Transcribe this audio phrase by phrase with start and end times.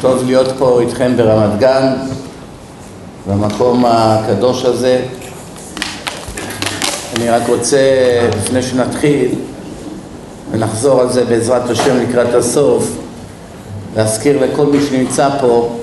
[0.00, 1.92] טוב להיות פה איתכם ברמת גן,
[3.28, 5.00] במקום הקדוש הזה.
[7.16, 7.78] אני רק רוצה,
[8.36, 9.28] לפני שנתחיל,
[10.50, 12.96] ונחזור על זה בעזרת השם לקראת הסוף,
[13.96, 15.76] להזכיר לכל מי שנמצא פה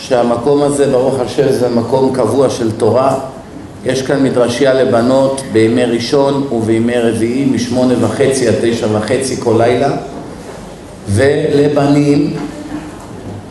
[0.00, 3.18] שהמקום הזה, ברוך השם, זה מקום קבוע של תורה.
[3.84, 9.90] יש כאן מדרשייה לבנות בימי ראשון ובימי רביעי משמונה וחצי עד תשע וחצי כל לילה
[11.08, 12.36] ולבנים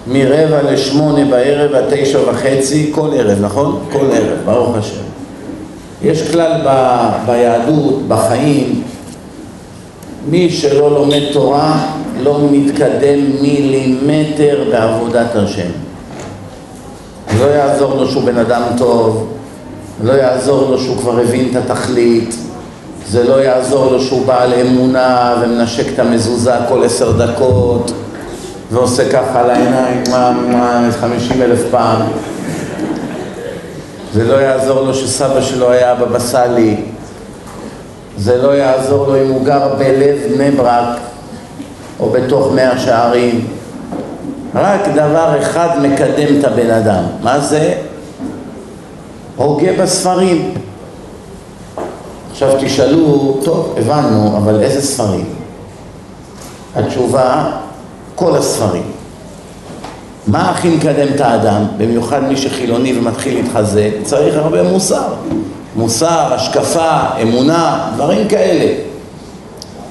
[0.07, 3.85] מרבע לשמונה בערב עד תשע וחצי כל ערב, נכון?
[3.91, 5.01] כל ערב, ברוך השם.
[6.01, 8.83] יש כלל ב, ביהדות, בחיים,
[10.29, 11.85] מי שלא לומד תורה
[12.23, 15.69] לא מתקדם מילימטר בעבודת השם.
[17.39, 19.27] לא יעזור לו שהוא בן אדם טוב,
[20.03, 22.35] לא יעזור לו שהוא כבר הבין את התכלית,
[23.07, 27.91] זה לא יעזור לו שהוא בעל אמונה ומנשק את המזוזה כל עשר דקות
[28.71, 32.01] ועושה ככה על העיניים, מה, מה, חמישים אלף פעם.
[34.13, 36.75] זה לא יעזור לו שסבא שלו היה בבא סאלי,
[38.17, 40.98] זה לא יעזור לו אם הוא גר בלב בני ברק
[41.99, 43.48] או בתוך מאה שערים.
[44.55, 47.73] רק דבר אחד מקדם את הבן אדם, מה זה?
[49.35, 50.53] הוגה בספרים.
[52.31, 55.25] עכשיו תשאלו, טוב, הבנו, אבל איזה ספרים?
[56.75, 57.51] התשובה,
[58.16, 58.84] כל הספרים.
[60.27, 65.08] מה הכי מקדם את האדם, במיוחד מי שחילוני ומתחיל להתחזק, צריך הרבה מוסר.
[65.75, 68.74] מוסר, השקפה, אמונה, דברים כאלה.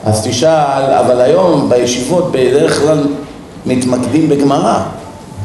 [0.04, 3.06] אז תשאל, אבל היום בישיבות בדרך כלל
[3.66, 4.80] מתמקדים בגמרא.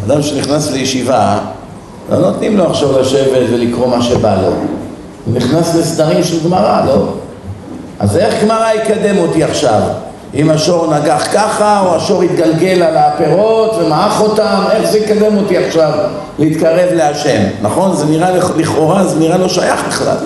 [0.06, 1.40] אדם שנכנס לישיבה,
[2.12, 4.48] לא נותנים לו עכשיו לשבת ולקרוא מה שבא לו.
[5.26, 7.06] הוא נכנס לסדרים של גמרא, לא?
[8.00, 9.82] אז איך גמרא יקדם אותי עכשיו?
[10.36, 15.58] אם השור נגח ככה, או השור יתגלגל על הפירות ומעך אותם, איך זה יקדם אותי
[15.58, 15.92] עכשיו
[16.40, 17.42] להתקרב להשם?
[17.62, 17.96] נכון?
[17.96, 20.18] זה נראה לכאורה, זה נראה לא שייך בכלל.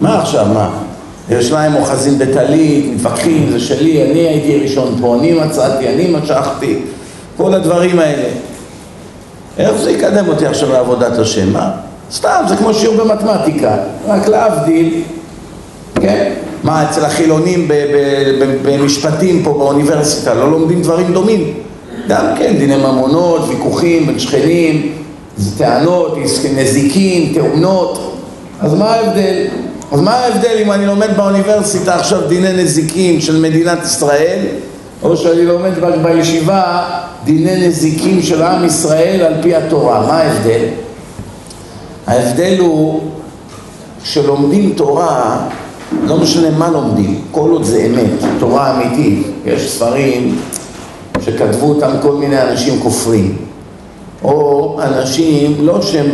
[0.00, 0.70] מה עכשיו, מה?
[1.30, 6.78] ירושלים אוחזים בטלית, מתווכחים, זה שלי, אני הייתי ראשון פה, אני מצאתי, אני משכתי,
[7.36, 8.28] כל הדברים האלה.
[9.58, 11.52] איך זה יקדם אותי עכשיו לעבודת השם?
[11.52, 11.70] מה?
[12.12, 13.76] סתם, זה כמו שיעור במתמטיקה,
[14.08, 15.02] רק להבדיל,
[15.94, 16.32] כן?
[16.62, 17.68] מה, אצל החילונים
[18.62, 21.54] במשפטים פה באוניברסיטה לא לומדים דברים דומים?
[22.08, 24.92] גם כן, דיני ממונות, ויכוחים בין שכנים,
[25.58, 26.18] טענות,
[26.56, 28.18] נזיקין, תאונות,
[28.60, 29.46] אז מה ההבדל?
[29.92, 34.38] אז מה ההבדל אם אני לומד באוניברסיטה עכשיו דיני נזיקין של מדינת ישראל
[35.02, 36.84] או שאני לומד בישיבה
[37.24, 40.64] דיני נזיקים של עם ישראל על פי התורה, מה ההבדל?
[42.06, 43.00] ההבדל הוא
[44.04, 45.48] שלומדים תורה,
[46.06, 50.38] לא משנה מה לומדים, כל עוד זה אמת, תורה אמיתית, יש ספרים
[51.20, 53.36] שכתבו אותם כל מיני אנשים כופרים
[54.24, 56.06] או אנשים, לא שהם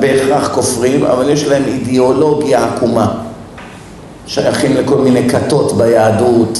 [0.00, 3.14] בהכרח כופרים, אבל יש להם אידיאולוגיה עקומה
[4.26, 6.58] שייכים לכל מיני כתות ביהדות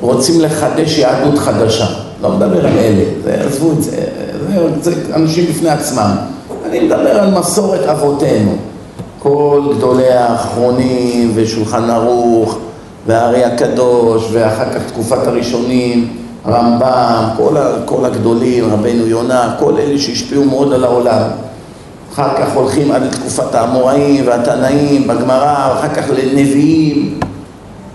[0.00, 1.86] רוצים לחדש יהדות חדשה
[2.22, 4.04] לא מדבר על אלה, זה, עזבו את זה,
[4.46, 6.10] זה, זה אנשים בפני עצמם.
[6.66, 8.56] אני מדבר על מסורת אבותינו.
[9.22, 12.58] כל גדולי האחרונים ושולחן ערוך
[13.06, 16.16] והארי הקדוש ואחר כך תקופת הראשונים,
[16.46, 17.54] רמב"ם, כל,
[17.84, 21.22] כל הגדולים, רבנו יונה, כל אלה שהשפיעו מאוד על העולם.
[22.12, 27.20] אחר כך הולכים עד לתקופת האמוראים והתנאים בגמרא, ואחר כך לנביאים.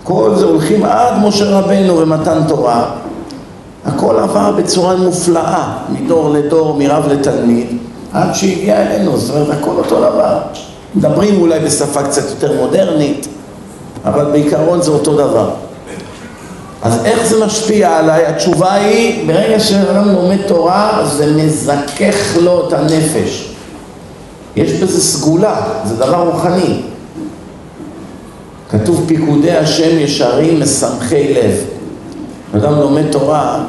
[0.04, 2.90] כל זה הולכים עד משה רבנו ומתן תורה.
[3.86, 7.66] הכל עבר בצורה מופלאה, מדור לדור, מרב לתלמיד,
[8.12, 10.38] עד שהגיע אלינו, זאת אומרת, הכל אותו דבר.
[10.96, 13.28] מדברים אולי בשפה קצת יותר מודרנית,
[14.04, 15.50] אבל בעיקרון זה אותו דבר.
[16.82, 18.26] אז איך זה משפיע עליי?
[18.26, 23.52] התשובה היא, ברגע שאדם לומד תורה, זה מזכך לו את הנפש.
[24.56, 26.80] יש בזה סגולה, זה דבר רוחני.
[28.70, 31.64] כתוב פיקודי השם ישרים משמחי לב.
[32.56, 33.64] אדם לומד תורה,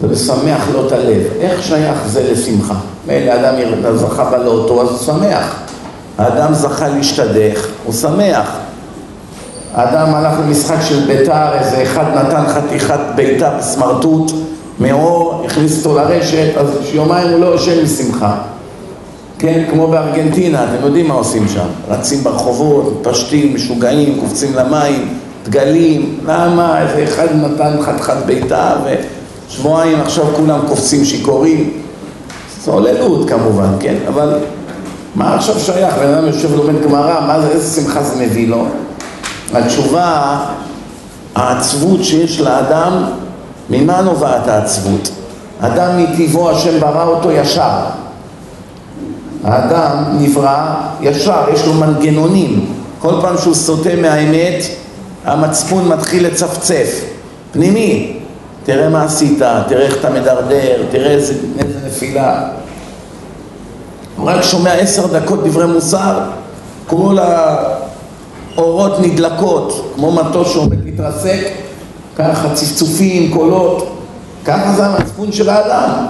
[0.00, 1.22] זה משמח לו את הלב.
[1.40, 2.74] איך שייך זה לשמחה?
[3.06, 3.54] מילא אדם
[3.96, 5.67] זכה בלוטו, אז הוא שמח.
[6.18, 8.56] האדם זכה להשתדך, הוא שמח.
[9.74, 14.32] האדם הלך למשחק של ביתר, איזה אחד נתן חתיכת ביתה בסמרטוט
[14.80, 18.38] מאור, הכניס אותו לרשת, אז יומיים הוא לא יושב משמחה.
[19.38, 21.66] כן, כמו בארגנטינה, אתם יודעים מה עושים שם.
[21.88, 26.82] רצים ברחובות, פשטים, משוגעים, קופצים למים, דגלים, למה?
[26.82, 28.94] איזה אחד נתן חתיכת ביתה ו...
[29.48, 31.70] שבועיים עכשיו כולם קופצים שיכורים,
[32.64, 33.94] זו עוללות כמובן, כן?
[34.08, 34.38] אבל
[35.18, 35.94] מה עכשיו שייך?
[35.94, 38.64] בן אדם יושב ולומד גמרא, מה זה, איזה שמחה זה מביא לו?
[39.54, 40.38] התשובה,
[41.34, 43.04] העצבות שיש לאדם,
[43.70, 45.10] ממה נובעת העצבות?
[45.60, 47.78] אדם מטבעו השם ברא אותו ישר.
[49.44, 52.66] האדם נברא ישר, יש לו מנגנונים.
[52.98, 54.62] כל פעם שהוא סוטה מהאמת,
[55.24, 57.04] המצפון מתחיל לצפצף.
[57.52, 58.18] פנימי,
[58.64, 59.38] תראה מה עשית,
[59.68, 62.48] תראה איך אתה מדרדר, תראה איזה, איזה נפילה.
[64.18, 66.20] הוא רק שומע עשר דקות דברי מוסר,
[66.86, 67.18] כל
[68.56, 71.40] האורות נדלקות, כמו מטוס שעומד להתרסק,
[72.16, 73.98] ככה צפצופים, קולות,
[74.44, 76.06] ככה זה המצפון של האדם.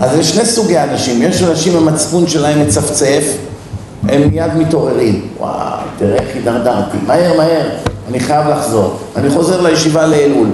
[0.00, 3.36] אז יש שני סוגי אנשים, יש אנשים המצפון שלהם מצפצף,
[4.08, 7.68] הם מיד מתעוררים, וואו, תראה איך הידרדרתי, מהר מהר,
[8.08, 10.48] אני חייב לחזור, אני חוזר לישיבה לאלול.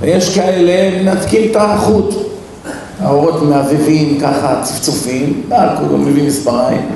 [0.00, 2.14] ויש כאלה מנתקים את החוט,
[3.00, 5.42] האורות מעבבים ככה צפצופים,
[5.78, 6.88] כולו מביא מספריים,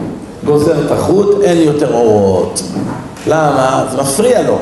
[0.44, 2.62] גוזר את החוט, אין יותר אורות.
[3.26, 3.84] למה?
[3.90, 4.58] זה מפריע לו.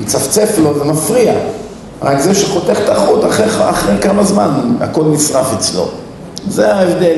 [0.00, 1.34] מצפצף לו, זה מפריע.
[2.02, 4.50] רק זה שחותך את החוט אחרי, אחרי כמה זמן
[4.80, 5.88] הכל נשרף אצלו.
[6.48, 7.16] זה ההבדל.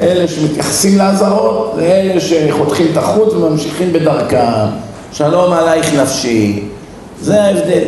[0.00, 4.66] אלה שמתייחסים לאזהרות, זה אלה שחותכים את החוט וממשיכים בדרכם.
[5.12, 6.62] שלום עלייך נפשי.
[7.22, 7.84] זה ההבדל.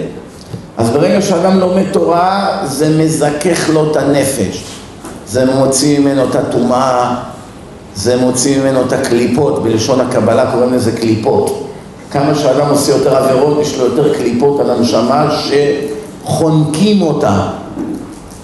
[0.79, 4.65] אז ברגע שאדם לומד תורה, זה מזכך לו את הנפש.
[5.27, 7.15] זה מוציא ממנו את הטומאה,
[7.95, 11.69] זה מוציא ממנו את הקליפות, בלשון הקבלה קוראים לזה קליפות.
[12.11, 15.37] כמה שאדם עושה יותר עבירות, יש לו יותר קליפות על הנשמה
[16.25, 17.47] שחונקים אותה.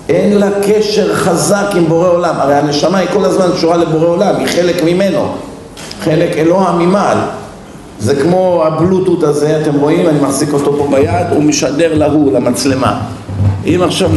[0.08, 2.34] אין לה קשר חזק עם בורא עולם.
[2.38, 5.32] הרי הנשמה היא כל הזמן קשורה לבורא עולם, היא חלק ממנו.
[6.04, 7.18] חלק אלוה ממעל.
[8.00, 10.08] זה כמו הבלוטות הזה, אתם רואים?
[10.08, 13.02] אני מחזיק אותו פה ביד, הוא משדר להוא, למצלמה.
[13.66, 14.10] אם עכשיו...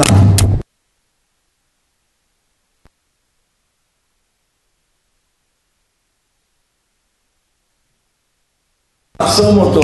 [9.21, 9.81] נחסום אותו,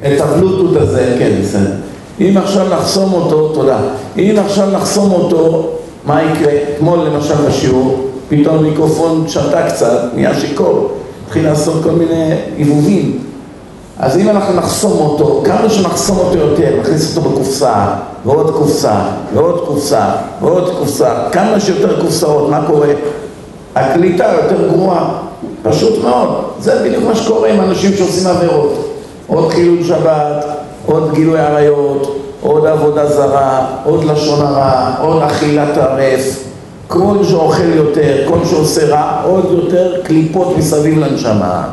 [0.00, 1.72] את הבלוטות הזה, כן, בסדר.
[2.20, 3.78] אם עכשיו נחסום אותו, תודה.
[4.18, 5.70] אם עכשיו נחסום אותו,
[6.04, 6.52] מה יקרה?
[6.76, 10.93] אתמול למשל בשיעור, פתאום מיקרופון שתה קצת, נהיה שיכור,
[11.34, 13.18] התחיל לעשות כל מיני עיבובים.
[13.98, 17.86] אז אם אנחנו נחסום אותו, כמה שנחסום אותו יותר, נכניס אותו בקופסה,
[18.24, 18.94] ועוד קופסה,
[19.34, 20.10] ועוד קופסה,
[20.42, 22.88] ועוד קופסה, כמה שיותר קופסאות, מה קורה?
[23.74, 25.18] הקליטה יותר גרועה,
[25.62, 26.44] פשוט מאוד.
[26.60, 28.90] זה בדיוק מה שקורה עם אנשים שעושים עבירות.
[29.26, 30.44] עוד חילול שבת,
[30.86, 36.44] עוד גילוי עריות, עוד עבודה זרה, עוד לשון הרע, עוד אכילת טרף.
[36.88, 41.68] כל שאוכל יותר, כל שעושה רע, עוד יותר קליפות מסביב לנשמה.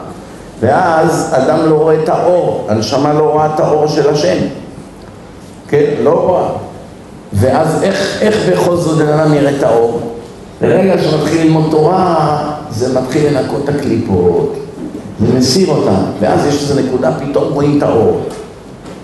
[0.59, 4.37] ואז אדם לא רואה את האור, הנשמה לא רואה את האור של השם,
[5.67, 5.85] כן?
[6.03, 6.47] לא רואה.
[7.33, 10.01] ואז איך, איך בכל זאת אדם יראה את האור?
[10.61, 12.37] ברגע שמתחיל ללמוד תורה,
[12.71, 14.55] זה מתחיל לנקות את הקליפות,
[15.19, 18.21] זה מסיר אותן, ואז יש איזו נקודה, פתאום רואים את האור.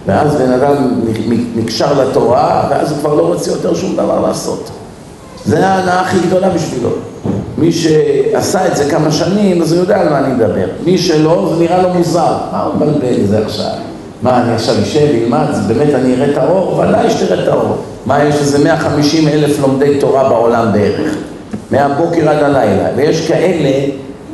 [0.06, 0.76] ואז בן אדם
[1.56, 4.70] נקשר לתורה, ואז הוא כבר לא רוצה יותר שום דבר לעשות.
[5.48, 6.90] זה ההנאה הכי גדולה בשבילו.
[7.58, 10.68] מי שעשה את זה כמה שנים, אז הוא יודע על מה אני מדבר.
[10.86, 12.38] מי שלא, זה נראה לו מוזר.
[12.52, 13.70] מה הוא מבלבל את זה עכשיו?
[14.22, 16.80] מה, אני עכשיו אשב, אלמד, באמת אני אראה את האור?
[16.80, 17.78] ודאי שתראה את האור.
[18.06, 21.16] מה, יש איזה 150 אלף לומדי תורה בעולם בערך.
[21.72, 22.90] מהבוקר עד הלילה.
[22.96, 23.92] ויש כאלה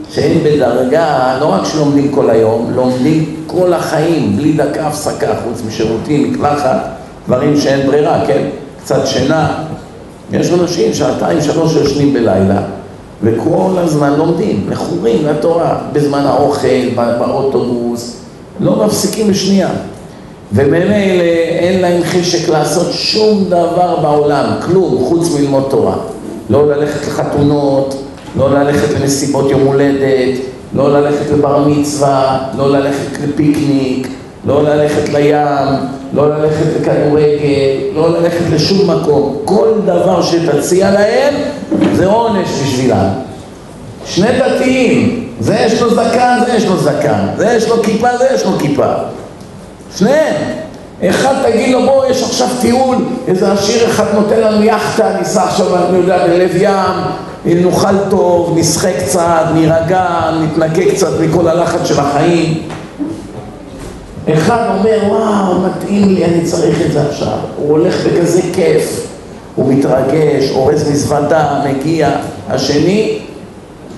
[0.09, 6.33] שהם בדרגה, לא רק שלומדים כל היום, לומדים כל החיים, בלי דקה הפסקה, חוץ משירותים,
[6.33, 6.77] מקלחת,
[7.27, 8.41] דברים שאין ברירה, כן?
[8.83, 9.63] קצת שינה.
[10.33, 12.61] יש אנשים שעתיים, שלוש יושנים בלילה,
[13.23, 18.17] וכל הזמן לומדים, מכורים לתורה, בזמן האוכל, באוטובוס,
[18.59, 19.69] לא מפסיקים לשנייה.
[20.53, 21.23] וממילא
[21.59, 25.95] אין להם חשק לעשות שום דבר בעולם, כלום, חוץ מלמוד תורה.
[26.49, 27.95] לא ללכת לחתונות,
[28.37, 30.39] לא ללכת למסיבות יום הולדת,
[30.75, 34.07] לא ללכת לבר מצווה, לא ללכת לפיקניק,
[34.45, 39.37] לא ללכת לים, לא ללכת לכדורגל, לא ללכת לשום מקום.
[39.45, 41.33] כל דבר שתציע להם
[41.93, 43.07] זה עונש בשבילם.
[44.05, 48.27] שני דתיים, זה יש לו זקן, זה יש לו זקן, זה יש לו כיפה, זה
[48.35, 48.85] יש לו כיפה.
[49.97, 50.35] שניהם.
[51.09, 52.95] אחד תגיד לו בוא יש עכשיו טיול,
[53.27, 58.91] איזה עשיר אחד נותן לנו יאכטה, ניסע עכשיו, אני יודע, בלב ים, נאכל טוב, נשחה
[58.91, 60.05] קצת, נירגע,
[60.41, 62.61] נתנקה קצת מכל הלחץ של החיים.
[64.29, 67.37] אחד אומר, וואו, מתאים לי, אני צריך את זה עכשיו.
[67.57, 69.07] הוא הולך בכזה כיף,
[69.55, 72.09] הוא מתרגש, אורז מזוודה, מגיע.
[72.49, 73.19] השני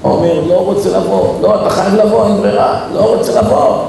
[0.04, 1.42] אומר, לא רוצה לבוא.
[1.42, 3.84] לא, אתה חייב לבוא, אין ברירה, לא רוצה לבוא.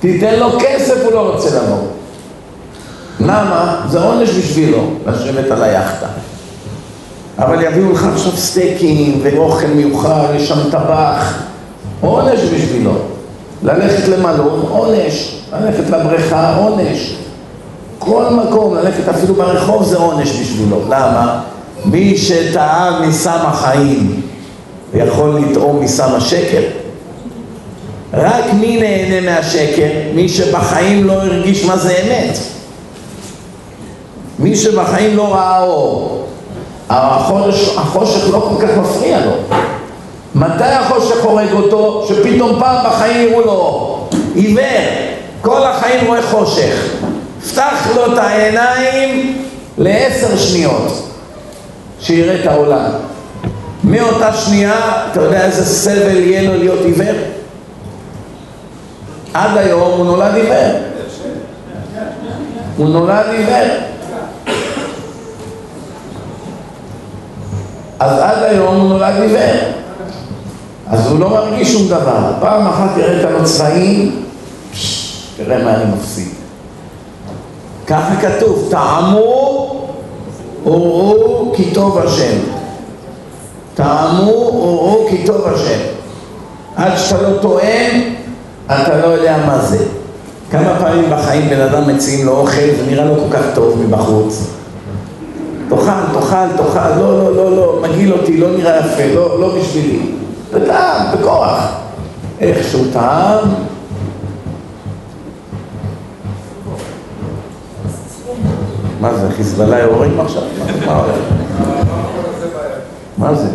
[0.00, 1.78] תיתן לו כסף, הוא לא רוצה לבוא.
[3.20, 3.86] למה?
[3.90, 6.06] זה עונש בשבילו לשבת על היאכטה.
[7.38, 11.34] אבל יביאו לך עכשיו סטייקים ואוכל מיוחד, יש שם טבח,
[12.00, 12.92] עונש בשבילו.
[13.62, 15.38] ללכת למלון, עונש.
[15.52, 17.14] ללכת לבריכה, עונש.
[17.98, 20.80] כל מקום, ללכת אפילו ברחוב זה עונש בשבילו.
[20.86, 21.40] למה?
[21.84, 24.20] מי שטעם מסם החיים
[24.94, 26.62] יכול לטעום מסם השקר?
[28.14, 29.88] רק מי נהנה מהשקר?
[30.14, 32.38] מי שבחיים לא הרגיש מה זה אמת.
[34.38, 36.24] מי שבחיים לא ראה אור.
[36.88, 39.32] החושך לא כל כך מפריע לו.
[40.38, 42.06] מתי החושך הורג אותו?
[42.08, 44.08] שפתאום פעם בחיים יראו לו אור.
[44.34, 44.64] עיוור,
[45.40, 46.94] כל החיים רואה חושך.
[47.50, 49.42] פתח לו את העיניים
[49.78, 51.08] לעשר שניות,
[52.00, 52.90] שיראה את העולם.
[53.84, 57.16] מאותה שנייה, אתה יודע איזה סבל יהיה לו להיות עיוור?
[59.34, 60.80] עד היום הוא נולד עיוור.
[62.76, 63.68] הוא נולד עיוור.
[68.00, 69.78] אז עד היום הוא נולד עיוור.
[70.90, 72.32] אז הוא לא מרגיש שום דבר.
[72.40, 74.22] פעם אחת יראה את הצבעים,
[75.36, 76.28] תראה מה אני מפסיד.
[77.86, 79.84] ככה כתוב, טעמו
[80.64, 82.38] וראו כי טוב השם.
[83.74, 85.78] טעמו וראו כי טוב השם.
[86.76, 88.00] עד שאתה לא טועם,
[88.66, 89.84] אתה לא יודע מה זה.
[90.50, 94.44] כמה פעמים בחיים בן אדם מציעים לו אוכל, זה נראה לו כל כך טוב מבחוץ.
[95.68, 100.00] תאכל, תאכל, תאכל, לא, לא, לא, לא, מגעיל אותי, לא נראה יפה, לא, לא בשבילי.
[100.52, 101.78] בטעם, בכוח.
[102.40, 103.38] איכשהו טעם,
[109.00, 110.42] מה זה, חיזבאללה יורים עכשיו?
[113.18, 113.48] מה זה?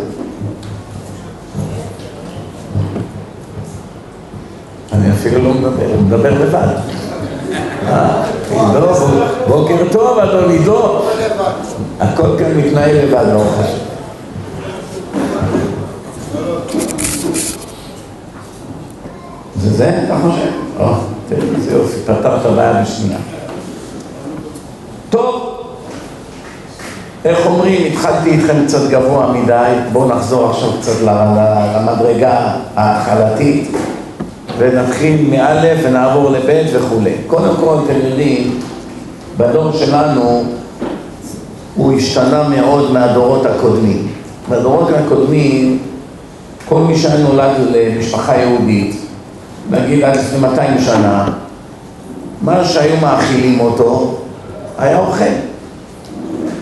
[4.92, 6.68] אני אפילו לא מדבר, אני מדבר לבד.
[7.86, 8.22] אה,
[9.48, 11.10] בוקר טוב, אדוני, לא.
[12.00, 13.93] הכל כאן מתנהל לבד, לא חשוב.
[19.64, 20.50] זה זה, אתה חושב?
[20.80, 20.86] או,
[21.28, 23.18] תראה, זה יופי, פתרת בעיה בשנייה.
[25.10, 25.54] טוב,
[27.24, 33.70] איך אומרים, התחלתי איתכם קצת גבוה מדי, בואו נחזור עכשיו קצת למדרגה ההתחלתית
[34.58, 37.14] ונתחיל מאלף ונעבור לבית וכולי.
[37.26, 38.60] קודם כל, אתם יודעים,
[39.36, 40.44] בדור שלנו
[41.74, 44.08] הוא השתנה מאוד מהדורות הקודמים.
[44.50, 45.78] בדורות הקודמים,
[46.68, 49.03] כל מי שהיה נולד למשפחה יהודית,
[49.70, 51.28] נגיד עד לפני 200 שנה,
[52.42, 54.16] מה שהיו מאכילים אותו,
[54.78, 55.24] היה אוכל.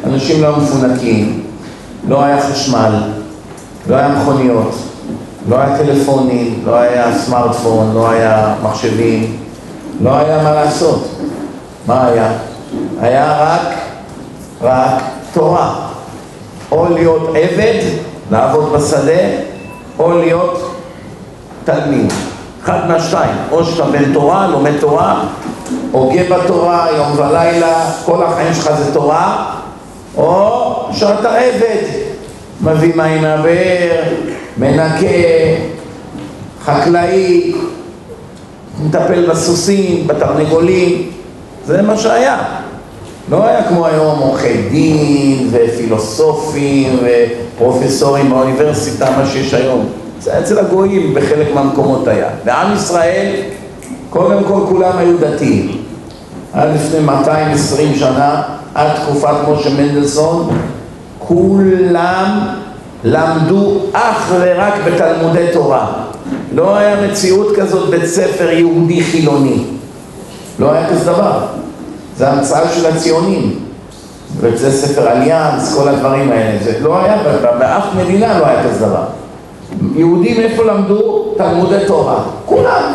[0.04, 1.42] אנשים לא מפונקים,
[2.09, 2.92] לא היה חשמל,
[3.88, 4.75] לא היה מכוניות,
[5.49, 9.37] לא היה טלפונים, לא היה סמארטפון, לא היה מחשבים,
[10.00, 11.09] לא היה מה לעשות.
[11.87, 12.32] מה היה?
[13.00, 13.75] היה רק,
[14.62, 15.88] רק תורה.
[16.73, 17.80] או להיות עבד,
[18.30, 19.23] לעבוד בשדה,
[19.99, 20.75] או להיות
[21.64, 22.12] תלמיד.
[22.64, 25.25] אחד מהשתיים, או שאתה בן תורה, לומד תורה,
[25.92, 29.54] הוגה בתורה יום ולילה, כל החיים שלך זה תורה,
[30.16, 31.83] או שאתה עבד,
[32.61, 34.02] מביא מים מהבאר,
[34.57, 35.07] מנקה,
[36.64, 37.52] חקלאי,
[38.83, 41.11] מטפל בסוסים, בתרנגולים,
[41.66, 42.38] זה מה שהיה.
[43.31, 50.01] לא היה כמו היום עורכי דין ופילוסופים ופרופסורים באוניברסיטה, מה שיש היום.
[50.23, 52.29] זה אצל הגויים בחלק מהמקומות היה.
[52.45, 53.35] בעם ישראל,
[54.11, 55.76] קודם כל כולם היו דתיים.
[56.52, 58.43] עד לפני 220 שנה,
[58.75, 60.59] עד תקופת משה מנדלסון,
[61.19, 62.49] כולם
[63.05, 65.93] למדו אך ורק בתלמודי תורה.
[66.55, 69.64] לא היה מציאות כזאת בית ספר יהודי חילוני.
[70.59, 71.38] לא היה כזה דבר.
[72.17, 73.59] זה המצאה של הציונים.
[74.41, 76.59] בית ספר אליאנס, כל הדברים האלה.
[76.64, 77.17] זה לא היה,
[77.59, 79.05] באף מדינה לא היה כזה דבר.
[79.97, 81.35] יהודים איפה למדו?
[81.37, 82.23] תלמודי תורה.
[82.47, 82.93] כולם.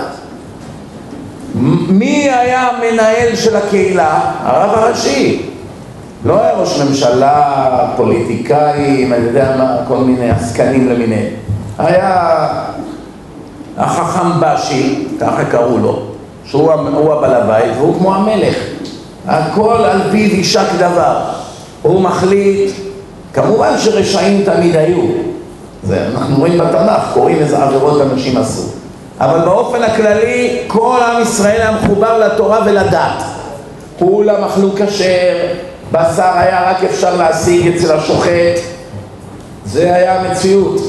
[1.89, 4.31] מי היה המנהל של הקהילה?
[4.43, 5.41] הרב הראשי.
[6.25, 11.33] לא היה ראש ממשלה, פוליטיקאים, אני יודע מה, כל מיני עסקנים למיניהם.
[11.77, 12.47] היה
[13.77, 16.01] החכם בשי, ככה קראו לו,
[16.45, 18.55] שהוא הבעל הבית והוא כמו המלך.
[19.27, 21.19] הכל על פיו יישק דבר.
[21.81, 22.71] הוא מחליט,
[23.33, 25.26] כמובן שרשעים תמיד היו.
[25.83, 28.63] זה אנחנו רואים בתנ"ך, קוראים איזה עבירות אנשים עשו.
[29.19, 33.23] אבל באופן הכללי, כל עם ישראל היה מחובר לתורה ולדת.
[33.99, 35.37] כולם אכלו כשר,
[35.91, 38.59] בשר היה רק אפשר להשיג אצל השוחט.
[39.65, 40.81] זה היה המציאות.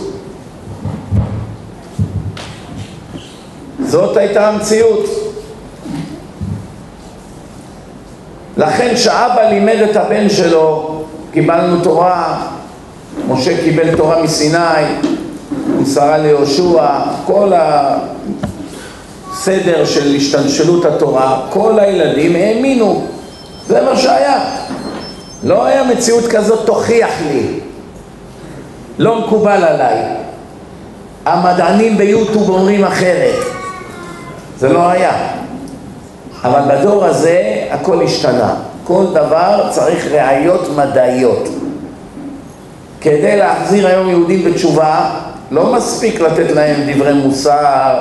[3.87, 5.05] זאת הייתה המציאות.
[8.57, 10.95] לכן כשאבא לימד את הבן שלו,
[11.33, 12.47] קיבלנו תורה,
[13.29, 14.85] משה קיבל תורה מסיני,
[15.79, 16.87] מסרה ליהושע,
[17.25, 17.53] כל
[19.33, 23.07] הסדר של השתלשלות התורה, כל הילדים האמינו,
[23.67, 24.41] זה מה שהיה.
[25.45, 27.61] לא היה מציאות כזאת, תוכיח לי.
[28.99, 29.97] לא מקובל עליי.
[31.25, 33.45] המדענים ביוטיוב אומרים אחרת.
[34.59, 35.13] זה לא היה.
[36.45, 38.55] אבל בדור הזה הכל השתנה.
[38.85, 41.49] כל דבר צריך ראיות מדעיות.
[43.01, 45.11] כדי להחזיר היום יהודים בתשובה,
[45.51, 47.95] לא מספיק לתת להם דברי מוסר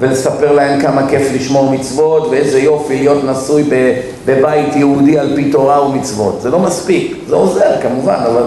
[0.00, 3.64] ולספר להם כמה כיף לשמור מצוות ואיזה יופי להיות נשוי
[4.26, 6.40] בבית יהודי על פי תורה ומצוות.
[6.40, 8.42] זה לא מספיק, זה עוזר כמובן, אבל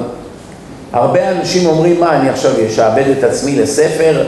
[0.94, 4.24] הרבה אנשים אומרים, מה, אני עכשיו אשעבד את עצמי לספר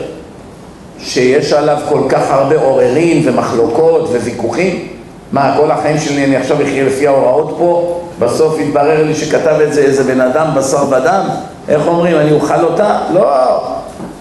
[0.98, 4.88] שיש עליו כל כך הרבה עוררין ומחלוקות וויכוחים?
[5.32, 8.00] מה, כל החיים שלי אני עכשיו אחיה לפי ההוראות פה?
[8.18, 11.28] בסוף יתברר לי שכתב את זה איזה בן אדם בשר ודם?
[11.70, 12.98] איך אומרים, אני אוכל אותה?
[13.12, 13.60] לא.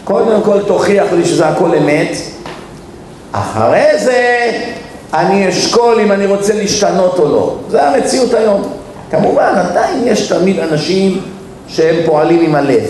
[0.03, 2.18] קודם כל תוכיח לי שזה הכל אמת.
[3.32, 4.51] אחרי זה
[5.13, 7.56] אני אשקול אם אני רוצה להשתנות או לא.
[7.70, 8.62] זה המציאות היום.
[9.12, 11.22] כמובן, עדיין יש תמיד אנשים
[11.68, 12.84] שהם פועלים עם הלב.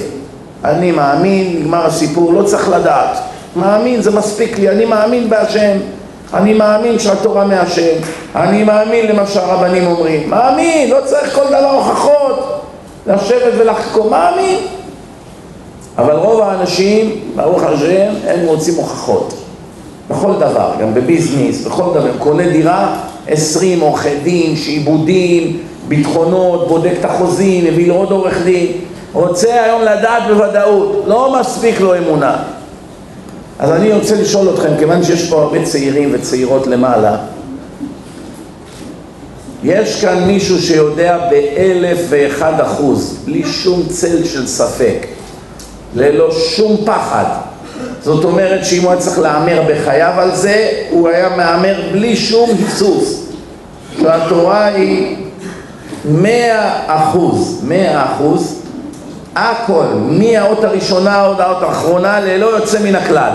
[0.64, 3.18] אני מאמין, נגמר הסיפור, לא צריך לדעת.
[3.56, 5.78] מאמין, זה מספיק לי, אני מאמין בהשם.
[6.34, 7.96] אני מאמין שהתורה מהשם,
[8.36, 12.59] אני מאמין למה שהרבנים אומרים, מאמין, לא צריך כל דבר הוכחות,
[13.10, 14.58] לשבת ולחקור, מאמין.
[15.98, 19.34] אבל רוב האנשים, ברוך השם, הם רוצים הוכחות.
[20.10, 22.18] בכל דבר, גם בביזנס, בכל דבר.
[22.20, 22.96] קונה דירה,
[23.28, 28.68] עשרים עורכי דין, שעיבודים, ביטחונות, בודק את החוזים, מביא לו עוד עורך דין.
[29.14, 32.36] רוצה היום לדעת בוודאות, לא מספיק לו אמונה.
[33.60, 37.18] אז אני רוצה לשאול אתכם, כיוון שיש פה הרבה צעירים וצעירות למעלה,
[39.64, 45.08] יש כאן מישהו שיודע באלף ואחד אחוז, בלי שום צל של ספק,
[45.96, 47.26] ללא שום פחד.
[48.02, 52.50] זאת אומרת שאם הוא היה צריך להמר בחייו על זה, הוא היה מהמר בלי שום
[52.50, 53.26] היסוס.
[54.02, 55.16] שהתורה היא
[56.06, 58.62] מאה אחוז, מאה אחוז,
[59.36, 63.32] הכל, מהאות הראשונה עד האות האחרונה, ללא יוצא מן הכלל.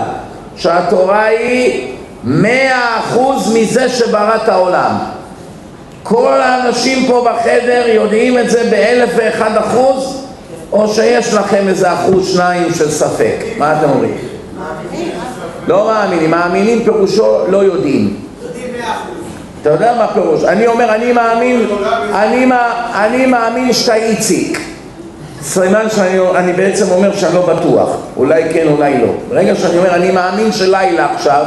[0.57, 5.14] שהתורה היא מאה אחוז מזה שברא את העולם.
[6.07, 10.25] כל האנשים פה בחדר יודעים את זה באלף ואחד אחוז,
[10.71, 13.35] או שיש לכם איזה אחוז שניים של ספק?
[13.57, 14.17] מה אתם אומרים?
[14.59, 15.11] מאמינים.
[15.67, 18.15] לא מאמינים, מאמינים פירושו לא יודעים.
[19.61, 20.43] אתה יודע מה פירוש?
[20.43, 21.65] אני אומר, אני מאמין,
[22.13, 22.45] אני,
[22.93, 24.59] אני מאמין שאתה איציק.
[25.41, 29.07] סימן שאני בעצם אומר שאני לא בטוח, אולי כן, אולי לא.
[29.29, 31.45] ברגע שאני אומר, אני מאמין שלילה עכשיו,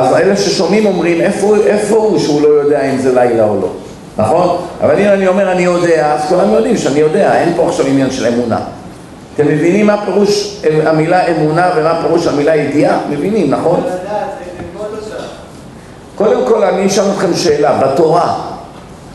[0.00, 3.68] אז אלה ששומעים אומרים, איפה, איפה הוא שהוא לא יודע אם זה לילה או לא,
[4.18, 4.56] נכון?
[4.82, 8.10] אבל אם אני אומר אני יודע, אז כולם יודעים שאני יודע, אין פה עכשיו עניין
[8.10, 8.60] של אמונה.
[9.34, 12.98] אתם מבינים מה פירוש המילה אמונה ומה פירוש המילה ידיעה?
[13.10, 13.84] מבינים, נכון?
[16.14, 18.34] קודם כל אני אשאל אתכם שאלה, בתורה,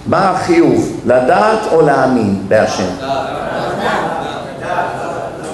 [0.07, 2.87] מה החיוב, לדעת או להאמין בהשם?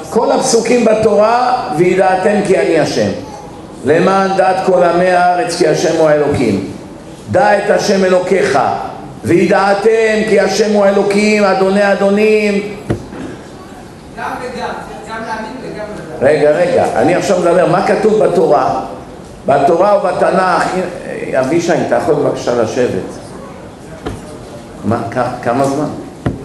[0.09, 3.30] כל הפסוקים בתורה, וידעתם כי אני השם.
[3.85, 6.71] למען דעת כל עמי הארץ כי השם הוא האלוקים.
[7.31, 8.59] דע את השם אלוקיך,
[9.23, 12.77] וידעתם כי השם הוא האלוקים, אדוני אדונים.
[14.17, 14.69] גם וגם,
[15.09, 16.21] גם להאמין וגם לדעת.
[16.21, 18.81] רגע, רגע, אני עכשיו מדבר, מה כתוב בתורה?
[19.45, 20.63] בתורה ובתנ"ך,
[21.39, 23.01] אבישי, אתה יכול בבקשה לשבת.
[24.85, 25.01] מה,
[25.43, 25.89] כמה זמן?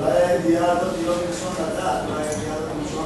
[0.01, 3.05] אולי הידיעה הזאת היא לא מלשון לדעת, אולי הידיעה הזאת מלשון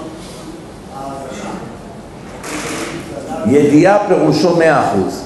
[3.50, 5.22] ידיעה פירושו מאה אחוז.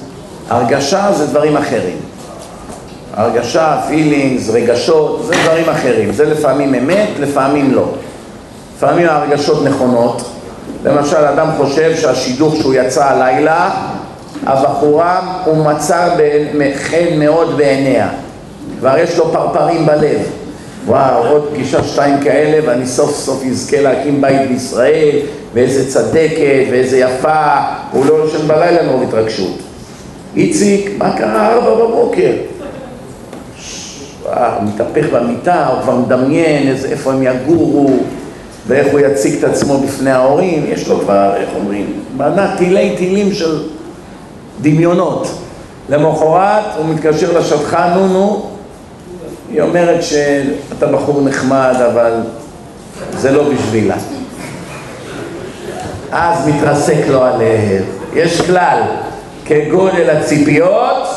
[0.49, 1.97] הרגשה זה דברים אחרים.
[3.13, 6.11] הרגשה, פילינגס, רגשות, זה דברים אחרים.
[6.11, 7.85] זה לפעמים אמת, לפעמים לא.
[8.77, 10.21] לפעמים הרגשות נכונות.
[10.83, 13.69] למשל, אדם חושב שהשידוך שהוא יצא הלילה,
[14.45, 16.09] הבחורה הוא מצא
[16.75, 18.09] חן מאוד בעיניה.
[18.79, 20.19] כבר יש לו פרפרים בלב.
[20.85, 25.19] וואו, עוד פגישה שתיים כאלה ואני סוף סוף אזכה להקים בית בישראל
[25.55, 27.55] ואיזה צדקת ואיזה יפה,
[27.91, 29.57] הוא לא יושן בלילה מרוב התרגשות.
[30.35, 32.31] איציק, מה קרה ארבע בבוקר?
[34.61, 37.89] מתהפך במיטה, הוא כבר מדמיין איזה, איפה הם יגורו
[38.67, 43.33] ואיך הוא יציג את עצמו בפני ההורים, יש לו כבר, איך אומרים, בנה תילי תילים
[43.33, 43.63] של
[44.61, 45.27] דמיונות.
[45.89, 48.49] למחרת הוא מתקשר לשטחן, נו נו,
[49.51, 52.13] היא אומרת שאתה בחור נחמד, אבל
[53.17, 53.95] זה לא בשבילה.
[56.11, 57.83] אז מתרסק לו הלב.
[58.13, 58.81] יש כלל,
[59.45, 61.07] כגודל הציפיות,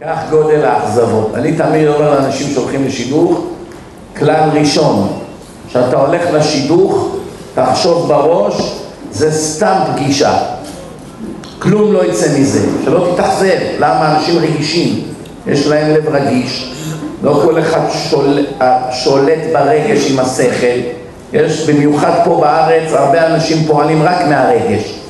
[0.00, 1.30] כך גודל האכזבות.
[1.34, 3.40] אני תמיד אומר לאנשים שהולכים לשידוך,
[4.18, 5.08] כלל ראשון,
[5.68, 7.16] כשאתה הולך לשידוך,
[7.54, 8.72] תחשוב בראש,
[9.10, 10.38] זה סתם פגישה.
[11.58, 15.02] כלום לא יצא מזה, שלא תתאכזב, למה אנשים רגישים.
[15.46, 16.72] יש להם לב רגיש,
[17.22, 18.46] לא כל אחד שול,
[18.90, 21.03] שולט ברגש עם השכל.
[21.34, 25.00] יש במיוחד פה בארץ, הרבה אנשים פועלים רק מהרגש.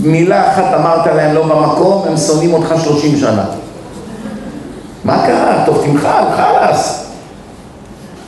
[0.00, 3.44] מילה אחת אמרת להם לא במקום, הם שונאים אותך שלושים שנה.
[5.04, 5.62] מה קרה?
[5.66, 7.06] טוב, תמחל, חלאס.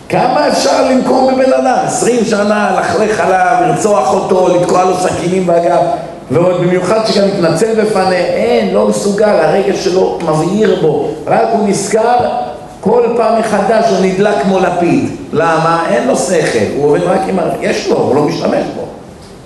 [0.09, 1.77] כמה אפשר לנקום בבן אדם?
[1.87, 5.83] עשרים שנה, לכלך עליו, לרצוח אותו, לתקוע לו סכינים בגב,
[6.31, 12.44] ועוד במיוחד שגם מתנצל בפניה, אין, לא מסוגל, הרגש שלו מבהיר בו, רק הוא נזכר,
[12.85, 15.09] כל פעם מחדש הוא נדלק כמו לפיד.
[15.33, 15.87] למה?
[15.90, 18.83] אין לו שכל, הוא עובד רק עם הרגש, יש לו, הוא לא משתמש בו,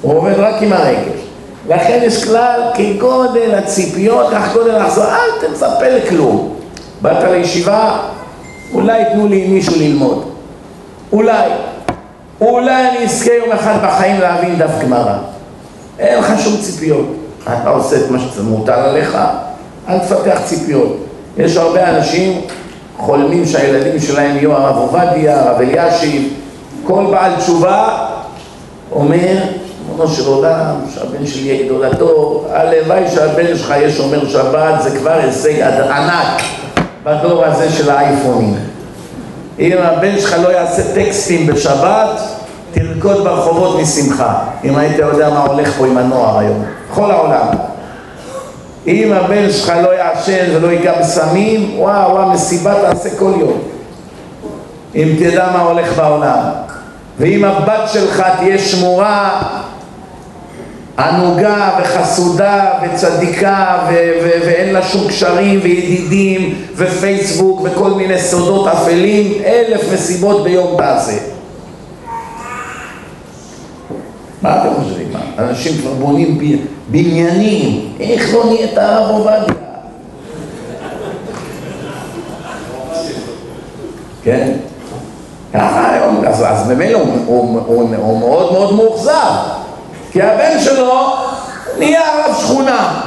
[0.02, 1.20] הוא עובד רק עם הרגש.
[1.68, 6.54] לכן יש כלל, כגודל הציפיות, כך גודל לחזור, אל תצפה לכלום.
[7.02, 7.98] באת לישיבה,
[8.74, 10.24] אולי ייתנו לי מישהו ללמוד.
[11.12, 11.48] אולי.
[12.40, 15.14] אולי אני אזכה יום אחד בחיים להבין דף גמרא.
[15.98, 17.06] אין לך שום ציפיות.
[17.42, 19.18] אתה עושה את מה שמוטל עליך,
[19.88, 20.96] אל תפתח ציפיות.
[21.36, 22.40] יש הרבה אנשים
[22.98, 26.32] חולמים שהילדים שלהם יהיו הרב עובדיה, הרב אלישיב,
[26.84, 28.06] כל בעל תשובה
[28.92, 29.36] אומר,
[29.98, 35.12] ריבונו של עולם, שהבן שלי יהיה גדולתו, הלוואי שהבן שלך יהיה שומר שבת, זה כבר
[35.12, 36.42] הישג ענק
[37.04, 38.54] בדור הזה של האייפונים.
[39.58, 42.20] אם הבן שלך לא יעשה טקסטים בשבת,
[42.72, 44.38] תרקוד ברחובות משמחה.
[44.64, 47.46] אם היית יודע מה הולך פה עם הנוער היום, בכל העולם.
[48.86, 53.58] אם הבן שלך לא יעשן ולא ייגע בסמים, וואו, וואו, מסיבה תעשה כל יום.
[54.94, 56.38] אם תדע מה הולך בעולם.
[57.18, 59.42] ואם הבת שלך תהיה שמורה,
[60.98, 69.32] ענוגה וחסודה וצדיקה ו- ו- ואין לה שום קשרים וידידים ופייסבוק וכל מיני סודות אפלים,
[69.44, 71.18] אלף מסיבות ביום תעשה.
[74.42, 75.08] מה אתם חושבים?
[75.38, 76.38] אנשים כבר בונים
[76.88, 79.67] בניינים, איך לא נהיית הרב עובדיה?
[84.28, 84.52] כן?
[85.54, 89.32] ככה היום, אז, אז ממילא הוא, הוא, הוא, הוא מאוד מאוד מאוכזב,
[90.12, 91.14] כי הבן שלו
[91.78, 93.00] נהיה רב שכונה.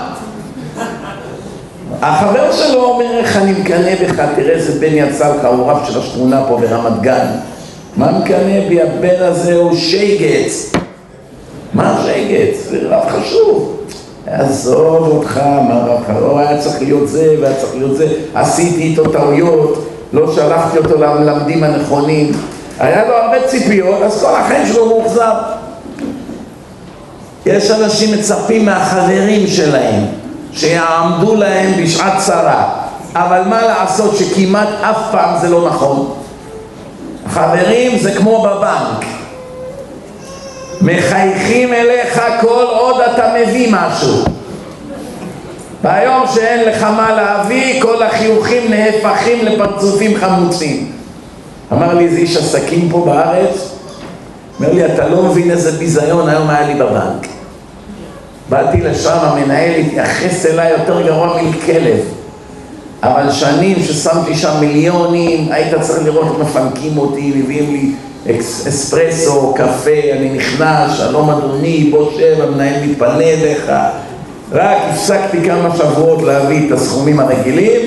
[2.02, 6.00] החבר שלו אומר, איך אני מקנא בך, תראה איזה בן יצא לך, הוא רב של
[6.00, 7.28] השכונה פה ברמת גן.
[7.98, 8.82] מה מקנא בי?
[8.82, 10.72] הבן הזה הוא שייגץ.
[11.74, 12.58] מה שייגץ?
[12.70, 13.78] זה רב חשוב.
[14.28, 16.22] עזוב אותך, מה רב חשוב?
[16.22, 18.08] לא היה צריך להיות זה והיה צריך להיות זה.
[18.34, 19.91] עשיתי איתו טעויות.
[20.14, 22.32] לא שלחתי אותו למלמדים הנכונים,
[22.80, 25.34] היה לו הרבה ציפיות, אז כל החיים שלו מאוכזב.
[27.46, 30.04] יש אנשים מצפים מהחברים שלהם
[30.54, 32.70] שיעמדו להם בשעת צרה,
[33.16, 36.14] אבל מה לעשות שכמעט אף פעם זה לא נכון?
[37.28, 39.06] חברים זה כמו בבנק,
[40.82, 44.24] מחייכים אליך כל עוד אתה מביא משהו
[45.84, 50.92] ביום שאין לך מה להביא, כל החיוכים נהפכים לפרצופים חמוצים.
[51.72, 53.72] אמר לי איזה איש עסקים פה בארץ,
[54.60, 57.28] אומר לי, אתה לא מבין איזה ביזיון היום היה לי בבנק.
[58.50, 62.00] באתי לשם, המנהל התייחס אליי יותר גרוע מכלב.
[63.04, 67.92] אבל שנים ששמתי שם מיליונים, היית צריך לראות איך מפנקים אותי, מביאים לי
[68.70, 73.72] אספרסו, קפה, אני נכנס, שלום אדוני, בוא שב, המנהל מתפנה אליך.
[74.52, 77.82] רק הפסקתי כמה שבועות להביא את הסכומים הרגילים,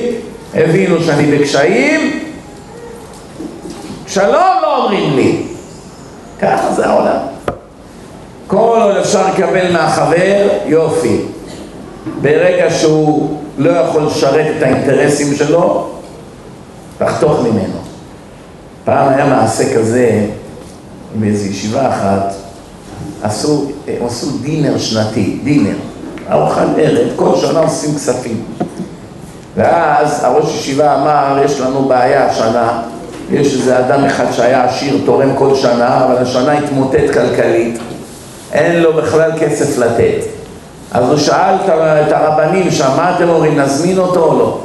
[0.55, 2.20] הבינו שאני בקשיים,
[4.07, 5.42] שלום לא אומרים לי.
[6.40, 7.16] ככה זה העולם.
[8.46, 11.20] כל עוד אפשר לקבל מהחבר, יופי.
[12.20, 15.90] ברגע שהוא לא יכול לשרת את האינטרסים שלו,
[16.98, 17.79] תחתוך ממנו.
[18.85, 20.27] פעם היה מעשה כזה,
[21.14, 22.35] באיזו ישיבה אחת,
[23.22, 25.77] עשו, עשו דינר שנתי, דינר.
[26.30, 28.44] ארוחת ערב, כל שנה עושים כספים.
[29.56, 32.82] ואז הראש ישיבה אמר, יש לנו בעיה השנה,
[33.30, 37.78] יש איזה אדם אחד שהיה עשיר, תורם כל שנה, אבל השנה התמוטט כלכלית,
[38.52, 40.24] אין לו בכלל כסף לתת.
[40.92, 41.54] אז הוא שאל
[42.06, 44.58] את הרבנים שם, מה אתם אומרים, נזמין אותו או לא?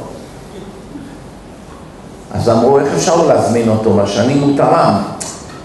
[2.34, 3.92] אז אמרו, איך אפשר לא להזמין אותו?
[3.92, 5.02] בשנים הוא תרם.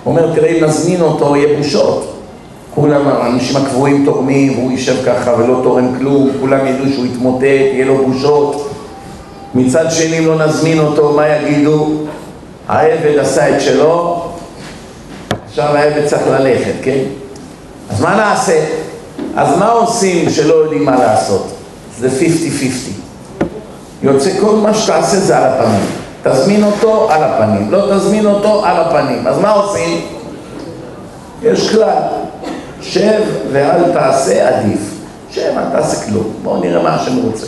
[0.04, 2.15] הוא אומר, תראה, אם נזמין אותו, יהיה בושות.
[2.76, 7.86] כולם, האנשים הקבועים תורמים, והוא יישב ככה ולא תורם כלום, כולם ידעו שהוא יתמוטט, יהיה
[7.86, 8.70] לו בושות.
[9.56, 11.90] מצד שני, אם לא נזמין אותו, מה יגידו?
[12.68, 14.24] העבד עשה את שלו,
[15.48, 17.00] עכשיו העבד צריך ללכת, כן?
[17.90, 18.66] אז מה נעשה?
[19.36, 21.48] אז מה עושים שלא יודעים מה לעשות?
[22.00, 22.12] זה 50-50.
[24.04, 25.86] יוצא כל מה שתעשה זה על הפנים.
[26.24, 29.28] תזמין אותו על הפנים, לא תזמין אותו על הפנים.
[29.28, 30.02] אז מה עושים?
[31.44, 31.98] יש כלל,
[32.90, 33.22] שב
[33.52, 34.80] ואל תעשה עדיף.
[35.32, 36.34] שב, אל תעשה כלום.
[36.44, 37.46] בואו נראה מה השם רוצה.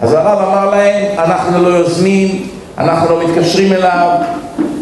[0.00, 2.46] אז הרב אמר להם, אנחנו לא יוזמים,
[2.78, 4.08] אנחנו לא מתקשרים אליו,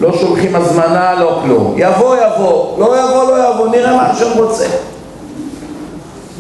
[0.01, 1.75] לא שולחים הזמנה, לא כלום.
[1.77, 4.67] יבוא, יבוא, לא יבוא, לא יבוא, נראה מה השם רוצה.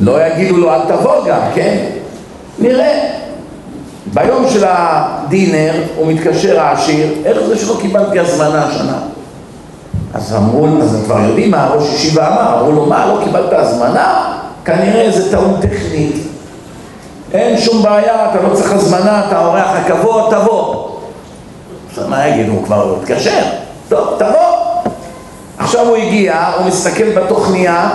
[0.00, 1.84] לא יגידו לו אל תבוא גם, כן?
[2.58, 3.00] נראה.
[4.14, 8.98] ביום של הדינר הוא מתקשר העשיר, איך זה שלא קיבלתי הזמנה השנה?
[10.14, 13.52] אז אמרו, אז הם כבר יודעים מה ראש ישיבה אמר, אמרו לו, מה, לא קיבלת
[13.52, 14.38] הזמנה?
[14.64, 16.16] כנראה איזה טעות טכנית.
[17.32, 20.88] אין שום בעיה, אתה לא צריך הזמנה, אתה אורח הכבוד, תבוא.
[21.88, 23.42] עכשיו מה יגידו, הוא כבר התקשר?
[23.88, 24.56] טוב, תבוא.
[25.58, 27.90] עכשיו הוא הגיע, הוא מסתכל בתוכניה,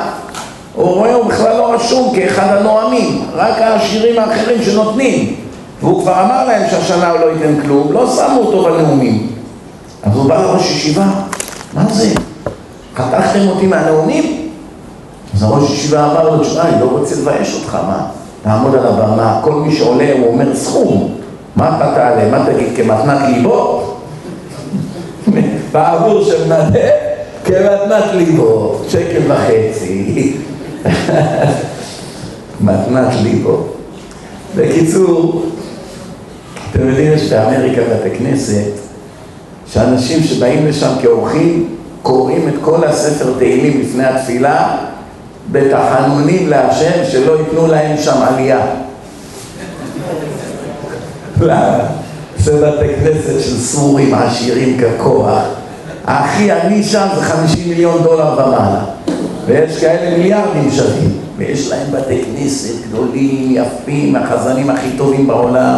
[0.76, 5.36] הוא רואה, הוא בכלל לא רשום כאחד הנואמים, רק העשירים האחרים שנותנים.
[5.82, 9.28] והוא כבר אמר להם שהשנה הוא לא ייתן כלום, לא שמו אותו בנאומים.
[10.04, 11.06] אז הוא בא לראש ישיבה,
[11.74, 12.10] מה זה?
[12.96, 14.50] חתכתם אותי מהנאומים?
[15.34, 18.08] אז הראש ישיבה אמר לו, תשמע, אני לא רוצה לבייש אותך, מה?
[18.44, 21.16] תעמוד על הבמה, כל מי שעולה הוא אומר סכום.
[21.56, 22.32] מה אתה תעלה?
[22.32, 23.84] מה תגיד, כמתנת ליבו?
[25.72, 26.90] בעבור של נדה,
[27.46, 30.34] כמתנת ליבו, שקל וחצי.
[32.62, 33.64] מתנת ליבו.
[34.56, 35.46] בקיצור,
[36.72, 38.91] אתם יודעים, יש באמריקה בתי כנסת,
[39.74, 44.78] שאנשים שבאים לשם כאורחים, קוראים את כל הספר תהילים לפני התפילה,
[45.52, 48.62] בתחנונים להשם שלא ייתנו להם שם עלייה.
[52.38, 55.44] זה בתי כנסת של סורים עשירים ככוח.
[56.06, 58.84] הכי עני שם זה 50 מיליון דולר ומעלה.
[59.46, 61.12] ויש כאלה מיליארדים שווים.
[61.38, 65.78] ויש להם בתי כנסת גדולים, יפים, החזנים הכי טובים בעולם.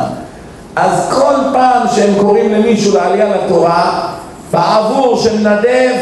[0.76, 4.10] אז כל פעם שהם קוראים למישהו לעלייה לתורה,
[4.52, 5.96] בעבור שמנדב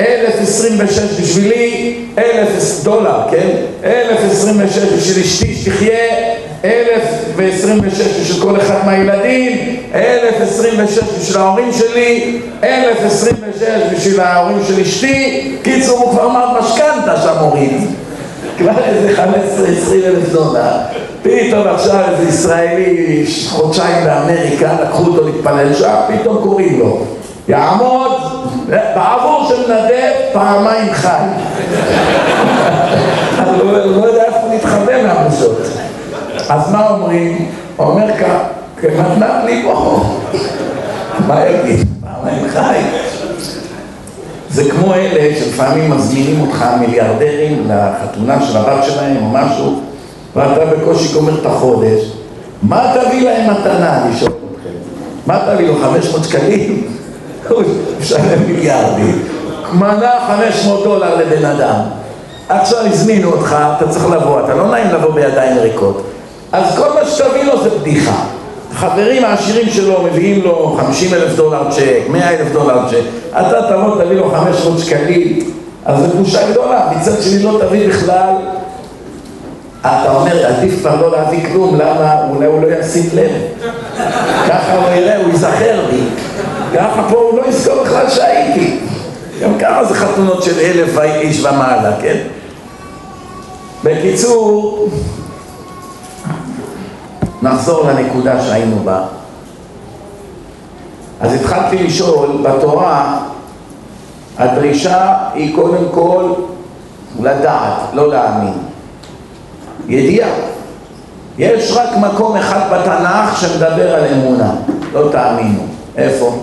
[0.00, 3.48] 1026 בשבילי, 1,000 דולר, כן?
[3.84, 5.98] 1,026 בשביל אשתי שתחיה,
[6.64, 13.62] 1,026 בשביל כל אחד מהילדים, 1,026 בשביל ההורים שלי, 1,026
[13.96, 17.72] בשביל ההורים של אשתי, קיצור הוא כבר אמר משכנתה שם הוריד
[18.58, 20.72] כבר איזה 15-20 אלף דולר
[21.22, 27.04] פתאום עכשיו איזה ישראלי חודשיים באמריקה, לקחו אותו להתפלל שם, פתאום קוראים לו
[27.48, 28.12] יעמוד
[28.68, 31.08] בעבור של נדב פעמיים חי.
[33.46, 35.58] הוא לא יודע איפה להתחבא מהבושות.
[36.48, 37.48] אז מה אומרים?
[37.76, 38.06] הוא אומר
[38.80, 40.04] כמתנת ליבו.
[41.26, 41.88] מה יגיד?
[42.00, 42.80] פעמיים חי.
[44.50, 49.80] זה כמו אלה שלפעמים מזמינים אותך מיליארדרים לחתונה של הבת שלהם או משהו
[50.36, 52.02] ואתה בקושי גומר את החודש
[52.62, 54.70] מה תביא להם מתנה לשאול אתכם?
[55.26, 55.74] מה תביא לו?
[55.82, 56.86] 500 שקלים?
[57.48, 57.62] הוא
[58.00, 59.22] משלם מיליארדים,
[59.72, 61.80] מנה 500 דולר לבן אדם.
[62.48, 66.02] עכשיו הזמינו אותך, אתה צריך לבוא, אתה לא נעים לבוא בידיים ריקות.
[66.52, 68.24] אז כל מה שתביא לו זה בדיחה.
[68.74, 74.04] חברים העשירים שלו מביאים לו 50 אלף דולר צ'ק, 100 אלף דולר צ'ק, אתה תבוא
[74.04, 75.50] תביא לו 500 שקלים,
[75.84, 78.34] אז זו בושה גדולה, מצד שני לא תביא בכלל
[79.80, 82.24] אתה אומר, עדיף כבר לא להביא כלום, למה?
[82.30, 83.30] אולי הוא לא ישים לב.
[84.48, 86.00] ככה הוא יראה, הוא ייזכר לי.
[86.74, 88.76] ככה פה הוא לא יזכור בכלל שהייתי.
[89.42, 92.16] גם ככה זה חתונות של אלף איש ומעלה, כן?
[93.84, 94.88] בקיצור,
[97.42, 99.02] נחזור לנקודה שהיינו בה.
[101.20, 103.18] אז התחלתי לשאול, בתורה
[104.38, 106.32] הדרישה היא קודם כל
[107.22, 108.54] לדעת, לא להאמין.
[109.88, 110.30] ידיעה.
[111.38, 114.52] יש רק מקום אחד בתנ"ך שמדבר על אמונה,
[114.92, 115.62] לא תאמינו.
[115.96, 116.38] איפה?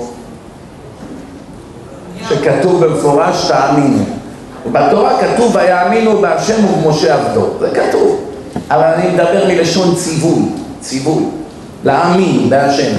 [2.30, 4.04] שכתוב במפורש תאמינו.
[4.72, 8.20] בתורה כתוב ויאמינו בהשם ובמשה עבדו, זה כתוב.
[8.72, 10.42] אבל אני מדבר מלשון ציווי,
[10.82, 11.24] ציווי,
[11.84, 12.98] להאמין בהשם.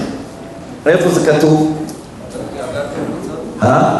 [0.86, 1.74] איפה זה כתוב?
[3.62, 3.98] אה?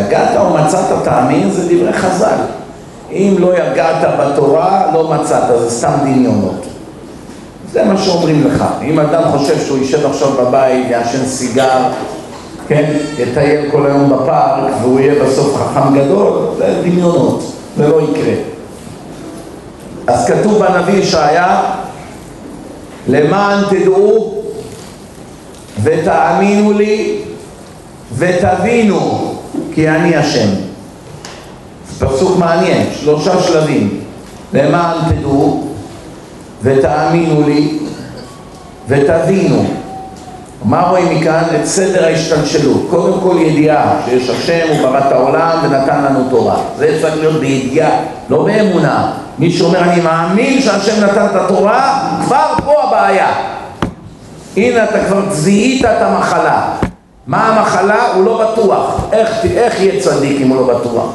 [0.00, 2.36] יגעת או מצאת תאמין זה דברי חז"ל.
[3.10, 6.66] אם לא יגעת בתורה, לא מצאת, זה סתם דמיונות.
[7.72, 8.64] זה מה שאומרים לך.
[8.82, 11.78] אם אדם חושב שהוא יישב עכשיו בבית, יעשן סיגר,
[12.68, 18.51] כן, יטייל כל היום בפארק, והוא יהיה בסוף חכם גדול, זה דמיונות, זה לא יקרה.
[20.06, 21.62] אז כתוב בנביא ישעיה,
[23.08, 24.42] למען תדעו
[25.82, 27.20] ותאמינו לי
[28.16, 29.34] ותבינו
[29.74, 30.48] כי אני השם.
[31.98, 34.00] פסוק מעניין, שלושה שלבים.
[34.52, 35.66] למען תדעו
[36.62, 37.78] ותאמינו לי
[38.88, 39.64] ותבינו.
[40.64, 41.42] מה רואים מכאן?
[41.60, 42.86] את סדר ההשתלשלות.
[42.90, 46.56] קודם כל ידיעה שיש השם, הוא ברא את העולם ונתן לנו תורה.
[46.78, 47.90] זה צריך להיות בידיעה,
[48.30, 49.12] לא באמונה.
[49.38, 53.28] מי שאומר אני מאמין שהשם נתן את התורה, כבר פה הבעיה.
[54.56, 56.62] הנה אתה כבר זיהית את המחלה.
[57.26, 58.06] מה המחלה?
[58.14, 59.00] הוא לא בטוח.
[59.12, 61.10] איך, איך יהיה צדיק אם הוא לא בטוח?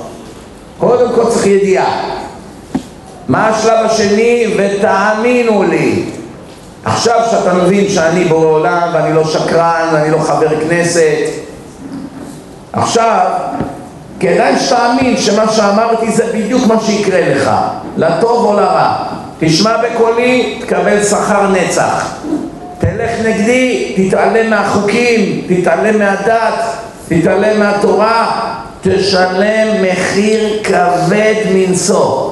[0.77, 1.99] קודם כל צריך ידיעה.
[3.27, 4.55] מה השלב השני?
[4.57, 6.03] ותאמינו לי.
[6.85, 11.29] עכשיו שאתה מבין שאני בעולם ואני לא שקרן ואני לא חבר כנסת,
[12.73, 13.25] עכשיו
[14.19, 17.51] כדאי שתאמין שמה שאמרתי זה בדיוק מה שיקרה לך,
[17.97, 18.95] לטוב או לרע.
[19.39, 22.13] תשמע בקולי, תקבל שכר נצח.
[22.79, 26.53] תלך נגדי, תתעלם מהחוקים, תתעלם מהדת,
[27.07, 28.41] תתעלם מהתורה,
[28.81, 32.31] תשלם מחיר כבד מנשוא.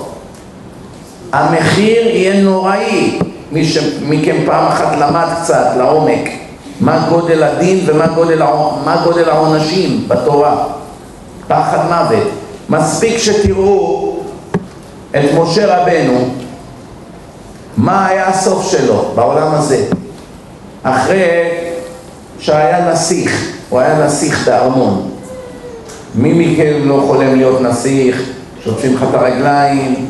[1.32, 3.20] המחיר יהיה נוראי.
[3.52, 6.30] מי שמכם פעם אחת למד קצת לעומק
[6.80, 8.42] מה גודל הדין ומה גודל,
[9.04, 10.56] גודל העונשים בתורה.
[11.48, 12.28] פחד מוות.
[12.70, 14.05] מספיק שתראו
[15.16, 16.30] את משה רבנו,
[17.78, 19.86] מה היה הסוף שלו בעולם הזה.
[20.84, 21.50] אחרי
[22.40, 25.10] שהיה נסיך, הוא היה נסיך בארמון.
[26.16, 28.22] מי מכם לא חולם להיות נסיך?
[28.64, 30.08] שוטפים לך את הרגליים,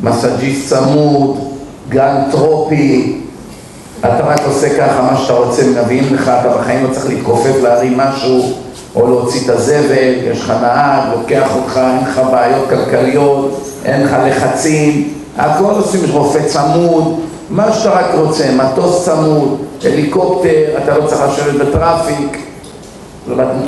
[0.00, 1.38] מסאג'יסט צמוד,
[1.88, 3.18] גן טרופי,
[4.00, 7.96] אתה רק עושה ככה מה שאתה רוצה, מביאים לך, אתה בחיים לא צריך להתכופף להרים
[7.96, 8.52] משהו
[8.94, 14.16] או להוציא את הזבל, יש לך נהג, לוקח אותך, אין לך בעיות כלכליות, אין לך
[14.26, 21.06] לחצים, הכל עושים, יש רופא צמוד, מה שאתה רק רוצה, מטוס צמוד, הליקופטר, אתה לא
[21.06, 22.38] צריך לשבת בטראפיק,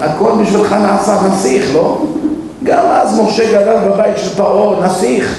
[0.01, 1.99] הכל בשבילך נעשה נסיך, לא?
[2.65, 5.39] גם אז משה גדל בבית של פרעה, נסיך,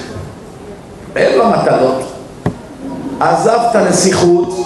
[1.16, 2.02] אין לו מטלות.
[3.20, 4.56] עזב את הנסיכות,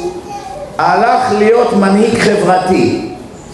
[0.79, 3.10] הלך להיות מנהיג חברתי.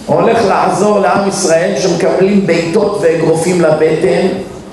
[0.07, 4.27] הולך לעזור לעם ישראל שמקבלים בעיטות ואגרופים לבטן,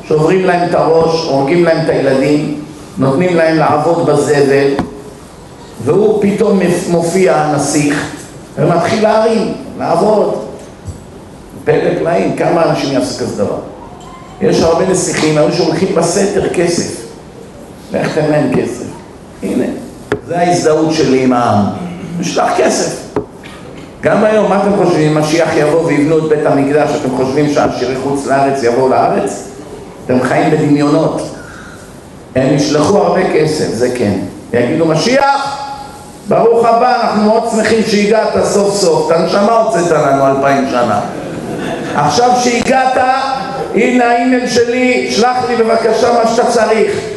[0.08, 2.62] שוברים להם את הראש, הורגים להם את הילדים,
[2.98, 4.68] נותנים להם לעבוד בזבל,
[5.84, 8.12] והוא פתאום מופיע הנסיך
[8.58, 10.44] ומתחיל להרים, לעבוד.
[11.66, 13.58] פלא פלאים, כמה אנשים יעשו כזה דבר?
[14.42, 17.06] יש הרבה נסיכים, היו שהולכים בסתר כסף.
[17.94, 18.86] לך תן להם כסף.
[19.44, 19.66] הנה,
[20.28, 21.66] זה ההזדהות שלי עם העם.
[22.20, 23.03] נשלח כסף.
[24.04, 25.16] גם היום, מה אתם חושבים?
[25.16, 29.50] משיח יבוא ויבנו את בית המקדש, אתם חושבים שהעשירי חוץ לארץ יבואו לארץ?
[30.06, 31.22] אתם חיים בדמיונות.
[32.36, 34.14] הם ישלחו הרבה כסף, זה כן.
[34.54, 35.58] יגידו, משיח,
[36.28, 39.12] ברוך הבא, אנחנו מאוד שמחים שהגעת סוף סוף.
[39.12, 41.00] את הנשמה הוצאת לנו אלפיים שנה.
[41.96, 42.98] עכשיו שהגעת,
[43.76, 47.13] הנה האימייל שלי, שלח לי בבקשה מה שאתה צריך.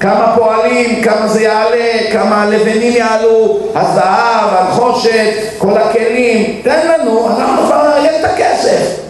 [0.00, 7.66] כמה פועלים, כמה זה יעלה, כמה הלבנים יעלו, הזהב, הנחושת, כל הכלים, תן לנו, אנחנו
[7.66, 9.00] כבר נארגן את הכסף.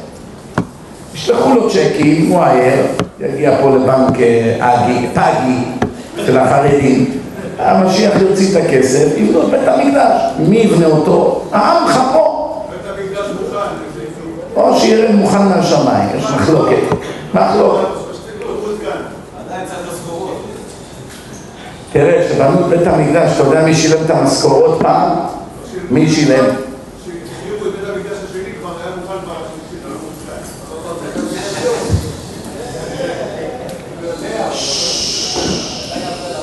[1.14, 2.86] ישלחו לו צ'קים, הוא עייר,
[3.20, 5.84] יגיע פה לבנק אה, אגי, פגי
[6.26, 7.18] של החרדים,
[7.58, 10.22] המשיח יוציא את הכסף, יבנו את בית המקדש.
[10.38, 11.42] מי יבנה אותו?
[11.52, 12.64] העם פה.
[12.70, 13.68] בית המקדש מוכן.
[14.56, 16.76] או שירד מוכן מהשמיים, יש מחלוקת.
[17.34, 17.97] מחלוקת.
[21.92, 25.10] תראה, כשבנו את בית המקדש, אתה יודע מי שילם את המשכורות פעם?
[25.90, 26.44] מי שילם?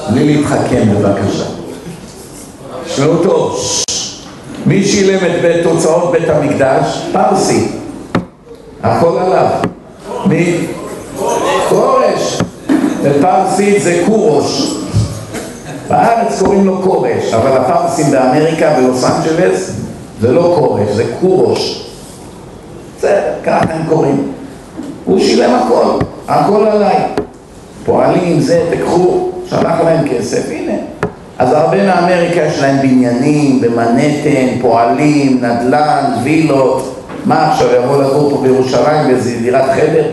[0.10, 1.45] בלי להתחכם בבקשה.
[2.86, 3.60] תשמעו טוב,
[4.65, 7.05] מי שילם את תוצאות בית המקדש?
[7.13, 7.67] פרסי.
[8.84, 9.47] הכל עליו.
[10.25, 10.67] מי?
[11.69, 12.39] כורש.
[13.03, 14.75] בפרסית זה קורוש.
[15.88, 19.71] בארץ קוראים לו כורש, אבל הפרסים באמריקה, בלוס אנג'לס,
[20.21, 21.89] זה לא כורש, זה קורוש.
[22.98, 24.32] בסדר, ככה הם קוראים.
[25.06, 26.98] הוא שילם הכל, הכל עליי.
[27.86, 30.74] פועלים, זה, תקחו, שלח להם כסף, הנה.
[31.39, 36.95] אז הרבה מאמריקה יש להם בניינים, במנהטן, פועלים, נדל"ן, וילות.
[37.26, 40.04] מה עכשיו, יבוא לגור פה בירושלים באיזה דירת חדר?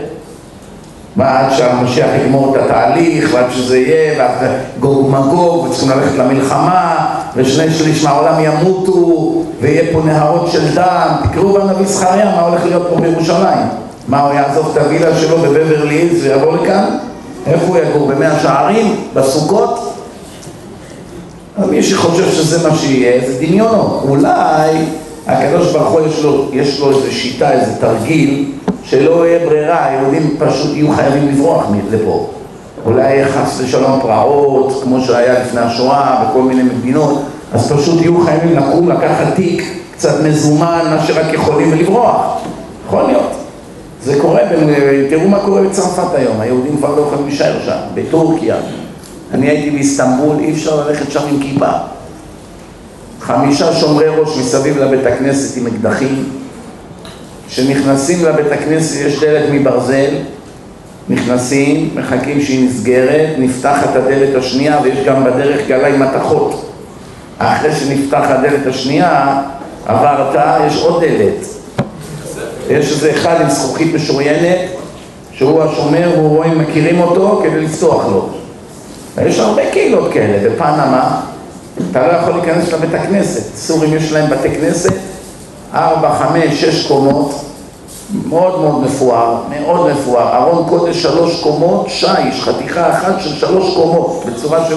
[1.17, 4.49] ועד שהמשיח יגמור את התהליך, ועד שזה יהיה, ועד
[4.79, 11.15] גוג ומגוג, וצריכים ללכת למלחמה, ושני שליש מהעולם ימותו, ויהיה פה נהרות של דם.
[11.23, 13.67] תקראו בנביא זכריה מה הולך להיות פה בירושלים.
[14.07, 16.97] מה, הוא יעזוב את הווילה שלו בבברלי הילס ויבוא לכאן?
[17.47, 18.07] איפה הוא יגור?
[18.07, 18.95] במאה שערים?
[19.13, 19.93] בסוכות?
[21.69, 23.99] מי שחושב שזה מה שיהיה, זה דמיונו.
[24.09, 24.85] אולי
[25.27, 28.51] הקדוש ברוך הוא יש לו, יש לו איזו שיטה, איזה תרגיל,
[28.83, 32.29] שלא יהיה ברירה, היהודים פשוט יהיו חייבים לברוח לפה.
[32.85, 37.23] אולי חס ושלום פרעות, כמו שהיה לפני השואה בכל מיני מדינות,
[37.53, 39.63] אז פשוט יהיו חייבים לקום, לקחת תיק,
[39.93, 42.37] קצת מזומן, מה שרק יכולים ולברוח.
[42.87, 43.31] יכול להיות.
[44.03, 44.41] זה קורה,
[45.09, 48.55] תראו מה קורה בצרפת היום, היהודים כבר לא יכולים להישאר שם, בטורקיה.
[49.33, 51.69] אני הייתי באיסטנבול, אי אפשר ללכת שם עם כיפה.
[53.21, 56.42] חמישה שומרי ראש מסביב לבית הכנסת עם אקדחים.
[57.53, 60.09] כשנכנסים לבית הכנסת יש דלת מברזל,
[61.09, 66.69] נכנסים, מחכים שהיא נסגרת, נפתחת הדלת השנייה ויש גם בדרך גלאי מתכות.
[67.37, 69.41] אחרי שנפתח הדלת השנייה,
[69.85, 71.45] עברת, יש עוד דלת.
[72.69, 74.59] יש איזה אחד עם זכוכית משוריינת,
[75.31, 78.29] שהוא השומר והוא רואה אם מכירים אותו כדי לפתוח לו.
[79.15, 81.21] ויש הרבה קהילות כאלה, בפנמה,
[81.91, 83.55] אתה לא יכול להיכנס לבית הכנסת.
[83.55, 84.93] סורים יש להם בתי כנסת,
[85.73, 87.31] ארבע, חמש, שש קומות,
[88.29, 90.35] מאוד מאוד מפואר, מאוד מפואר.
[90.35, 94.75] ארון קודש שלוש קומות, שיש, חתיכה אחת של שלוש קומות, בצורה של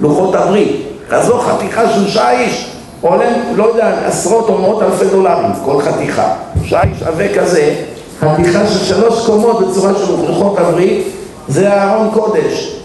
[0.00, 0.82] לוחות הברית.
[1.10, 2.70] כזו חתיכה של שיש,
[3.00, 6.34] עולה, לא יודע, עשרות או מאות אלפי דולרים, כל חתיכה.
[6.64, 7.74] שיש עבה כזה,
[8.20, 11.06] חתיכה של שלוש קומות בצורה של לוחות הברית,
[11.48, 12.76] זה הארון קודש.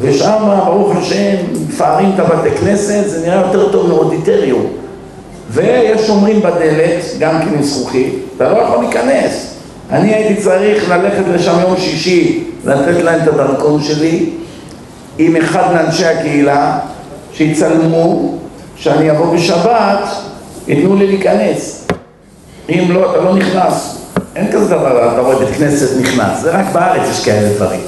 [0.00, 1.36] ושם, ברוך השם,
[1.68, 4.66] מפארים את הבתי כנסת, זה נראה יותר טוב מאודיטריום.
[5.52, 9.54] ויש שומרים בדלת, גם כן עם זכוכית, אתה לא יכול להיכנס.
[9.90, 14.30] אני הייתי צריך ללכת לשם יום שישי, לתת להם את הדרכון שלי,
[15.18, 16.78] עם אחד מאנשי הקהילה,
[17.32, 18.34] שיצלמו,
[18.76, 20.08] שאני אבוא בשבת,
[20.68, 21.86] ייתנו לי להיכנס.
[22.68, 23.96] אם לא, אתה לא נכנס.
[24.36, 27.80] אין כזה דבר, אתה רואה בית כנסת נכנס, זה רק בארץ יש כאלה דברים.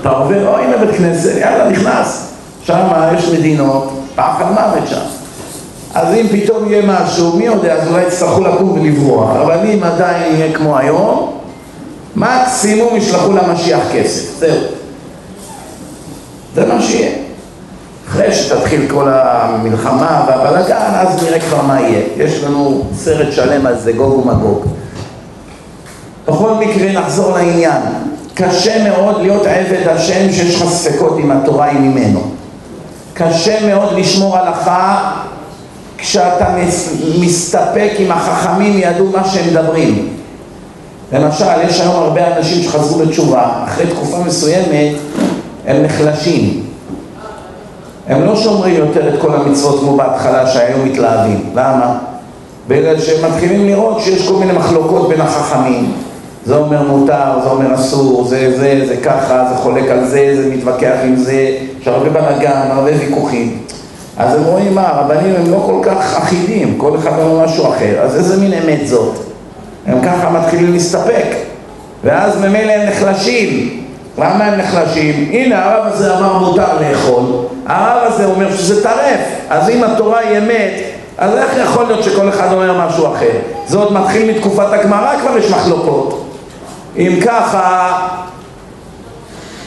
[0.00, 2.28] אתה עובר, או הנה בית כנסת, יאללה, נכנס.
[2.62, 5.21] שם יש מדינות, פחד מוות שם.
[5.94, 9.30] אז אם פתאום יהיה משהו, מי יודע, אז אולי יצטרכו לקום ולברוח.
[9.36, 11.32] אבל אם עדיין יהיה כמו היום,
[12.16, 14.56] מקסימום ישלחו למשיח כסף, זהו.
[16.54, 17.12] זה מה שיהיה.
[18.08, 22.00] אחרי שתתחיל כל המלחמה והבלגן, אז נראה כבר מה יהיה.
[22.16, 24.66] יש לנו סרט שלם על זה, גוג ומגוג.
[26.28, 27.82] בכל מקרה, נחזור לעניין.
[28.34, 32.20] קשה מאוד להיות עבד השם שיש לך ספקות אם התורה היא ממנו.
[33.14, 35.12] קשה מאוד לשמור הלכה
[36.02, 36.46] כשאתה
[37.20, 40.08] מסתפק אם החכמים ידעו מה שהם מדברים.
[41.12, 44.96] למשל, יש היום הרבה אנשים שחזרו בתשובה, אחרי תקופה מסוימת
[45.66, 46.62] הם נחלשים.
[48.08, 51.50] הם לא שומרים יותר את כל המצוות כמו בהתחלה שהיו מתלהבים.
[51.54, 51.98] למה?
[52.68, 55.92] בגלל שהם מתחילים לראות שיש כל מיני מחלוקות בין החכמים.
[56.46, 60.54] זה אומר מותר, זה אומר אסור, זה זה, זה ככה, זה חולק על זה, זה
[60.54, 63.61] מתווכח עם זה, יש הרבה בלאגן, הרבה ויכוחים.
[64.22, 68.00] אז הם רואים מה, הרבנים הם לא כל כך אחידים, כל אחד אומר משהו אחר,
[68.02, 69.18] אז איזה מין אמת זאת?
[69.86, 71.26] הם ככה מתחילים להסתפק,
[72.04, 73.78] ואז ממילא הם נחלשים.
[74.18, 75.28] למה הם נחלשים?
[75.32, 77.22] הנה הרב הזה אמר מותר לאכול,
[77.66, 79.20] הרב הזה אומר שזה טרף,
[79.50, 80.72] אז אם התורה היא אמת,
[81.18, 83.38] אז איך יכול להיות שכל אחד אומר משהו אחר?
[83.66, 86.24] זה עוד מתחיל מתקופת הגמרא, כבר יש מחלוקות.
[86.96, 87.92] אם ככה,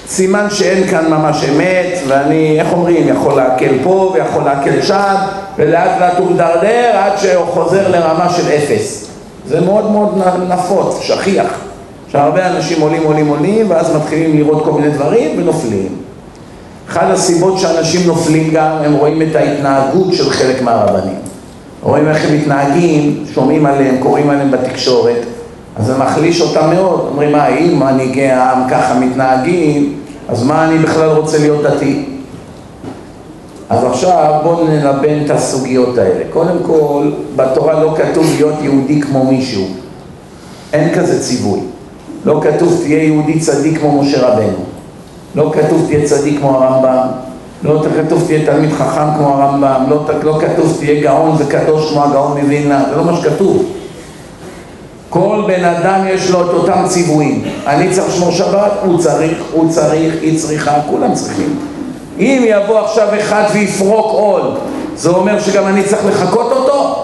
[0.07, 5.15] סימן שאין כאן ממש אמת, ואני, איך אומרים, יכול להקל פה ויכול להקל שם,
[5.57, 9.07] ולאט לאט הוא מדרדר עד שהוא חוזר לרמה של אפס.
[9.47, 11.59] זה מאוד מאוד נפוץ, שכיח.
[12.11, 15.87] שהרבה אנשים עולים, עולים, עולים, ואז מתחילים לראות כל מיני דברים ונופלים.
[16.89, 21.15] אחת הסיבות שאנשים נופלים גם, הם רואים את ההתנהגות של חלק מהרבנים.
[21.83, 25.25] רואים איך הם מתנהגים, שומעים עליהם, קוראים עליהם בתקשורת,
[25.75, 27.07] אז זה מחליש אותם מאוד.
[27.11, 29.93] אומרים, מה, אם מנהיגי העם ככה מתנהגים,
[30.29, 32.05] אז מה אני בכלל רוצה להיות דתי?
[33.69, 36.23] אז עכשיו בואו נלבן את הסוגיות האלה.
[36.33, 39.63] קודם כל, בתורה לא כתוב להיות יהודי כמו מישהו.
[40.73, 41.59] אין כזה ציווי.
[42.25, 44.57] לא כתוב תהיה יהודי צדיק כמו משה רבנו.
[45.35, 47.07] לא כתוב תהיה צדיק כמו הרמב"ם.
[47.63, 49.83] לא כתוב תהיה תלמיד חכם כמו הרמב"ם.
[49.89, 52.83] לא, לא כתוב תהיה גאון וקדוש כמו הגאון מווילנה.
[52.89, 53.65] זה לא מה שכתוב.
[55.15, 57.43] כל בן אדם יש לו את אותם ציוויים.
[57.67, 61.59] אני צריך לשמור שבת, הוא צריך, הוא צריך, היא צריכה, כולם צריכים.
[62.19, 64.41] אם יבוא עכשיו אחד ויפרוק עול,
[64.95, 67.03] זה אומר שגם אני צריך לחקות אותו?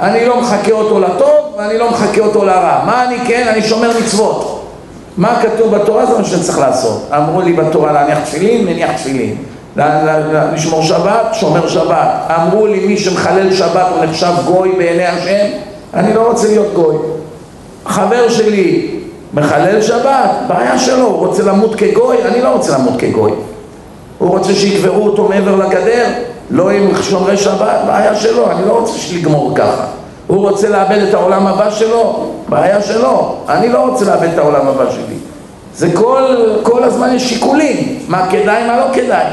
[0.00, 2.82] אני לא מחקה אותו לטוב ואני לא מחקה אותו לרע.
[2.86, 3.46] מה אני כן?
[3.48, 4.62] אני שומר מצוות.
[5.16, 6.06] מה כתוב בתורה?
[6.06, 7.08] זה מה שאני צריך לעשות.
[7.16, 9.36] אמרו לי בתורה להניח תפילין, מניח תפילין.
[10.54, 12.08] לשמור שבת, שומר שבת.
[12.36, 15.46] אמרו לי מי שמחלל שבת הוא נחשב גוי בעיני השם,
[15.94, 16.96] אני לא רוצה להיות גוי.
[17.86, 18.90] חבר שלי
[19.34, 23.32] מחלל שבת, בעיה שלו, הוא רוצה למות כגוי, אני לא רוצה למות כגוי.
[24.18, 26.06] הוא רוצה שיקברו אותו מעבר לגדר,
[26.50, 29.84] לא עם שומרי שבת, בעיה שלו, אני לא רוצה לגמור ככה.
[30.26, 34.68] הוא רוצה לאבד את העולם הבא שלו, בעיה שלו, אני לא רוצה לאבד את העולם
[34.68, 35.16] הבא שלי.
[35.74, 36.22] זה כל,
[36.62, 39.24] כל הזמן יש שיקולים, מה כדאי, מה לא כדאי.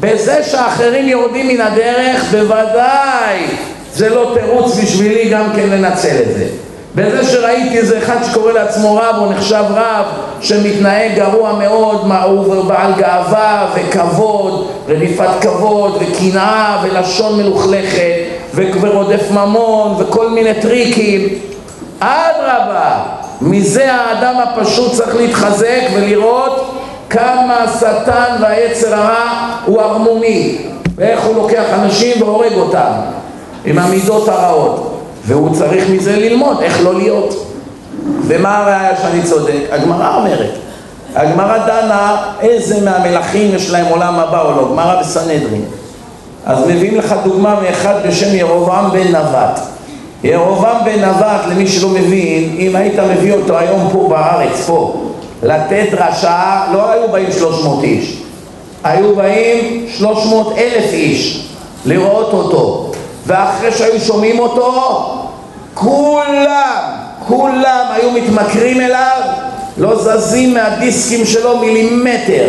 [0.00, 3.46] בזה שאחרים יורדים מן הדרך, בוודאי
[3.94, 6.46] זה לא תירוץ בשבילי גם כן לנצל את זה.
[6.94, 10.04] בזה שראיתי איזה אחד שקורא לעצמו רב או נחשב רב
[10.40, 18.14] שמתנהג גרוע מאוד, הוא בעל גאווה וכבוד, רדיפת כבוד וקנאה ולשון מלוכלכת
[18.54, 21.28] ורודף ממון וכל מיני טריקים.
[22.00, 22.98] אדרבה,
[23.40, 26.74] מזה האדם הפשוט צריך להתחזק ולראות
[27.10, 30.58] כמה השטן והיצר הרע הוא ערמומי
[30.96, 32.90] ואיך הוא לוקח אנשים והורג אותם
[33.64, 34.87] עם המידות הרעות
[35.28, 37.46] והוא צריך מזה ללמוד איך לא להיות.
[38.26, 39.62] ומה הראיה שאני צודק?
[39.70, 40.50] הגמרא אומרת.
[41.14, 45.64] הגמרא דנה איזה מהמלכים יש להם עולם הבא או לא, גמרא בסנהדרין.
[46.46, 49.60] אז מביאים לך דוגמה מאחד בשם ירובעם בן נבט.
[50.24, 54.94] ירובעם בן נבט, למי שלא מבין, אם היית מביא אותו היום פה בארץ, פה,
[55.42, 58.22] לתת דרשה, לא היו באים 300 איש,
[58.84, 61.48] היו באים 300 אלף איש
[61.84, 62.90] לראות אותו.
[63.26, 65.17] ואחרי שהיו שומעים אותו,
[65.78, 66.82] כולם,
[67.26, 69.20] כולם היו מתמכרים אליו,
[69.76, 72.48] לא זזים מהדיסקים שלו מילימטר.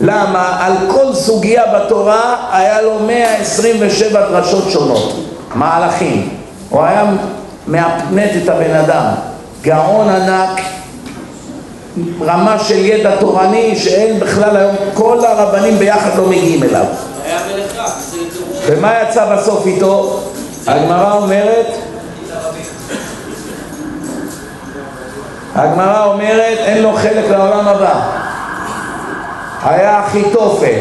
[0.00, 0.56] למה?
[0.60, 5.12] על כל סוגיה בתורה היה לו 127 דרשות שונות,
[5.54, 6.28] מהלכים.
[6.70, 7.04] הוא היה
[7.68, 9.04] מאפנט את הבן אדם,
[9.62, 10.60] גאון ענק,
[12.20, 16.84] רמה של ידע תורני שאין בכלל היום, כל הרבנים ביחד לא מגיעים אליו.
[18.66, 20.20] ומה יצא בסוף איתו?
[20.66, 21.66] הגמרא אומרת
[25.54, 28.00] הגמרא אומרת אין לו חלק לעולם הבא.
[29.64, 30.78] היה אחיתופל,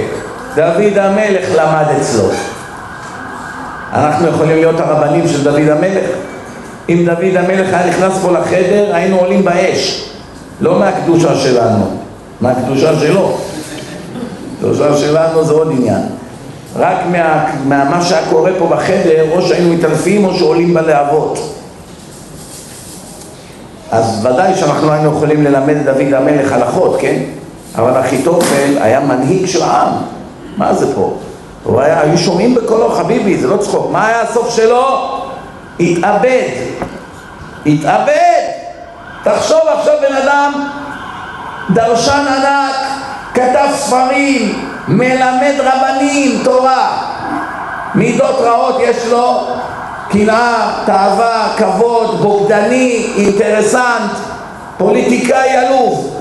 [0.56, 2.30] דוד המלך למד אצלו.
[3.94, 6.06] אנחנו יכולים להיות הרבנים של דוד המלך.
[6.90, 10.10] אם דוד המלך היה נכנס פה לחדר היינו עולים באש.
[10.62, 11.98] לא מהקדושה שלנו,
[12.42, 13.38] מהקדושה שלו.
[14.58, 16.02] הקדושה שלנו זה עוד עניין.
[16.76, 21.61] רק מה, מה, שהיה קורה פה בחדר, או שהיינו מתעלפים או שעולים בלהבות.
[23.92, 27.20] אז ודאי שאנחנו היינו יכולים ללמד את דוד המלך הלכות, כן?
[27.76, 29.94] אבל אחיתופל היה מנהיג של העם.
[30.58, 31.18] מה זה פה?
[31.64, 33.92] הוא היה, היו שומעים בקולו, חביבי, זה לא צחוק.
[33.92, 34.86] מה היה הסוף שלו?
[35.80, 36.48] התאבד.
[37.66, 38.42] התאבד!
[39.24, 40.68] תחשוב עכשיו בן אדם,
[41.70, 42.76] דרשן ענק,
[43.34, 46.98] כתב ספרים, מלמד רבנים תורה
[47.96, 49.48] מידות רעות יש לו
[50.12, 54.12] קנאה, תאווה, כבוד, בוגדני, אינטרסנט,
[54.78, 56.18] פוליטיקאי עלוב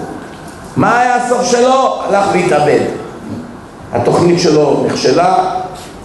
[0.77, 2.03] מה היה הסוף שלו?
[2.09, 2.81] הלך והתאבד
[3.93, 5.37] התוכנית שלו נכשלה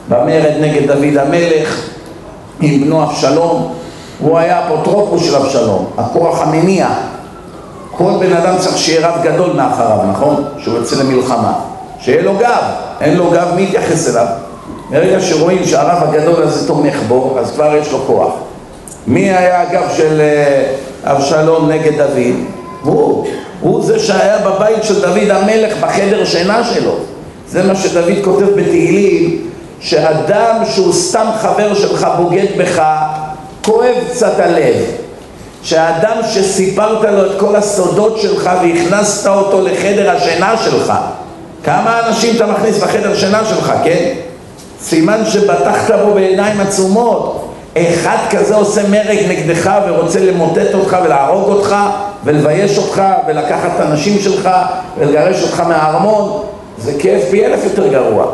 [0.09, 1.81] במרד נגד דוד המלך
[2.61, 3.73] עם בנו אבשלום
[4.19, 6.87] הוא היה אפוטרופוס של אבשלום, הכוח המניע
[7.91, 10.43] כל בן אדם צריך שיהיה רב גדול מאחריו, נכון?
[10.57, 11.53] שהוא יוצא למלחמה
[11.99, 12.63] שיהיה לו גב,
[13.01, 14.25] אין לו גב, מי יתייחס אליו?
[14.91, 18.33] מרגע שרואים שהרב הגדול הזה תומך בו, אז כבר יש לו כוח.
[19.07, 20.73] מי היה הגב של אה,
[21.03, 22.35] אבשלום נגד דוד?
[22.83, 23.27] הוא,
[23.61, 26.95] הוא זה שהיה בבית של דוד המלך בחדר שינה שלו.
[27.47, 29.47] זה מה שדוד כותב בתהילים,
[29.79, 32.81] שאדם שהוא סתם חבר שלך בוגד בך,
[33.65, 34.75] כואב קצת הלב.
[35.63, 40.93] שהאדם שסיפרת לו את כל הסודות שלך והכנסת אותו לחדר השינה שלך,
[41.63, 44.13] כמה אנשים אתה מכניס לחדר שינה שלך, כן?
[44.85, 47.51] סימן שבטחת בו בעיניים עצומות.
[47.77, 51.75] אחד כזה עושה מרג נגדך ורוצה למוטט אותך ולהרוג אותך
[52.23, 54.49] ולבייש אותך ולקחת את הנשים שלך
[54.97, 56.41] ולגרש אותך מהארמון
[56.77, 58.25] זה כאב פי אלף יותר גרוע.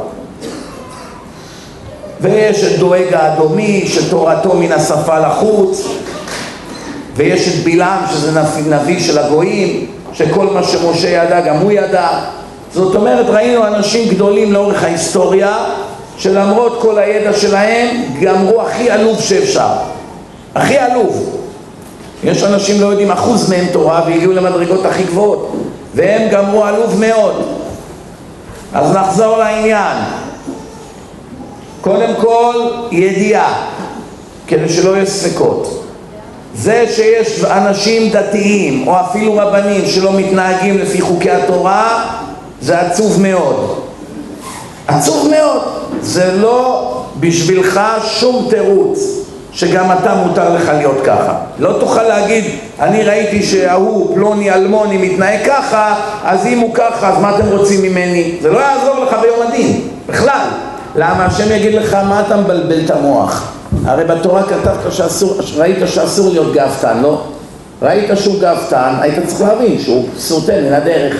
[2.22, 5.88] ויש את דואג האדומי שתורתו מן השפה לחוץ
[7.16, 12.08] ויש את בלעם שזה נביא של הגויים שכל מה שמשה ידע גם הוא ידע
[12.74, 15.58] זאת אומרת ראינו אנשים גדולים לאורך ההיסטוריה
[16.22, 19.70] שלמרות כל הידע שלהם גמרו הכי עלוב שאפשר.
[20.56, 21.38] הכי עלוב.
[22.24, 25.56] יש אנשים לא יודעים אחוז מהם תורה והגיעו למדרגות הכי גבוהות
[25.96, 27.46] והם גמרו עלוב מאוד.
[28.74, 29.98] אז נחזור לעניין.
[31.82, 32.56] קודם כל
[32.92, 33.68] ידיעה
[34.48, 35.84] כדי שלא יהיו ספקות.
[36.56, 42.06] זה שיש אנשים דתיים או אפילו רבנים שלא מתנהגים לפי חוקי התורה
[42.62, 43.80] זה עצוב מאוד.
[44.88, 45.81] עצוב מאוד.
[46.02, 46.88] זה לא
[47.20, 49.00] בשבילך שום תירוץ
[49.54, 51.34] שגם אתה מותר לך להיות ככה.
[51.60, 52.44] לא תוכל להגיד,
[52.80, 57.82] אני ראיתי שההוא, פלוני, אלמוני, מתנהג ככה, אז אם הוא ככה, אז מה אתם רוצים
[57.82, 58.38] ממני?
[58.42, 60.48] זה לא יעזור לך ביום הדין, בכלל.
[60.96, 61.26] למה?
[61.26, 63.52] השם יגיד לך, מה אתה מבלבל את המוח?
[63.86, 67.22] הרי בתורה כתבת שאסור, ראית שאסור להיות גאוותן, לא?
[67.82, 71.16] ראית שהוא גאוותן, היית צריך להבין שהוא סוטה מן הדרך.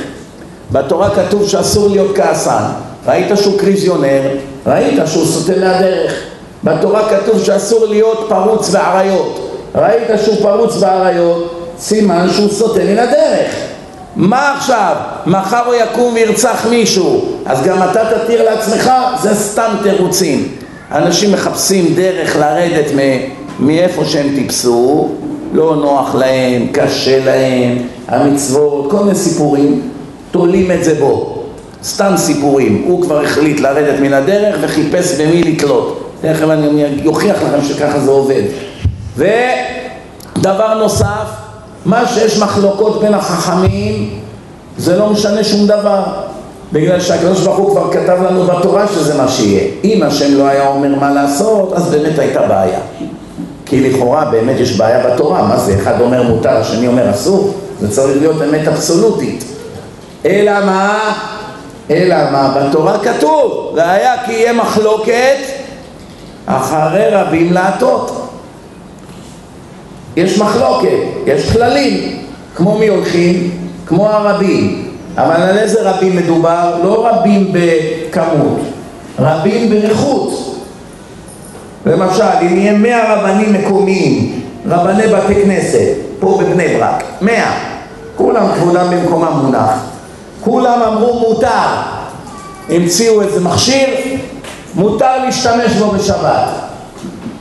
[0.72, 2.64] בתורה כתוב שאסור להיות כעסן.
[3.08, 4.22] ראית שהוא קריזיונר,
[4.68, 6.14] ראית שהוא סוטה מהדרך.
[6.64, 9.52] בתורה כתוב שאסור להיות פרוץ ועריות.
[9.76, 13.52] ראית שהוא פרוץ באריות, סימן שהוא סוטה מן הדרך.
[14.16, 14.96] מה עכשיו?
[15.26, 18.92] מחר הוא יקום וירצח מישהו, אז גם אתה תתיר לעצמך?
[19.22, 20.48] זה סתם תירוצים.
[20.92, 22.92] אנשים מחפשים דרך לרדת
[23.60, 25.10] מאיפה שהם טיפסו,
[25.54, 27.78] לא נוח להם, קשה להם,
[28.08, 29.82] המצוות, כל מיני סיפורים,
[30.32, 31.31] תולים את זה בו.
[31.84, 32.84] סתם סיפורים.
[32.88, 36.12] הוא כבר החליט לרדת מן הדרך וחיפש במי לתלות.
[36.22, 38.42] תכף אני אוכיח לכם שככה זה עובד.
[39.18, 41.28] ודבר נוסף,
[41.86, 44.20] מה שיש מחלוקות בין החכמים
[44.78, 46.04] זה לא משנה שום דבר
[46.74, 50.68] בגלל שהקדוש ברוך הוא כבר כתב לנו בתורה שזה מה שיהיה אם השם לא היה
[50.68, 52.80] אומר מה לעשות אז באמת הייתה בעיה
[53.66, 57.92] כי לכאורה באמת יש בעיה בתורה מה זה אחד אומר מותר השני אומר אסור זה
[57.92, 59.44] צריך להיות אמת אבסולוטית
[60.26, 61.14] אלא מה?
[61.92, 62.58] אלא מה?
[62.58, 65.38] בתורה כתוב והיה כי יהיה מחלוקת
[66.46, 68.22] אחרי רבים להטות
[70.16, 72.18] יש מחלוקת, יש כללים,
[72.56, 73.52] כמו מי הולכים?
[73.86, 74.88] כמו הרבים.
[75.18, 76.80] אבל על איזה רבים מדובר?
[76.84, 78.60] לא רבים בכמות,
[79.20, 80.56] רבים באיכות.
[81.86, 87.54] למשל, אם יהיה מאה רבנים מקומיים, רבני בתי כנסת, פה בבני ברק, מאה,
[88.16, 89.86] כולם כבודם במקומם מונח,
[90.42, 91.68] כולם אמרו מותר,
[92.70, 93.88] המציאו איזה מכשיר,
[94.76, 96.50] מותר להשתמש בו בשבת.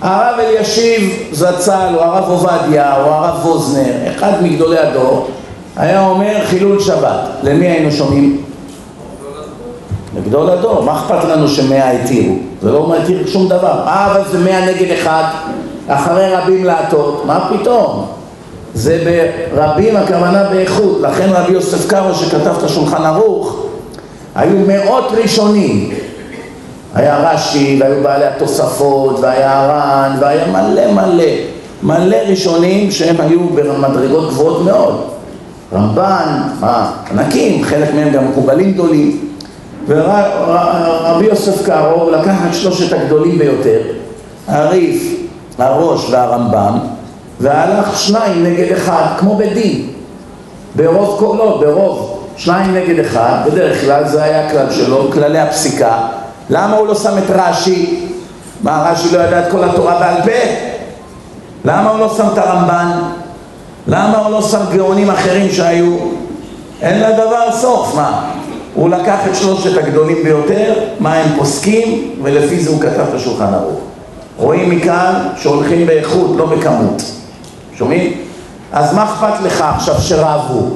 [0.01, 5.29] הרב אלישיב זצ"ל, או הרב עובדיה, או הרב ווזנר, אחד מגדולי הדור,
[5.77, 7.21] היה אומר חילול שבת.
[7.43, 8.43] למי היינו שומעים?
[10.17, 10.83] לגדול הדור.
[10.83, 12.35] מה אכפת לנו שמאה התירו?
[12.63, 13.83] זה לא מתיר שום דבר.
[13.87, 15.25] אה, אבל זה מאה נגד אחד,
[15.89, 17.23] אחרי רבים להטות.
[17.27, 18.07] מה פתאום?
[18.75, 19.23] זה
[19.55, 21.01] ברבים הכוונה באיכות.
[21.01, 23.57] לכן רבי יוסף קארו שכתב את השולחן ערוך,
[24.35, 25.91] היו מאות ראשונים.
[26.95, 31.25] היה רש"י, והיו בעלי התוספות, והיה הר"ן, והיה מלא מלא,
[31.83, 35.05] מלא ראשונים שהם היו במדרגות גבוהות מאוד.
[35.73, 36.43] רמב"ן,
[37.11, 39.21] ענקים, חלק מהם גם מקובלים גדולים.
[39.87, 43.81] ורבי יוסף קארו לקח את שלושת הגדולים ביותר,
[44.49, 45.17] הריף,
[45.59, 46.79] הראש והרמב"ם,
[47.41, 49.87] והלך שניים נגד אחד, כמו בדין,
[50.77, 55.99] ברוב קולות, ברוב שניים נגד אחד, בדרך כלל זה היה הכלל שלו, כללי הפסיקה,
[56.51, 58.07] למה הוא לא שם את רש"י?
[58.63, 60.51] מה, רש"י לא ידע את כל התורה בעל פה?
[61.65, 62.99] למה הוא לא שם את הרמב"ן?
[63.87, 65.97] למה הוא לא שם גאונים אחרים שהיו?
[66.83, 68.31] אין לדבר סוף, מה?
[68.75, 73.55] הוא לקח את שלושת הגדולים ביותר, מה הם פוסקים, ולפי זה הוא כתב את השולחן
[73.55, 73.81] ערוך.
[74.37, 77.03] רואים מכאן שהולכים באיכות, לא בכמות.
[77.81, 78.13] שומעים?
[78.73, 80.67] אז מה אכפת לך עכשיו שרבו?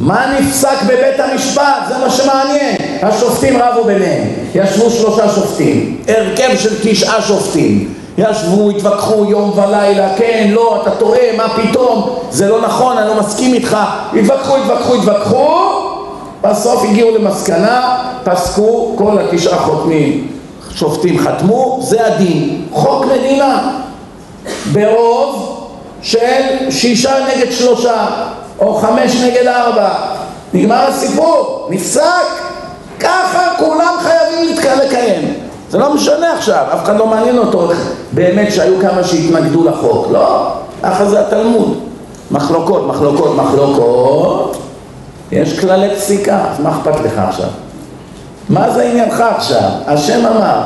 [0.00, 1.82] מה נפסק בבית המשפט?
[1.88, 2.76] זה מה שמעניין.
[3.02, 4.28] השופטים רבו ביניהם.
[4.54, 6.00] ישבו שלושה שופטים.
[6.08, 7.94] הרכב של תשעה שופטים.
[8.18, 13.20] ישבו, התווכחו יום ולילה, כן, לא, אתה טועה, מה פתאום, זה לא נכון, אני לא
[13.20, 13.76] מסכים איתך.
[14.12, 15.60] התווכחו, התווכחו, התווכחו,
[16.42, 20.28] בסוף הגיעו למסקנה, פסקו, כל התשעה חותמים,
[20.74, 22.62] שופטים חתמו, זה הדין.
[22.72, 23.70] חוק מדינה.
[24.72, 25.43] ברוב
[26.04, 28.06] של שישה נגד שלושה.
[28.58, 29.88] או חמש נגד ארבע,
[30.54, 32.02] נגמר הסיפור, נפסק,
[33.00, 35.34] ככה כולם חייבים לקיים.
[35.70, 37.70] זה לא משנה עכשיו, אף אחד לא מעניין אותו
[38.12, 40.48] באמת שהיו כמה שהתנגדו לחוק, לא,
[40.82, 41.78] ככה זה התלמוד.
[42.30, 44.56] מחלוקות, מחלוקות, מחלוקות,
[45.32, 47.48] יש כללי פסיקה, אז מה אכפת לך עכשיו?
[48.48, 49.70] מה זה עניינך עכשיו?
[49.86, 50.60] השם אמר,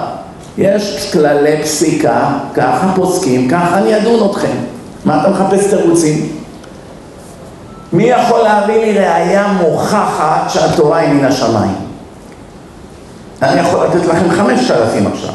[0.59, 4.57] יש כללי פסיקה, ככה פוסקים, ככה אני אדון אתכם.
[5.09, 6.39] מה אתה מחפש תירוצים?
[7.93, 11.75] מי יכול להביא לי ראייה מוכחת שהתורה היא מן השמיים?
[13.43, 15.35] אני יכול לתת לכם חמשת אלפים עכשיו,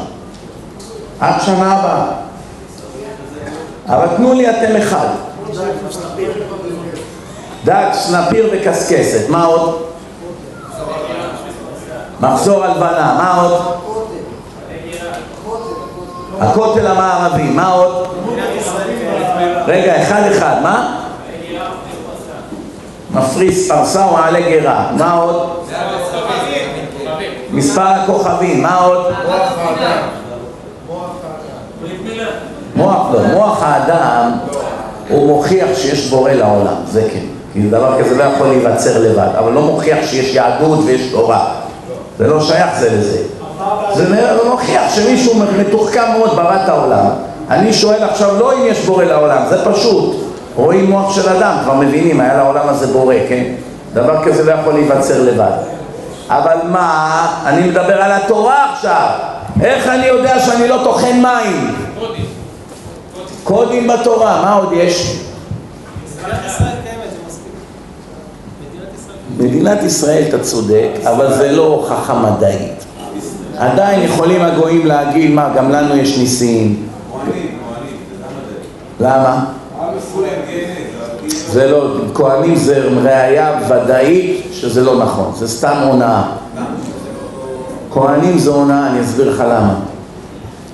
[1.20, 2.06] עד שנה הבאה.
[3.88, 5.06] אבל תנו לי אתם אחד.
[7.64, 9.82] דג, סנפיר וקסקסת, מה עוד?
[12.20, 13.60] מחזור הלבנה, מה עוד?
[16.40, 18.06] הכותל המערבי, מה עוד?
[19.66, 21.00] רגע, אחד אחד, מה?
[23.10, 24.90] מפריס פרסה ומעלה גרה.
[24.98, 25.50] מה עוד?
[27.50, 28.62] מספר הכוכבים.
[28.62, 29.12] מה עוד?
[32.76, 34.32] מוח לא, מוח האדם
[35.08, 37.24] הוא מוכיח שיש בורא לעולם, זה כן.
[37.52, 41.54] כי דבר כזה לא יכול להיווצר לבד, אבל לא מוכיח שיש יהדות ויש תורה.
[42.18, 43.22] זה לא שייך זה לזה.
[43.94, 44.14] זה
[44.50, 47.06] מוכיח שמישהו מתוחכם מאוד ברא את העולם.
[47.50, 50.16] אני שואל עכשיו לא אם יש בורא לעולם, זה פשוט.
[50.56, 53.44] רואים מוח של אדם, כבר מבינים, היה לעולם הזה בורא, כן?
[53.94, 55.56] דבר כזה לא יכול להיווצר לבד.
[56.28, 59.08] אבל מה, אני מדבר על התורה עכשיו.
[59.62, 61.74] איך אני יודע שאני לא טוחן מים?
[63.44, 65.20] קודים בתורה, מה עוד יש?
[69.38, 72.84] מדינת ישראל, אתה צודק, אבל זה לא הוכחה מדעית.
[73.56, 76.93] עדיין יכולים הגויים להגיד, מה, גם לנו יש ניסים.
[79.00, 79.44] למה?
[81.26, 86.22] זה לא, כהנים זה ראייה ודאית שזה לא נכון, זה סתם הונאה.
[87.92, 89.74] כהנים זה הונאה, אני אסביר לך למה.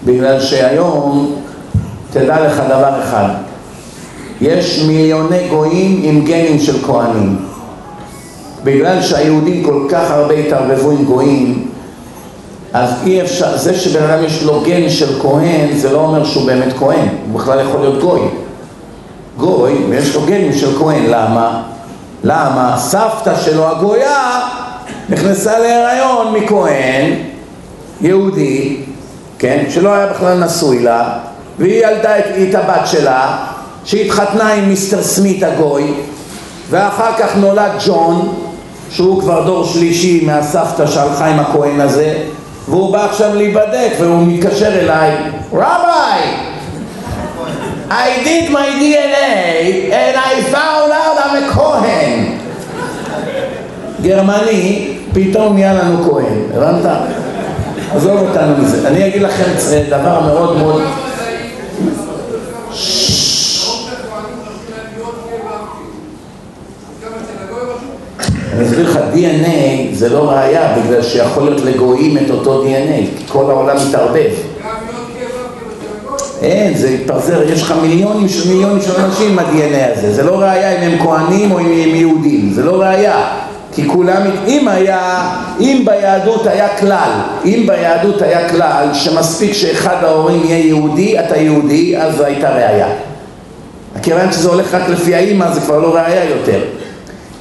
[0.05, 1.35] בגלל שהיום,
[2.11, 3.29] תדע לך דבר אחד,
[4.41, 7.39] יש מיליוני גויים עם גנים של כהנים.
[8.65, 11.69] בגלל שהיהודים כל כך הרבה התערבבו עם גויים,
[12.73, 16.47] אז אי אפשר, זה שבן אדם יש לו גן של כהן, זה לא אומר שהוא
[16.47, 18.21] באמת כהן, הוא בכלל יכול להיות גוי.
[19.37, 21.63] גוי, ויש לו גנים של כהן, למה?
[22.25, 22.75] למה?
[22.79, 24.41] סבתא שלו הגויה
[25.09, 27.13] נכנסה להיריון מכהן,
[28.01, 28.77] יהודי,
[29.39, 31.19] כן, שלא היה בכלל נשוי לה,
[31.59, 33.47] והיא ילדה את, את הבת שלה,
[33.85, 35.95] שהתחתנה עם מיסטר סמית הגוי,
[36.71, 38.35] ואחר כך נולד ג'ון,
[38.91, 42.19] שהוא כבר דור שלישי מהסבתא שהלכה עם הכהן הזה,
[42.69, 45.17] והוא בא עכשיו להיבדק והוא מתקשר אליי,
[45.53, 46.51] רביי,
[47.91, 52.39] I did my DNA and I found out I'm a כהן.
[54.03, 56.91] גרמני, פתאום נהיה לנו כהן, הבנת?
[57.95, 58.89] עזוב אותנו מזה.
[58.89, 59.45] אני אגיד לכם
[59.91, 60.83] דבר מאוד מאוד...
[68.53, 73.25] אני אסביר לך, DNA זה לא ראייה בגלל שיכול להיות לגויים את אותו DNA, כי
[73.29, 74.31] כל העולם מתערבב.
[76.43, 80.41] אין, זה התפזר, יש לך מיליונים של מיליונים של אנשים עם ה-DNA הזה, זה לא
[80.41, 83.25] ראייה אם הם כהנים או אם הם יהודים, זה לא ראייה.
[83.75, 87.11] כי כולם, אם היה, אם ביהדות היה כלל,
[87.45, 92.89] אם ביהדות היה כלל שמספיק שאחד ההורים יהיה יהודי, אתה יהודי, אז זו הייתה ראייה.
[94.03, 96.61] כיוון שזה הולך רק לפי האימא, זה כבר לא ראייה יותר.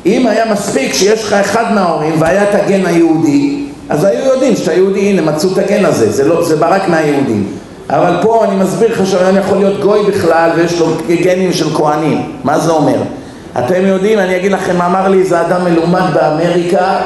[0.05, 4.73] אם היה מספיק שיש לך אחד מההורים והיה את הגן היהודי, אז היו יודעים שאתה
[4.73, 7.47] יהודי, הנה מצאו את הגן הזה, זה, לא, זה ברק מהיהודים.
[7.89, 10.87] אבל פה אני מסביר לך שהיום יכול להיות גוי בכלל ויש לו
[11.23, 12.31] גנים של כהנים.
[12.43, 13.01] מה זה אומר?
[13.59, 17.01] אתם יודעים, אני אגיד לכם, אמר לי איזה אדם מלומד באמריקה,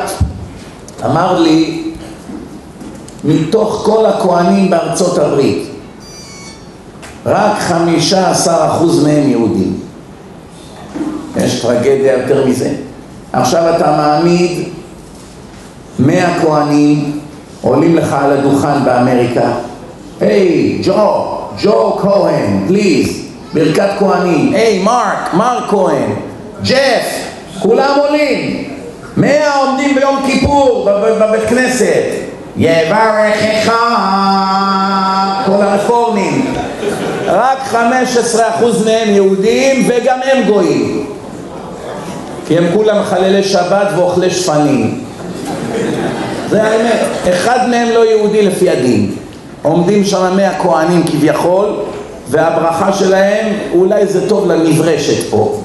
[1.06, 1.84] אמר לי,
[3.24, 5.64] מתוך כל הכהנים בארצות הברית,
[7.26, 9.80] רק חמישה עשר אחוז מהם יהודים.
[11.38, 12.74] יש טרגדיה יותר מזה.
[13.34, 14.70] עכשיו אתה מעמיד
[16.00, 17.20] מאה כהנים
[17.62, 19.52] עולים לך על הדוכן באמריקה
[20.20, 23.22] היי, ג'ו, ג'ו כהן, פליז,
[23.54, 24.54] ברכת כהנים.
[24.54, 26.14] היי, מרק, מרק כהן,
[26.64, 27.28] ג'ף,
[27.60, 28.64] כולם עולים.
[29.18, 32.04] מאה עומדים ביום כיפור בבית כנסת.
[32.58, 33.74] יברכך
[35.46, 36.54] כל הרפורמים.
[37.26, 37.76] רק 15%
[38.86, 41.06] מהם יהודים וגם הם גויים.
[42.48, 45.04] כי הם כולם חללי שבת ואוכלי שפנים.
[46.50, 47.00] זה האמת.
[47.30, 49.12] אחד מהם לא יהודי לפי הדין.
[49.62, 51.70] עומדים שם מאה כהנים כביכול,
[52.30, 55.62] והברכה שלהם, אולי זה טוב לנברשת פה.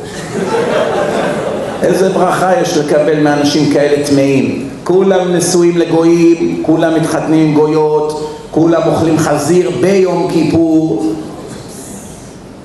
[1.83, 4.68] איזה ברכה יש לקבל מאנשים כאלה טמאים?
[4.85, 11.12] כולם נשואים לגויים, כולם מתחתנים עם גויות, כולם אוכלים חזיר ביום כיפור.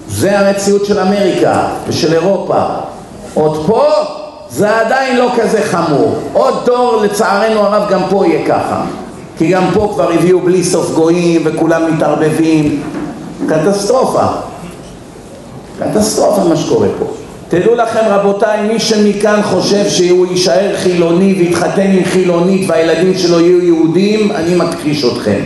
[0.10, 2.64] זה המציאות של אמריקה ושל אירופה.
[3.34, 3.84] עוד פה
[4.50, 6.16] זה עדיין לא כזה חמור.
[6.34, 8.82] עוד דור לצערנו הרב גם פה יהיה ככה.
[9.38, 12.82] כי גם פה כבר הביאו בלי סוף גויים וכולם מתערבבים.
[13.48, 14.26] קטסטרופה.
[15.80, 17.06] קטסטרופה מה שקורה פה.
[17.50, 23.64] תדעו לכם רבותיי, מי שמכאן חושב שהוא יישאר חילוני ויתחתן עם חילונית והילדים שלו יהיו
[23.64, 25.40] יהודים, אני מכחיש אתכם.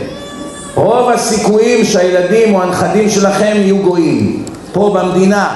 [0.74, 4.42] רוב הסיכויים שהילדים או הנכדים שלכם יהיו גויים.
[4.72, 5.48] פה במדינה,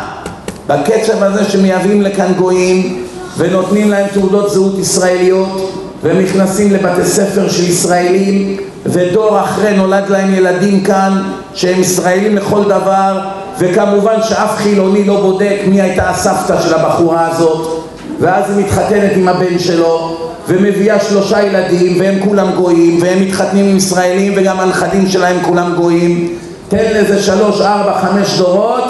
[0.66, 3.04] בקצב הזה שמייבאים לכאן גויים
[3.38, 8.56] ונותנים להם תעודות זהות ישראליות והם נכנסים לבתי ספר של ישראלים
[8.86, 11.22] ודור אחרי נולד להם ילדים כאן
[11.54, 13.20] שהם ישראלים לכל דבר
[13.58, 17.84] וכמובן שאף חילוני לא בודק מי הייתה הסבתא של הבחורה הזאת
[18.20, 20.16] ואז היא מתחתנת עם הבן שלו
[20.48, 26.36] ומביאה שלושה ילדים והם כולם גויים והם מתחתנים עם ישראלים וגם הנכדים שלהם כולם גויים.
[26.68, 28.84] תן לזה שלוש, ארבע, חמש דורות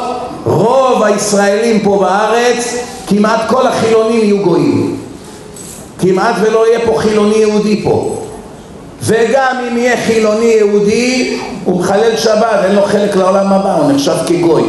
[0.45, 2.77] רוב הישראלים פה בארץ
[3.07, 4.97] כמעט כל החילונים יהיו גויים.
[5.99, 8.19] כמעט ולא יהיה פה חילוני יהודי פה.
[9.03, 14.17] וגם אם יהיה חילוני יהודי הוא מחלל שבת, אין לו חלק לעולם הבא, הוא נחשב
[14.27, 14.63] כגוי.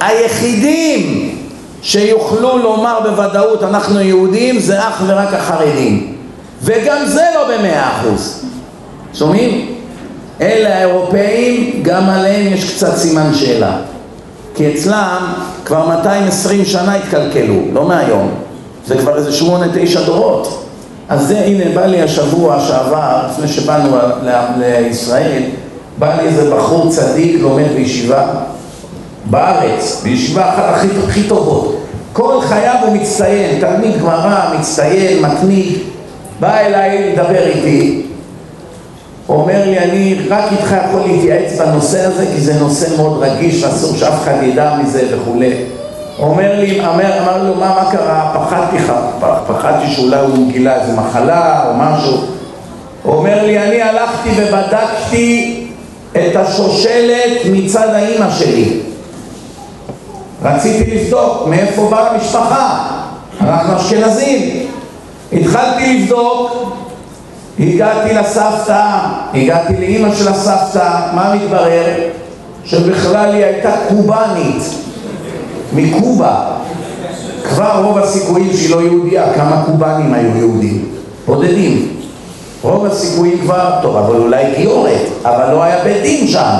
[0.00, 1.34] היחידים
[1.82, 6.14] שיוכלו לומר בוודאות אנחנו יהודים זה אך ורק החרדים.
[6.62, 8.44] וגם זה לא במאה אחוז.
[9.14, 9.74] שומעים?
[10.40, 13.76] אלה האירופאים גם עליהם יש קצת סימן שאלה
[14.54, 15.32] כי אצלם
[15.64, 18.30] כבר 220 שנה התקלקלו, לא מהיום.
[18.86, 20.64] זה כבר איזה שמונה, תשע דורות.
[21.08, 23.96] אז זה, הנה, בא לי השבוע שעבר, לפני שבאנו
[24.58, 25.42] לישראל,
[25.98, 28.26] בא לי איזה בחור צדיק, לומד בישיבה
[29.30, 31.76] בארץ, בישיבה אחת הכי, הכי טובות.
[32.12, 35.78] כל חייו הוא מצטיין, תלמיד גמרא, מצטיין, מתמיד.
[36.40, 38.03] בא אליי לדבר איתי,
[39.28, 43.96] אומר לי, אני רק איתך יכול להתייעץ בנושא הזה, כי זה נושא מאוד רגיש, אסור
[43.96, 45.54] שאף אחד ידע מזה וכולי.
[46.18, 48.32] אומר לי, אמר, אמר לו, מה, מה קרה?
[48.34, 48.76] פחדתי,
[49.46, 52.20] פחדתי שאולי הוא גילה איזה מחלה או משהו.
[53.02, 55.60] הוא אומר לי, אני הלכתי ובדקתי
[56.12, 58.80] את השושלת מצד האימא שלי.
[60.42, 62.88] רציתי לבדוק מאיפה באה המשפחה,
[63.40, 64.66] אנחנו אשכנזים.
[65.32, 66.63] התחלתי לבדוק,
[67.60, 68.86] הגעתי לסבתא,
[69.34, 71.86] הגעתי לאימא של הסבתא, מה מתברר?
[72.64, 74.62] שבכלל היא הייתה קובאנית,
[75.72, 76.34] מקובה.
[77.48, 80.88] כבר רוב הסיכויים שהיא לא יהודייה, כמה קובאנים היו יהודים?
[81.26, 81.88] בודדים.
[82.62, 86.54] רוב הסיכויים כבר, טוב, אבל אולי גיורת, אבל לא היה בית דין שם.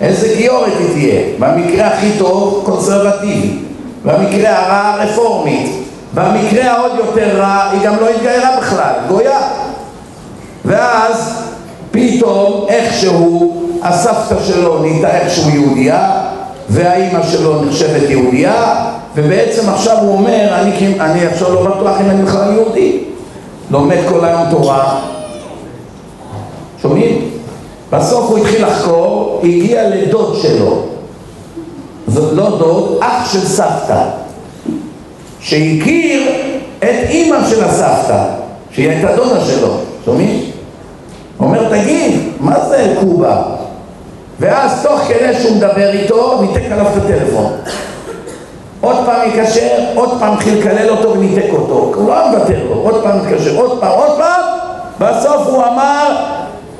[0.00, 1.20] איזה גיורת היא תהיה?
[1.38, 3.58] במקרה הכי טוב, קונסרבטיבי.
[4.04, 5.70] במקרה הרע, רפורמית.
[6.14, 9.38] במקרה העוד יותר רע, היא גם לא התגיירה בכלל, גויה.
[10.64, 11.42] ואז
[11.90, 16.20] פתאום איכשהו הסבתא שלו נהייתה איכשהו יהודייה
[16.68, 22.22] והאימא שלו נחשבת יהודייה ובעצם עכשיו הוא אומר אני, אני עכשיו לא בטוח אם אני
[22.22, 22.98] בכלל יהודי
[23.70, 25.00] לומד כל היום תורה
[26.82, 27.30] שומעים?
[27.90, 30.82] בסוף הוא התחיל לחקור, הגיע לדוד שלו
[32.08, 34.02] זאת לא דוד, אח של סבתא
[35.40, 36.22] שהכיר
[36.78, 38.24] את אימא של הסבתא
[38.70, 39.68] שהיא הייתה דודה שלו,
[40.04, 40.53] שומעים?
[41.44, 43.42] אומר, תגיד, מה זה קובה?
[44.40, 47.52] ואז תוך כדי שהוא מדבר איתו, ניתק עליו את הטלפון.
[48.80, 51.92] עוד פעם יקשר, עוד פעם התחיל לקלל אותו וניתק אותו.
[51.94, 54.40] הוא לא מוותר לו, עוד פעם מתקשר, עוד פעם, עוד פעם,
[54.98, 56.16] בסוף הוא אמר,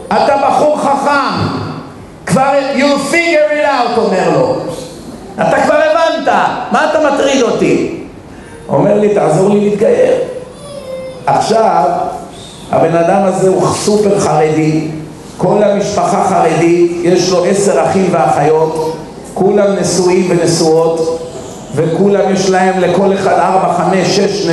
[0.08, 1.48] אתה בחור חכם,
[2.26, 4.56] כבר, you figure it out, אומר לו.
[5.34, 6.34] אתה כבר הבנת,
[6.72, 8.04] מה אתה מטריד אותי?
[8.68, 10.14] אומר לי, תעזור לי להתגייר.
[11.26, 11.84] עכשיו,
[12.74, 14.88] הבן אדם הזה הוא סופר חרדי,
[15.38, 18.96] כל המשפחה חרדית, יש לו עשר אחים ואחיות,
[19.34, 21.18] כולם נשואים ונשואות,
[21.74, 24.46] וכולם יש להם לכל אחד ארבע, חמש, שש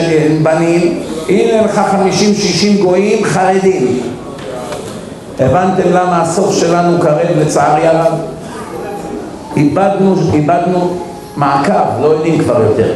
[0.44, 1.00] בנים,
[1.30, 4.00] הנה לך חמישים, שישים גויים חרדים.
[5.40, 8.14] הבנתם למה הסוף שלנו קרב לצערי הרב?
[9.58, 10.94] איבדנו, איבדנו
[11.38, 12.92] מעקב, לא יודעים כבר יותר.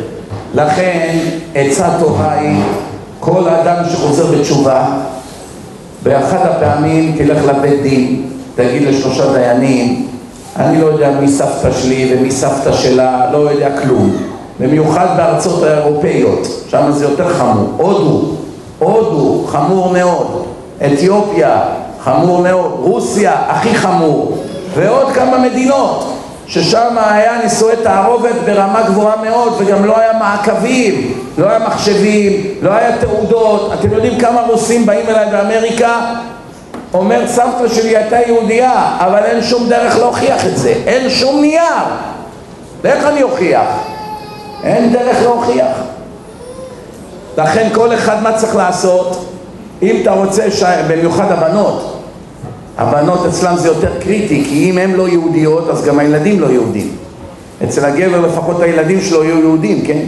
[0.53, 1.17] לכן
[1.55, 2.61] עצה טובה היא
[3.19, 4.86] כל האדם שחוזר בתשובה
[6.06, 8.22] באחת הפעמים תלך לבית דין,
[8.56, 10.08] תגיד לשלושה דיינים,
[10.56, 14.12] אני לא יודע מי סבתא שלי ומי סבתא שלה, לא יודע כלום.
[14.60, 17.70] במיוחד בארצות האירופאיות, שם זה יותר חמור.
[17.78, 18.32] הודו,
[18.80, 20.45] הודו, חמור מאוד.
[20.86, 21.60] אתיופיה,
[22.03, 22.72] חמור מאוד.
[22.80, 24.38] רוסיה, הכי חמור.
[24.76, 26.14] ועוד כמה מדינות.
[26.48, 32.74] ששם היה נישואי תערובת ברמה גבוהה מאוד וגם לא היה מעקבים, לא היה מחשבים, לא
[32.74, 33.72] היה תעודות.
[33.74, 36.00] אתם יודעים כמה רוסים באים אליי באמריקה?
[36.93, 41.62] אומר סבתא שלי הייתה יהודייה, אבל אין שום דרך להוכיח את זה, אין שום נייר.
[42.86, 43.68] איך אני אוכיח?
[44.64, 45.78] אין דרך להוכיח.
[47.38, 49.26] לכן כל אחד מה צריך לעשות?
[49.82, 50.64] אם אתה רוצה, ש...
[50.88, 51.95] במיוחד הבנות,
[52.78, 56.89] הבנות אצלם זה יותר קריטי, כי אם הן לא יהודיות, אז גם הילדים לא יהודים.
[57.63, 59.99] אצל הגבר לפחות הילדים שלו יהיו יהודים, כן?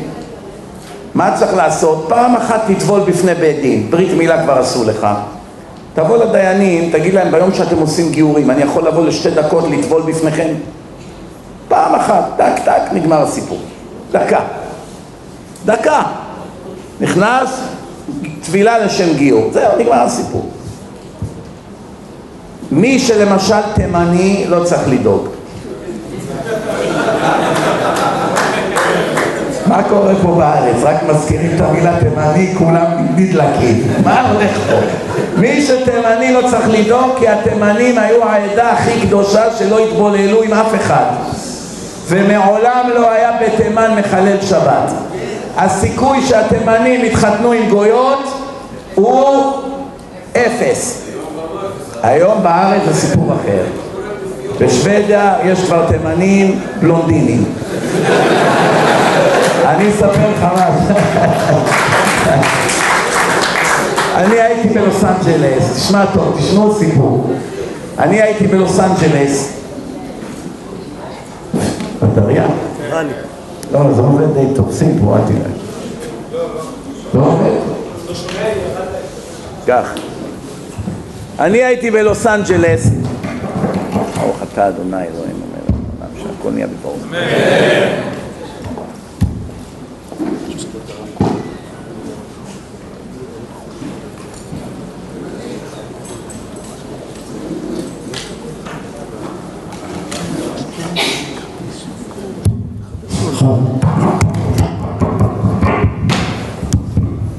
[1.16, 2.06] מה צריך לעשות?
[2.10, 5.08] פעם אחת תטבול בפני בית דין, ברית מילה כבר עשו לך.
[5.94, 10.54] תבוא לדיינים, תגיד להם ביום שאתם עושים גיורים, אני יכול לבוא לשתי דקות לטבול בפניכם?
[11.68, 13.58] פעם אחת, טק טק, נגמר הסיפור.
[14.12, 14.40] דקה.
[15.66, 16.04] דקה.
[17.02, 17.62] נכנס,
[18.46, 19.50] טבילה לשם גיור.
[19.54, 20.50] זהו, נגמר הסיפור.
[22.72, 25.28] מי שלמשל תימני לא צריך לדאוג.
[29.68, 30.76] מה קורה פה בארץ?
[30.84, 33.84] רק מזכירים את המילה תימני, כולם נדלקים.
[34.04, 34.78] מה הולך פה?
[35.38, 40.76] מי שתימני לא צריך לדאוג, כי התימנים היו העדה הכי קדושה שלא התבוללו עם אף
[40.76, 41.06] אחד.
[42.08, 44.92] ומעולם לא היה בתימן מחלל שבת.
[45.58, 48.24] הסיכוי שהתימנים יתחתנו עם גויות
[48.96, 49.54] הוא
[50.32, 51.07] אפס.
[52.04, 53.64] היום בארץ זה סיפור אחר.
[54.60, 57.44] בשוודיה יש כבר תימנים בלונדינים.
[59.66, 60.96] אני אספר לך משהו.
[64.16, 67.34] אני הייתי בלוס אנג'לס, תשמע טוב, תשמעו סיפור.
[68.00, 69.54] אני הייתי בלוס אנג'לס.
[72.02, 72.46] בטריה?
[73.72, 74.72] לא, זה עובד די טוב,
[75.06, 75.52] פה, אל תראה.
[77.14, 77.52] לא עובד.
[79.68, 80.07] כך.
[81.40, 82.90] אני הייתי בלוס אנג'לס,
[84.16, 86.98] ברוך אתה אדוני אלוהינו מלך העולם שהכל נהיה בדברו.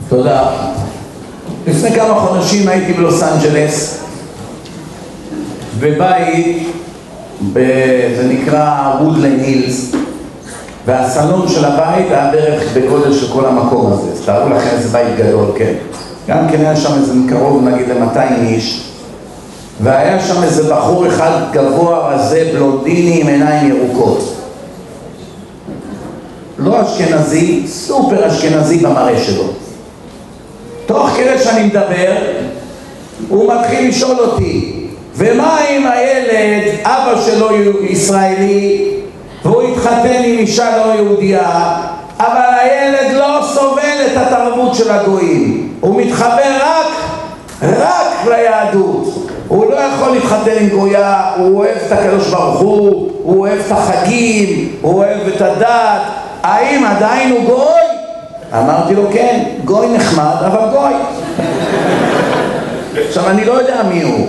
[0.08, 0.67] תודה.
[1.68, 3.98] לפני כמה חודשים הייתי בלוס אנג'לס,
[5.80, 6.68] בבית,
[7.52, 9.92] ב- זה נקרא וודלנד הילס,
[10.86, 15.16] והסלון של הבית היה בערך בגודל של כל המקום הזה, אז תארו לכם איזה בית
[15.16, 15.72] גדול, כן?
[16.28, 18.84] גם כן היה שם איזה קרוב נגיד ל-200 איש,
[19.82, 24.34] והיה שם איזה בחור אחד גבוה רזה, בלונדיני עם עיניים ירוקות.
[26.58, 29.44] לא אשכנזי, סופר אשכנזי במראה שלו.
[30.88, 32.16] תוך כדי שאני מדבר,
[33.28, 37.48] הוא מתחיל לשאול אותי, ומה אם הילד, אבא שלו
[37.80, 38.90] ישראלי,
[39.44, 41.76] והוא התחתן עם אישה לא יהודייה,
[42.18, 46.86] אבל הילד לא סובל את התרבות של הגויים, הוא מתחבר רק,
[47.62, 49.28] רק ליהדות.
[49.48, 53.72] הוא לא יכול להתחתן עם גויה, הוא אוהב את הקדוש ברוך הוא, הוא אוהב את
[53.72, 56.02] החגים, הוא אוהב את הדת,
[56.42, 57.87] האם עדיין הוא גוי?
[58.52, 60.92] אמרתי לו כן, גוי נחמד, אבל גוי.
[63.08, 64.26] עכשיו אני לא יודע מי הוא,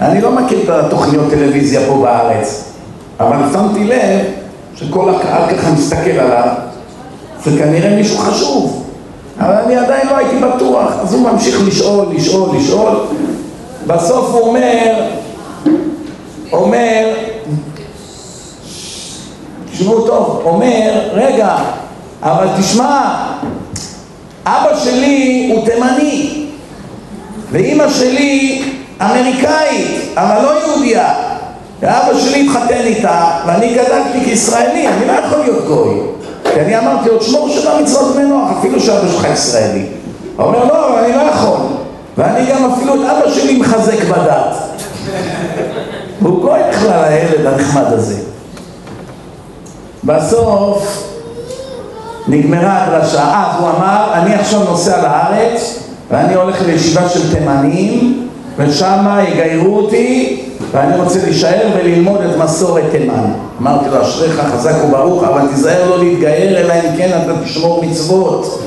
[0.00, 2.64] אני לא מכיר את התוכניות טלוויזיה פה בארץ,
[3.20, 4.20] אבל שמתי לב
[4.76, 6.48] שכל הקהל ככה מסתכל עליו,
[7.44, 8.84] זה כנראה מישהו חשוב,
[9.40, 12.96] אבל אני עדיין לא הייתי בטוח, אז הוא ממשיך לשאול, לשאול, לשאול,
[13.86, 14.94] בסוף הוא אומר,
[16.52, 17.14] אומר,
[19.72, 21.56] תשמעו טוב, אומר, רגע,
[22.22, 23.26] אבל תשמע,
[24.46, 26.46] אבא שלי הוא תימני,
[27.50, 28.62] ואימא שלי
[29.02, 31.14] אמריקאית, אבל לא יהודייה.
[31.80, 36.00] ואבא שלי התחתן איתה, ואני גדלתי כישראלי, אני לא יכול להיות גוי.
[36.44, 39.86] כי אני אמרתי לו, תשמור שבע מצוות בני נוח, אפילו שאבא שלך ישראלי.
[40.36, 41.60] הוא אומר, לא, אני לא יכול.
[42.16, 44.56] ואני גם אפילו את אבא שלי מחזק בדת.
[46.22, 48.16] והוא גוי בכלל, הילד הנחמד הזה.
[50.04, 51.04] בסוף
[52.28, 58.26] נגמרה הדרשה, אז הוא אמר, אני עכשיו נוסע לארץ ואני הולך לישיבה של תימנים
[58.58, 63.32] ושם יגיירו אותי ואני רוצה להישאר וללמוד את מסורת תימן.
[63.60, 68.60] אמרתי לו, אשריך חזק וברוך, אבל תיזהר לא להתגייר, אלא אם כן אתה תשמור מצוות.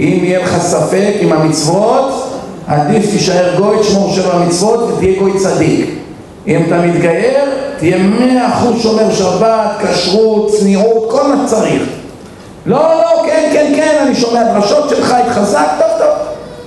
[0.00, 2.32] אם יהיה לך ספק עם המצוות,
[2.66, 5.90] עדיף תישאר גוי, תשמור שבע מצוות ותהיה גוי צדיק.
[6.46, 7.38] אם אתה מתגייר,
[7.78, 11.82] תהיה מאה אחוז שומר שבת, כשרות, צניעות, כל מה שצריך.
[12.70, 16.16] לא, לא, כן, כן, כן, אני שומע דרשות שלך, התחזק, טוב, טוב.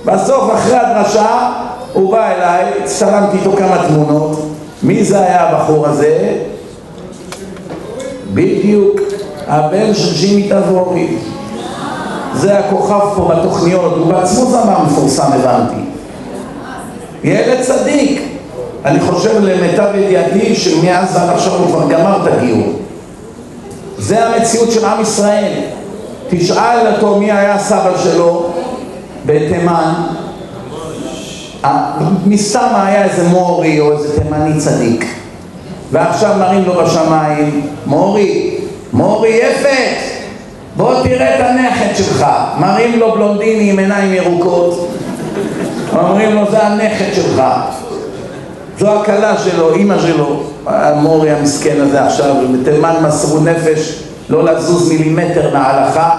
[0.04, 1.50] בסוף, אחרי הדרשה,
[1.92, 4.48] הוא בא אליי, הצטלמתי איתו כמה תמונות.
[4.82, 6.36] מי זה היה הבחור הזה?
[8.34, 9.00] בדיוק,
[9.46, 11.16] הבן של ג'ימי תבורי.
[12.34, 15.80] זה הכוכב פה בתוכניות, הוא בעצמו זמר מפורסם, הבנתי.
[17.24, 18.22] ילד צדיק.
[18.84, 22.72] אני חושב למיטב ידיעתי שמאז ועד עכשיו הוא כבר גמר את הגיור.
[23.98, 25.52] זה המציאות של עם ישראל.
[26.38, 28.46] תשאל אותו מי היה סבא שלו
[29.26, 29.92] בתימן,
[32.26, 35.04] מסתם היה איזה מורי או איזה תימני צדיק.
[35.92, 38.54] ועכשיו מראים לו בשמיים מורי,
[38.92, 40.14] מורי יפת
[40.76, 42.26] בוא תראה את הנכד שלך.
[42.58, 44.88] מראים לו בלונדיני עם עיניים ירוקות.
[45.96, 47.42] אומרים לו זה הנכד שלך.
[48.78, 50.42] זו הכלה שלו, אימא שלו.
[50.66, 56.10] המורי המסכן הזה עכשיו בתימן מסרו נפש לא לזוז מילימטר מההלכה.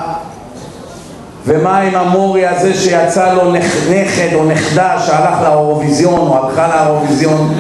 [1.48, 7.54] ומה עם המורי הזה שיצא לו נכד או נכדה שהלך לאירוויזיון או הלכה לאירוויזיון?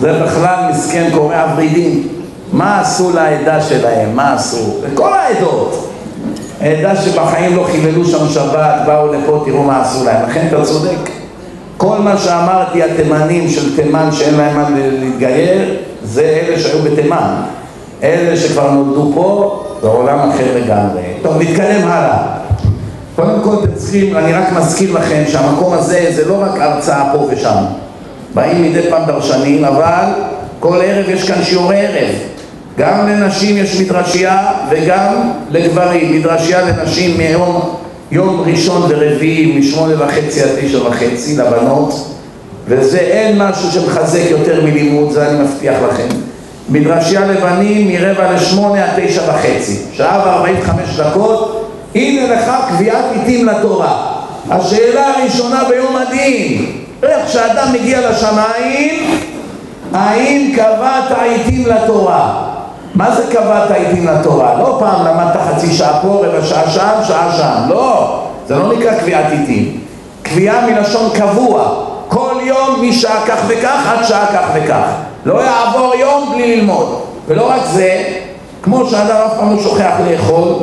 [0.00, 2.08] זה בכלל מסכן קורא הוורידים.
[2.52, 4.16] מה עשו לעדה שלהם?
[4.16, 4.74] מה עשו?
[4.84, 5.90] לכל העדות.
[6.60, 10.30] עדה שבחיים לא חיללו שם שבת, באו לפה, תראו מה עשו להם.
[10.30, 11.10] לכן אתה צודק.
[11.76, 14.68] כל מה שאמרתי, התימנים של תימן שאין להם מה
[15.00, 17.34] להתגייר זה אלה שהיו בתימן
[18.02, 21.02] אלה שכבר נולדו פה, זה עולם אחר לגמרי.
[21.22, 22.40] טוב, נתקדם הלאה.
[23.16, 27.28] קודם כל אתם צריכים, אני רק מזכיר לכם שהמקום הזה זה לא רק הרצאה פה
[27.30, 27.64] ושם.
[28.34, 30.04] באים מדי פעם דרשנים, אבל
[30.60, 32.14] כל ערב יש כאן שיעורי ערב.
[32.78, 36.12] גם לנשים יש מדרשייה וגם לגברים.
[36.18, 37.74] מדרשייה לנשים מיום
[38.10, 42.06] יום ראשון ורביעי משמונה וחצי עד תשע וחצי לבנות
[42.66, 46.08] וזה אין משהו שמחזק יותר מלימוד, זה אני מבטיח לכם.
[46.70, 53.46] מדרשייה לבנים מרבע לשמונה עד תשע וחצי, שעה וארבעים וחמש דקות, הנה לך קביעת עיתים
[53.46, 54.16] לתורה.
[54.50, 59.20] השאלה הראשונה ביום הדין, איך שאדם מגיע לשמיים,
[59.92, 62.46] האם קבעת עיתים לתורה?
[62.94, 64.54] מה זה קבעת עיתים לתורה?
[64.58, 68.94] לא פעם למדת חצי שעה פה, רבע שעה שם, שעה שם, לא, זה לא נקרא
[69.00, 69.80] קביעת עיתים.
[70.22, 75.09] קביעה מלשון קבוע, כל יום משעה כך וכך עד שעה כך וכך.
[75.24, 77.00] לא יעבור יום בלי ללמוד.
[77.28, 78.04] ולא רק זה,
[78.62, 80.54] כמו שאדם אף פעם לא שוכח לאכול,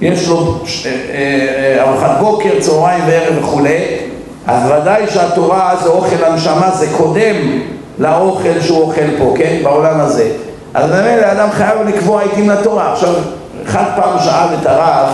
[0.00, 0.54] יש לו
[0.86, 3.78] אה, אה, ארוחת בוקר, צהריים וערב וכולי,
[4.46, 7.36] אז ודאי שהתורה זה אוכל הנשמה, זה קודם
[7.98, 9.56] לאוכל שהוא אוכל פה, כן?
[9.62, 10.30] בעולם הזה.
[10.74, 12.92] אז באמת האדם חייב לקבוע עיתים לתורה.
[12.92, 13.14] עכשיו,
[13.66, 15.08] אחד פעם שאל את הרב,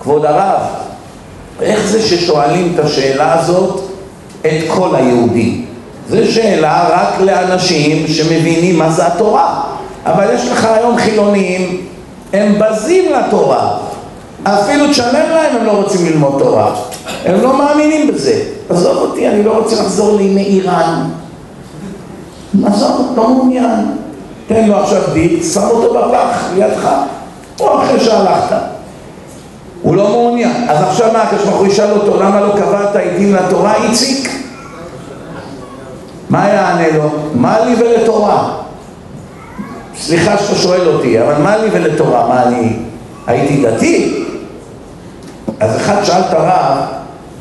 [0.00, 0.60] כבוד הרב,
[1.60, 3.80] איך זה ששואלים את השאלה הזאת
[4.40, 5.63] את כל היהודים?
[6.08, 9.60] זו שאלה רק לאנשים שמבינים מה זה התורה.
[10.06, 11.86] אבל יש לך היום חילונים,
[12.32, 13.76] הם בזים לתורה.
[14.44, 16.74] אפילו תשלם להם הם לא רוצים ללמוד תורה.
[17.24, 18.42] הם לא מאמינים בזה.
[18.70, 21.10] עזוב אותי, אני לא רוצה לחזור לימי איראן.
[22.66, 23.86] עזוב, לא מעוניין.
[24.46, 26.88] תן לו עכשיו דיק, שם אותו בפח לידך,
[27.60, 28.56] או אחרי שהלכת.
[29.82, 30.68] הוא לא מעוניין.
[30.68, 34.33] אז עכשיו מה, כשברוך ישאל אותו, למה לא קבעת עדים לתורה, איציק?
[36.30, 37.10] מה יענה לו?
[37.34, 38.54] מה לי ולתורה?
[39.96, 42.28] סליחה שאתה שואל אותי, אבל מה לי ולתורה?
[42.28, 42.76] מה אני
[43.26, 44.24] הייתי דתי?
[45.60, 46.76] אז אחד שאל את הרב,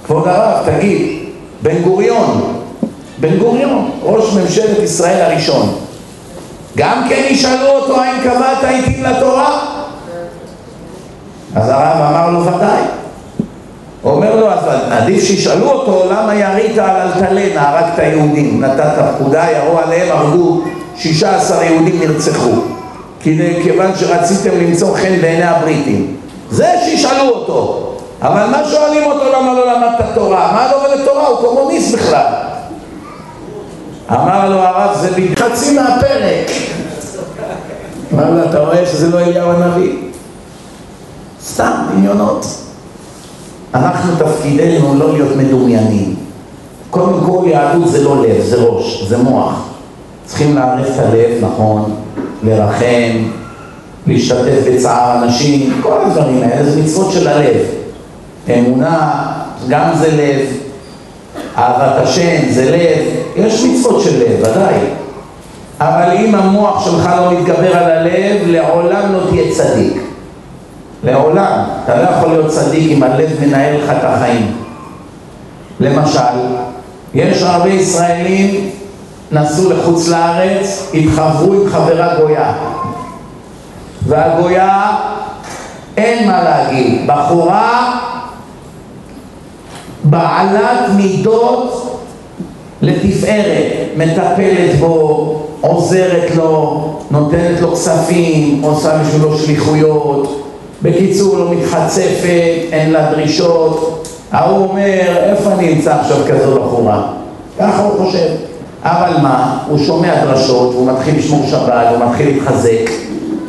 [0.05, 1.29] כבוד הרב, תגיד,
[1.61, 2.53] בן גוריון,
[3.19, 5.75] בן גוריון, ראש ממשלת ישראל הראשון,
[6.77, 9.59] גם כן ישאלו אותו האם קבעת עיתים לתורה?
[11.55, 12.81] אז הרב אמר לו ודאי.
[14.11, 14.59] אומר לו, אז
[14.91, 20.61] עדיף שישאלו אותו למה ירית על אלטלנה, הרגת יהודים, נתת פקודה, ירו עליהם, הרגו
[20.95, 22.51] 16 יהודים נרצחו.
[23.63, 26.15] כיוון שרציתם למצוא חן בעיני הבריטים.
[26.51, 27.89] זה שישאלו אותו.
[28.21, 30.51] אבל מה שואלים אותו למה לא למדת תורה?
[30.51, 31.27] מה לא ולתורה?
[31.27, 32.33] הוא קומוניסט בכלל.
[34.11, 36.51] אמר לו הרב, זה חצי מהפרק.
[38.13, 39.97] אמר לו, אתה רואה שזה לא אליהו הנביא?
[41.43, 42.62] סתם דמיונות.
[43.76, 46.15] אנחנו תפקידנו לא להיות מדומיינים.
[46.89, 49.69] קודם כל יהדות זה לא לב, זה ראש, זה מוח.
[50.26, 51.95] צריכים לערף את הלב, נכון,
[52.43, 53.30] לרחם,
[54.07, 57.57] להשתתף בצער אנשים, כל הדברים האלה זה מצוות של הלב.
[58.49, 59.26] אמונה,
[59.69, 60.45] גם זה לב,
[61.57, 63.05] אהבת השם זה לב,
[63.36, 64.76] יש מצוות של לב, ודאי.
[65.80, 70.12] אבל אם המוח שלך לא מתגבר על הלב, לעולם לא תהיה צדיק.
[71.03, 71.63] לעולם.
[71.83, 74.51] אתה לא יכול להיות צדיק אם הלב מנהל לך את החיים.
[75.79, 76.19] למשל,
[77.13, 78.69] יש הרבה ישראלים
[79.31, 82.53] נסעו לחוץ לארץ, התחברו עם חברה גויה.
[84.07, 84.97] והגויה,
[85.97, 87.99] אין מה להגיד, בחורה
[90.03, 91.99] בעלת מידות
[92.81, 100.43] לתפארת, מטפלת בו, עוזרת לו, נותנת לו כספים, עושה בשבילו שליחויות,
[100.84, 107.03] בקיצור לא מתחצפת, אין לה דרישות, ההוא אומר, איפה אני אמצא עכשיו כזו בחורה?
[107.59, 108.27] ככה הוא חושב.
[108.84, 112.91] אבל מה, הוא שומע דרשות, הוא מתחיל לשמור שבת, הוא מתחיל להתחזק,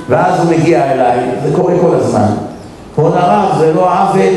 [0.09, 2.26] ואז הוא מגיע אליי, זה קורה כל הזמן.
[2.95, 4.35] כבוד הרב, זה לא עוול,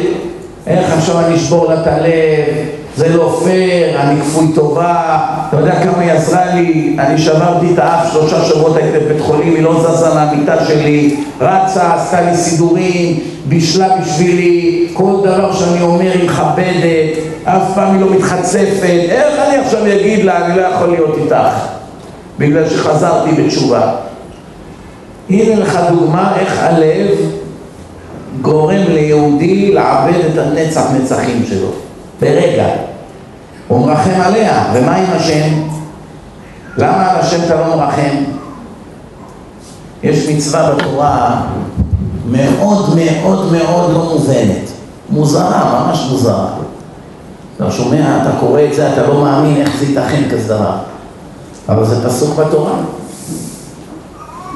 [0.68, 2.56] איך עכשיו אני אשבור לה את הלב,
[2.98, 5.18] זה לא פייר, אני כפוי טובה,
[5.50, 9.56] אתה יודע כמה היא עזרה לי, אני שברתי את האף שלושה שבועות הייתי בבית חולים,
[9.56, 16.12] היא לא זזה מהמיטה שלי, רצה, עשתה לי סידורים, בישלה בשבילי, כל דבר שאני אומר
[16.12, 20.90] היא מכבדת, אף פעם היא לא מתחצפת, איך אני עכשיו אגיד לה, אני לא יכול
[20.90, 21.68] להיות איתך,
[22.40, 23.92] בגלל שחזרתי בתשובה.
[25.30, 27.08] הנה לך דוגמה איך הלב
[28.42, 31.70] גורם ליהודי לעבד את הנצח נצחים שלו,
[32.22, 32.87] ברגע.
[33.68, 35.50] הוא מרחם עליה, ומה עם השם?
[36.78, 38.16] למה על השם אתה לא מרחם?
[40.04, 41.42] יש מצווה בתורה
[42.32, 44.72] מאוד מאוד מאוד לא מובנת,
[45.10, 46.48] מוזרה, ממש מוזרה.
[47.56, 50.76] אתה שומע, אתה קורא את זה, אתה לא מאמין איך זה ייתכן כזה דבר.
[51.70, 52.74] אבל זה פסוק בתורה.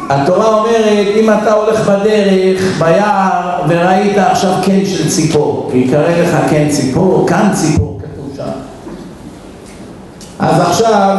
[0.09, 6.69] התורה אומרת, אם אתה הולך בדרך, ביער, וראית עכשיו קן של ציפור, ויקרא לך קן
[6.69, 7.90] ציפור, כאן ציפור.
[10.41, 11.18] אז עכשיו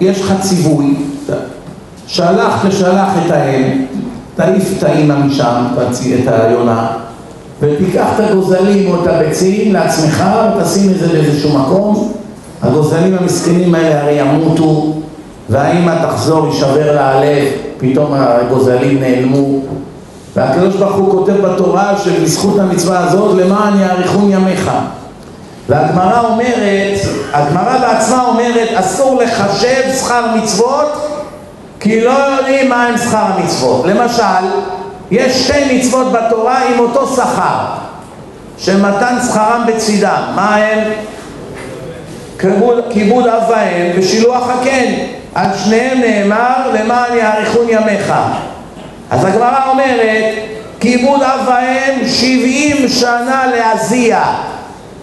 [0.00, 0.94] יש לך ציווי,
[2.06, 3.84] שלח תשלח את האם,
[4.36, 5.64] תעיף את האימא משם,
[6.22, 6.86] את היונה,
[7.60, 10.24] ותיקח את הגוזלים או את הביצים לעצמך
[10.56, 12.12] ותשים את זה באיזשהו מקום,
[12.62, 14.92] הגוזלים המסכנים האלה הרי ימותו,
[15.48, 17.44] והאימא תחזור, יישבר לה הלב
[17.78, 19.58] פתאום הגוזלים נעלמו.
[20.36, 24.70] והקדוש ברוך הוא כותב בתורה שבזכות המצווה הזאת למען יאריכון ימיך
[25.68, 26.98] והגמרא אומרת,
[27.32, 31.08] הגמרא בעצמה אומרת אסור לחשב שכר מצוות
[31.80, 33.86] כי לא יודעים מה הם שכר המצוות.
[33.86, 34.46] למשל,
[35.10, 37.64] יש שתי מצוות בתורה עם אותו שכר
[38.58, 40.78] של מתן שכרם בצידם, מה הם?
[42.90, 44.92] כיבוד אב ואם ושילוח הקן.
[45.34, 48.12] על שניהם נאמר למען יאריכון ימיך
[49.10, 50.34] אז הגמרא אומרת
[50.80, 54.22] כיבוד אב ואם שבעים שנה להזיע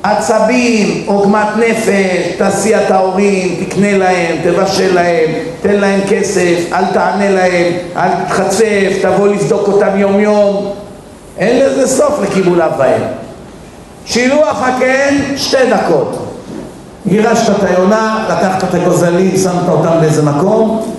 [0.03, 5.29] עצבים, עוגמת נפש, תעשי את ההורים, תקנה להם, תבשל להם,
[5.61, 10.73] תן להם כסף, אל תענה להם, אל תחצף, תבוא לבדוק אותם יום יום
[11.37, 12.19] אין לזה סוף
[12.61, 13.01] אב ואם
[14.05, 16.29] שילוח הקן שתי דקות
[17.07, 20.91] גירשת את היונה, לקחת את הגוזלים, שמת אותם באיזה מקום,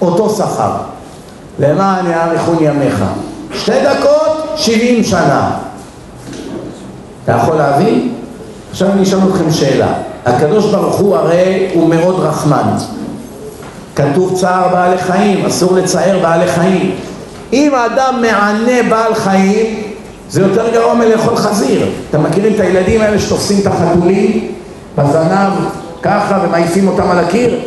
[0.00, 0.72] אותו שכר.
[1.58, 3.04] למען יאריכון ימיך.
[3.54, 5.50] שתי דקות, שבעים שנה.
[7.24, 8.17] אתה יכול להבין?
[8.70, 9.92] עכשיו אני אשאל אתכם שאלה.
[10.26, 12.76] הקדוש ברוך הוא הרי הוא מאוד רחמן.
[13.96, 16.94] כתוב צער בעלי חיים, אסור לצער בעלי חיים.
[17.52, 19.82] אם האדם מענה בעל חיים,
[20.30, 21.86] זה יותר גרוע מלאכול חזיר.
[22.10, 24.52] אתם מכירים את הילדים האלה שתופסים את החתולים?
[24.98, 25.52] בזנב
[26.02, 27.60] ככה ומעיפים אותם על הקיר?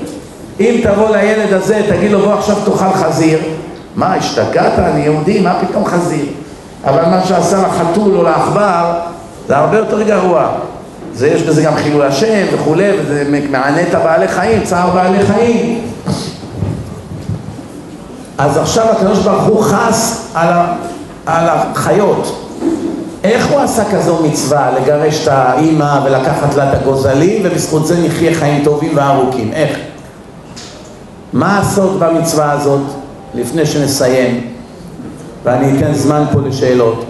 [0.59, 3.39] אם תבוא לילד הזה, תגיד לו בוא עכשיו תאכל חזיר
[3.95, 4.79] מה, השתגעת?
[4.79, 6.25] אני יהודי, מה פתאום חזיר?
[6.85, 8.93] אבל מה שעשה לחתול או לעכבר
[9.47, 10.47] זה הרבה יותר גרוע
[11.13, 15.81] זה יש בזה גם חילול השם וכולי, וזה מענה את הבעלי חיים, צער בעלי חיים
[18.37, 20.49] אז עכשיו הקדוש ברוך הוא חס על,
[21.25, 22.47] על החיות
[23.23, 28.35] איך הוא עשה כזו מצווה לגרש את האימא ולקחת לה את הגוזלים ובזכות זה נחיה
[28.35, 29.51] חיים טובים וארוכים?
[29.53, 29.77] איך?
[31.33, 32.81] מה הסוד במצווה הזאת
[33.33, 34.47] לפני שנסיים
[35.43, 37.05] ואני אתן זמן פה לשאלות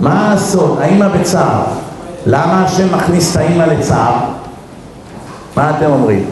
[0.00, 0.78] מה הסוד?
[0.80, 1.64] האימא בצער
[2.26, 4.14] למה השם מכניס את האימא לצער?
[5.56, 6.30] מה אתם אומרים?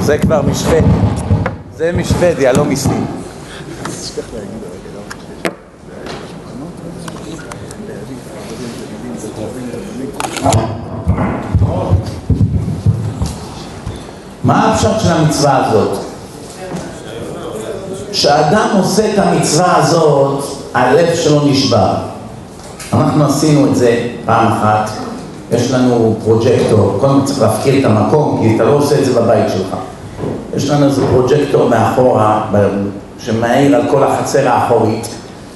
[0.00, 0.92] זה כבר משוודיה
[1.76, 3.06] זה משוודיה, לא מסין
[14.44, 15.98] מה הפשט של המצווה הזאת?
[18.10, 20.44] כשאדם עושה את המצווה הזאת,
[20.74, 22.15] הלב שלו נשבר.
[22.92, 24.90] אנחנו עשינו את זה פעם אחת,
[25.52, 29.44] יש לנו פרוג'קטור, קודם צריך להפקיר את המקום, כי אתה לא עושה את זה בבית
[29.52, 29.76] שלך.
[30.56, 32.44] יש לנו איזה פרוג'קטור מאחורה,
[33.18, 35.08] שמאיר על כל החצר האחורית,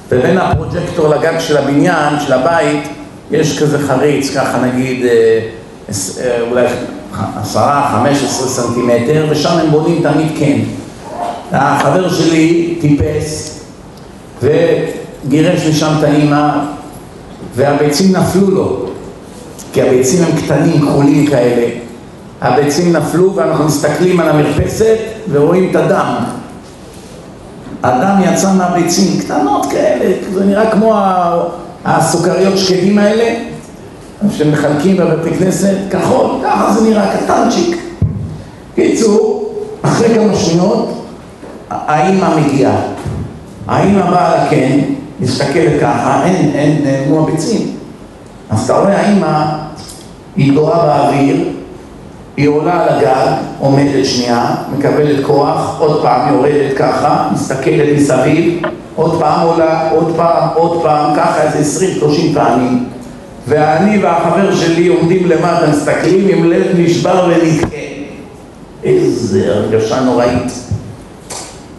[0.09, 2.87] ובין הפרוג'קטור לגג של הבניין, של הבית,
[3.31, 5.39] יש כזה חריץ, ככה נגיד, אה,
[5.89, 6.65] אה, אולי
[7.41, 10.59] עשרה, חמש עשרה סנטימטר, ושם הם בונים תמיד כן.
[11.51, 13.59] החבר שלי טיפס
[14.41, 16.49] וגירש משם את האימא
[17.55, 18.85] והביצים נפלו לו
[19.73, 21.67] כי הביצים הם קטנים, כחולים כאלה
[22.41, 24.97] הביצים נפלו ואנחנו מסתכלים על המרפסת
[25.31, 26.15] ורואים את הדם
[27.83, 30.95] הדם יצא מהביצים, קטנות כאלה, זה נראה כמו
[31.85, 33.35] הסוכריות שקדים האלה
[34.29, 37.77] שמחלקים בבתי כנסת, כחול, ככה זה נראה, קטנצ'יק.
[38.75, 41.05] קיצור, אחרי כמה שניות,
[41.69, 42.75] האימא מגיעה.
[43.67, 44.79] האימא באה לקן,
[45.21, 47.71] מסתכלת ככה, אין, אין, נעלמו הביצים.
[48.49, 49.45] אז אתה רואה, האימא,
[50.35, 51.37] היא גואה באוויר,
[52.37, 58.61] היא עולה על הגג, עומדת שנייה, מקבלת כוח, עוד פעם יורדת ככה, מסתכלת מסביב,
[58.95, 62.85] עוד פעם עולה, עוד פעם, עוד פעם, ככה איזה עשרים, שלושים פעמים.
[63.47, 67.77] ואני והחבר שלי עומדים למטה, מסתכלים עם לב נשבר ונתקה.
[68.83, 70.70] איזה הרגשה נוראית.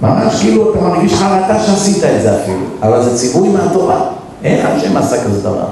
[0.02, 4.00] ממש כאילו אתה מרגיש חרטה שעשית את זה אפילו, אבל זה ציווי מהתורה.
[4.44, 5.66] איך השם עשה כזה דבר?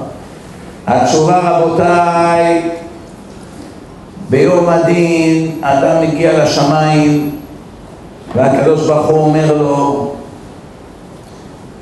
[0.87, 2.69] התשובה רבותיי,
[4.29, 7.31] ביום הדין אדם מגיע לשמיים
[8.35, 10.11] והקדוש ברוך הוא אומר לו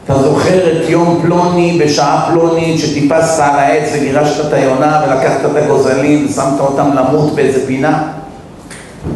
[0.06, 5.56] אתה זוכר את יום פלוני בשעה פלונית שטיפסת על העץ וגירשת את היונה ולקחת את
[5.56, 8.04] הגוזלים ושמת אותם למות באיזה פינה?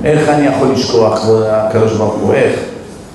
[0.04, 2.73] איך אני יכול לשכוח, הקדוש ברוך הוא, איך?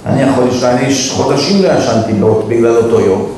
[0.08, 2.12] אני יכול לשכוח, אני חודשים לא ישנתי
[2.48, 3.28] בגלל אותו יום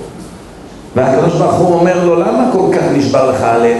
[0.97, 3.77] והקדוש ברוך הוא אומר לו, למה כל כך נשבר לך הלב?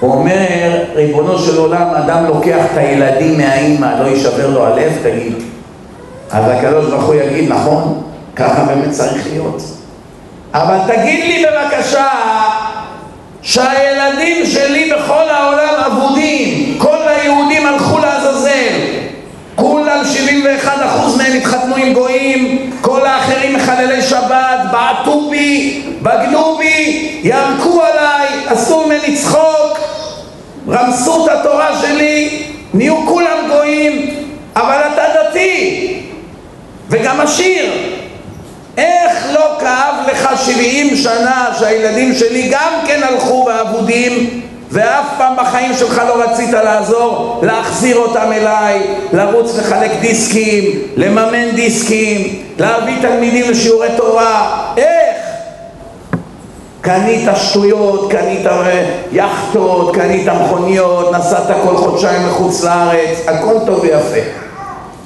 [0.00, 5.34] הוא אומר, ריבונו של עולם, אדם לוקח את הילדים מהאימא, לא יישבר לו הלב, תגיד.
[6.30, 8.02] אז הקדוש ברוך הוא יגיד, נכון,
[8.36, 9.62] ככה באמת צריך להיות.
[10.54, 12.08] אבל תגיד לי בבקשה
[13.42, 18.94] שהילדים שלי בכל העולם אבודים, כל היהודים הלכו לעזאזל,
[21.68, 29.78] גויים גויים, כל האחרים מחללי שבת, בעטו בי, בגדו בי, ירקו עליי, עשו ממני צחוק,
[30.68, 32.42] רמסו את התורה שלי,
[32.74, 34.10] נהיו כולם גויים,
[34.56, 36.00] אבל אתה דתי
[36.88, 37.72] וגם עשיר.
[38.76, 44.40] איך לא כאב לך שבעים שנה שהילדים שלי גם כן הלכו ואבודים
[44.74, 48.82] ואף פעם בחיים שלך לא רצית לעזור, להחזיר אותם אליי,
[49.12, 50.64] לרוץ לחלק דיסקים,
[50.96, 55.16] לממן דיסקים, להביא תלמידים לשיעורי תורה, איך?
[56.80, 58.46] קנית שטויות, קנית
[59.12, 64.28] יכטות, קנית מכוניות, נסעת כל חודשיים לחוץ לארץ, הכל טוב ויפה.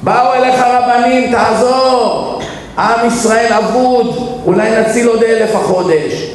[0.02, 2.40] באו אליך רבנים, תעזור,
[2.78, 6.30] עם ישראל אבוד, אולי נציל עוד אלף החודש.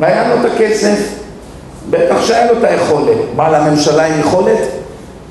[0.00, 1.25] והיה לו את הכסף,
[1.90, 3.16] בטח שהיה לו את היכולת.
[3.36, 4.58] מה, לממשלה עם יכולת?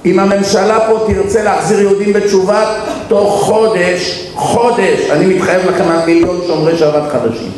[0.06, 2.64] אם הממשלה פה תרצה להחזיר יהודים בתשובה,
[3.08, 7.52] תוך חודש, חודש, אני מתחייב לכם על מיליון שומרי שבת חדשים.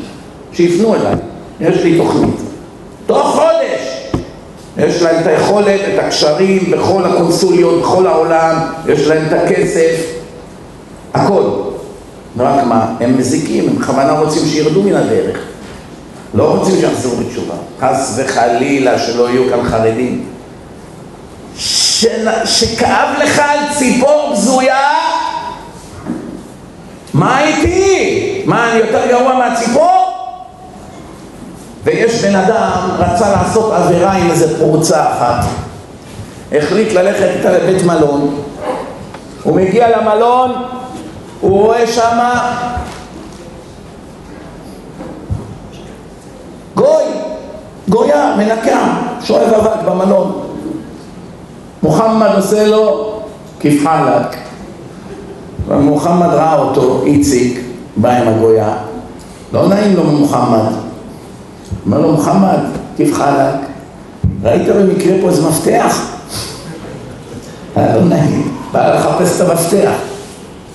[0.54, 1.16] שיפנו אליי,
[1.60, 2.36] יש לי תוכנית.
[3.06, 3.98] תוך חודש!
[4.78, 8.56] יש להם את היכולת, את הקשרים בכל הקונסוליות, בכל העולם,
[8.88, 9.96] יש להם את הכסף,
[11.14, 11.44] הכל.
[12.40, 15.40] רק מה, הם מזיקים, הם בכוונה רוצים שירדו מן הדרך.
[16.34, 17.56] לא רוצים שיחזרו בתשובה.
[17.82, 20.26] חס וחלילה שלא יהיו כאן חרדים.
[21.58, 22.06] ש...
[22.46, 24.90] שכאב לך על ציפור בזויה,
[27.14, 28.42] מה איתי?
[28.46, 30.08] מה, אני יותר גרוע מהציפור?
[31.84, 35.46] ויש בן אדם, רצה לעשות עבירה עם איזה פרוצה אחת.
[36.52, 38.42] החליט ללכת איתה לבית מלון.
[39.44, 40.54] הוא מגיע למלון,
[41.42, 42.58] הוא רואה שמה
[46.78, 47.04] גוי,
[47.90, 50.42] גויה, מנקה, שואב אבק במלון.
[51.84, 53.14] מוחמד עושה לו
[53.60, 54.38] כיף חלק.
[55.68, 57.62] ומוחמד ראה אותו, איציק,
[57.96, 58.78] בא עם הגויה,
[59.54, 60.72] לא נעים לו ממוחמד.
[61.86, 62.60] אומר לו, מוחמד,
[62.98, 63.56] כיף חלק.
[64.44, 66.02] ראית במקרה פה איזה מפתח?
[67.76, 69.92] היה לא נעים, בא לחפש את המפתח.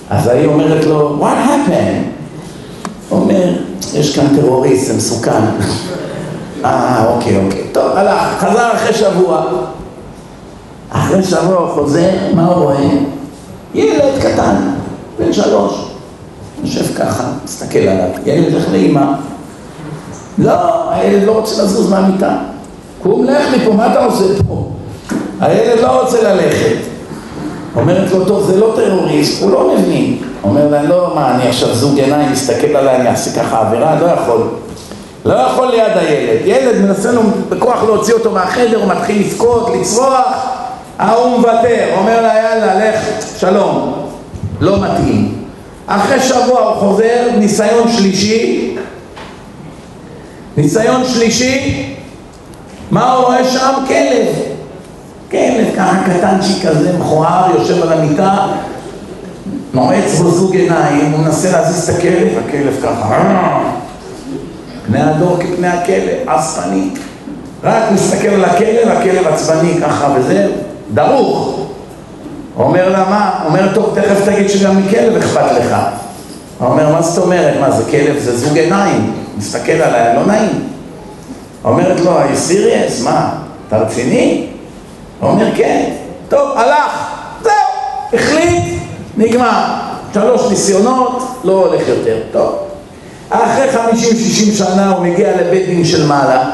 [0.09, 2.22] אז ההיא אומרת לו, what happened?
[3.11, 3.53] אומר,
[3.93, 5.41] יש כאן טרוריסט, זה מסוכן.
[6.65, 7.63] אה, אוקיי, אוקיי.
[7.71, 9.43] טוב, הלך, חזר אחרי שבוע.
[10.89, 12.89] אחרי שבוע חוזר, מה הוא רואה?
[13.73, 14.55] ילד קטן,
[15.19, 15.73] בן שלוש.
[16.63, 18.09] יושב ככה, מסתכל עליו.
[18.25, 19.05] ילד הולך לאימא.
[20.37, 22.37] לא, הילד לא רוצה לזוז מהמיטה.
[23.03, 24.69] קום, לך מפה, מה אתה עושה פה?
[25.39, 26.77] הילד לא רוצה ללכת.
[27.75, 30.17] אומרת לו, טוב, זה לא טרוריסט, הוא לא מבין.
[30.43, 33.95] אומר לה, לא, מה, אני עכשיו זוג עיניים, מסתכל עליי, אני אעשה ככה עבירה?
[34.01, 34.47] לא יכול.
[35.25, 36.41] לא יכול ליד הילד.
[36.45, 40.45] ילד מנסה לו בכוח להוציא אותו מהחדר, הוא מתחיל לבכות, לצרוח,
[40.99, 42.99] ההוא מוותר, אומר לה, יאללה, לך,
[43.37, 43.93] שלום.
[44.59, 45.43] לא מתאים.
[45.87, 48.75] אחרי שבוע הוא חוזר, ניסיון שלישי.
[50.57, 51.85] ניסיון שלישי,
[52.91, 53.73] מה הוא רואה שם?
[53.87, 54.27] כלב.
[55.31, 58.47] כלב ככה קטנצ'יק כזה, מכוער, יושב על המיטה,
[59.73, 63.59] נועץ בו זוג עיניים, הוא מנסה להזיז את הכלב, הכלב ככה,
[64.87, 66.89] פני הדור כפני הכלב, עצבני.
[67.63, 70.51] רק מסתכל על הכלב, הכלב עצבני ככה וזהו,
[70.93, 71.59] דרוך.
[72.57, 73.43] אומר לה מה?
[73.45, 75.75] אומר טוב תכף תגיד שגם מכלב אכפת לך.
[76.59, 77.53] הוא אומר מה זאת אומרת?
[77.59, 78.19] מה זה כלב?
[78.19, 79.13] זה זוג עיניים.
[79.37, 80.67] מסתכל עליי, לא נעים.
[81.65, 83.03] אומרת לו, are you serious?
[83.03, 83.29] מה?
[83.67, 84.47] אתה רציני?
[85.19, 85.89] הוא אומר כן.
[86.29, 87.07] טוב, הלך.
[87.43, 87.51] זהו,
[88.13, 88.62] החליט,
[89.17, 89.63] נגמר.
[90.13, 92.17] שלוש ניסיונות, לא הולך יותר.
[92.31, 92.55] טוב.
[93.29, 96.49] אחרי חמישים, שישים שנה הוא מגיע לבית דין של מעלה.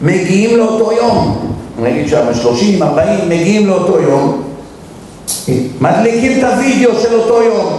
[0.00, 1.48] מגיעים לאותו יום.
[1.82, 4.42] נגיד שם שלושים, ארבעים, מגיעים לאותו יום.
[5.80, 7.78] מדליקים את הוידאו של אותו יום.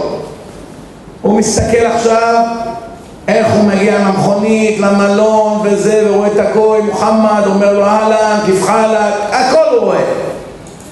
[1.22, 2.44] הוא מסתכל עכשיו
[3.28, 9.14] איך הוא מגיע למכונית, למלון וזה, ורואה את הגוי, מוחמד, אומר לו אהלן, כיף חלק,
[9.30, 10.04] הכל הוא רואה.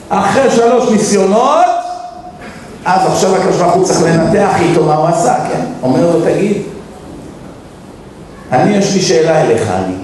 [0.08, 1.64] אחרי שלוש ניסיונות,
[2.84, 5.60] אז עכשיו הקדוש ברוך הוא צריך לנתח איתו מה הוא עשה, כן?
[5.82, 6.62] אומר לו, תגיד,
[8.52, 9.94] אני, יש לי שאלה אליך, אני.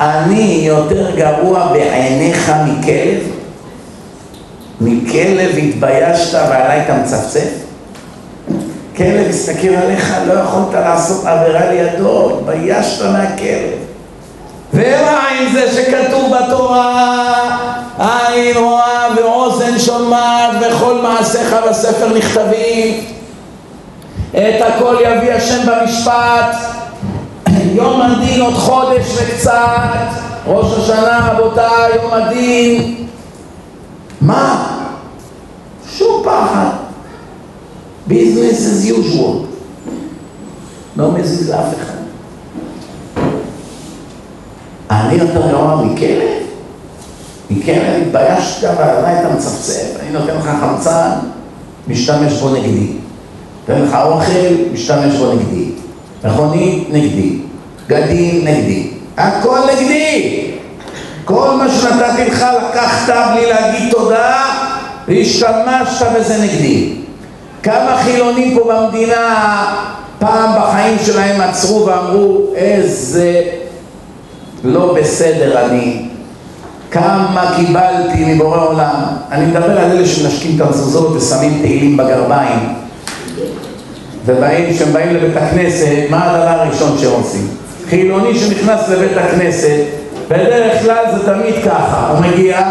[0.00, 3.20] אני יותר גרוע בעיניך מכלב?
[4.80, 7.50] מכלב התביישת ועליי אתה מצפצף?
[8.96, 13.89] כלב הסתכל עליך, לא יכולת לעשות עבירה לידו, התביישת מהכלב.
[14.74, 17.58] ומה עם זה שכתוב בתורה,
[17.98, 23.04] עין רואה ואוזן שומעת וכל מעשיך בספר נכתבים,
[24.30, 26.56] את הכל יביא השם במשפט,
[27.72, 30.08] יום הדין עוד חודש וקצת,
[30.46, 33.06] ראש השנה רבותיי, יום הדין,
[34.20, 34.66] מה?
[35.96, 36.80] שום פחד.
[38.10, 39.46] business as usual.
[40.96, 41.99] לא מזיז לאף אחד.
[44.90, 46.28] אני יותר גרוע מכלב?
[47.50, 51.10] מכלב התביישת ועליי אתה מצפצף, אני נותן לך חמצן,
[51.88, 52.92] משתמש בו נגדי.
[53.68, 55.70] נותן לך אוכל, משתמש בו נגדי.
[56.24, 57.38] מכונית נגדי.
[57.86, 58.90] בגדים נגדי.
[59.16, 60.46] הכל נגדי.
[61.24, 64.44] כל מה שנתתי לך לקחת בלי להגיד תודה
[65.08, 66.92] והשתמשת בזה נגדי.
[67.62, 69.64] כמה חילונים פה במדינה
[70.18, 73.42] פעם בחיים שלהם עצרו ואמרו איזה
[74.64, 76.08] לא בסדר אני,
[76.90, 78.94] כמה קיבלתי מבורא עולם.
[79.30, 82.74] אני מדבר על אלה שמנשקים את המזוזות ושמים תהילים בגרביים
[84.26, 87.48] ובאים, כשהם באים לבית הכנסת, מה הדבר הראשון שהם עושים?
[87.88, 89.84] חילוני שנכנס לבית הכנסת,
[90.28, 92.70] בדרך כלל זה תמיד ככה, הוא מגיע,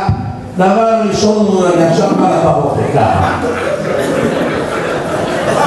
[0.57, 3.39] דבר ראשון הוא עכשיו בא לפרוטה, ככה.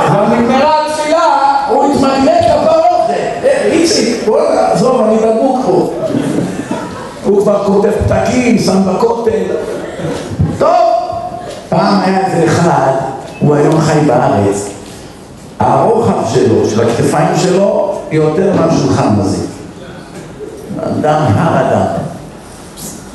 [0.06, 2.82] אבל נגמרה התפילה, הוא התמקד לפרוטה.
[3.64, 5.92] איציק, בוא נעזוב, אני דבוק פה.
[7.24, 9.42] הוא כבר כותב פתקים, שם בכותל.
[10.58, 10.70] טוב,
[11.68, 12.92] פעם היה איזה אחד,
[14.02, 14.68] חי בארץ,
[15.58, 19.46] הרוחב שלו, של הכתפיים שלו, יותר מהשולחן הזה.
[20.80, 21.86] אדם, הר אדם.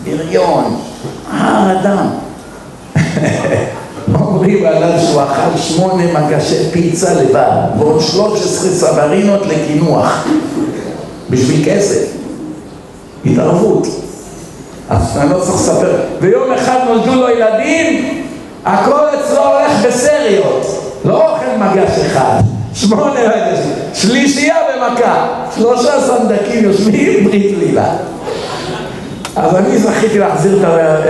[0.04, 0.80] בריון,
[1.32, 2.08] הר אדם.
[4.22, 10.28] אומרים עליו שהוא אכל שמונה מגשי פיצה לבד, ועוד שלוש עשרה סברינות לקינוח,
[11.30, 12.04] בשביל כסף.
[13.26, 13.88] התערבות.
[14.90, 15.96] אז אני לא צריך לספר.
[16.22, 18.24] ויום אחד נולדו לו ילדים,
[18.66, 20.77] הכל אצלו הולך בסריות.
[21.06, 22.42] לא אוכל מגש אחד,
[22.74, 27.90] שמונה מגשים, שלישייה במכה, שלושה סנדקים יושבים, ברית מילה.
[29.36, 30.58] אז אני זכיתי להחזיר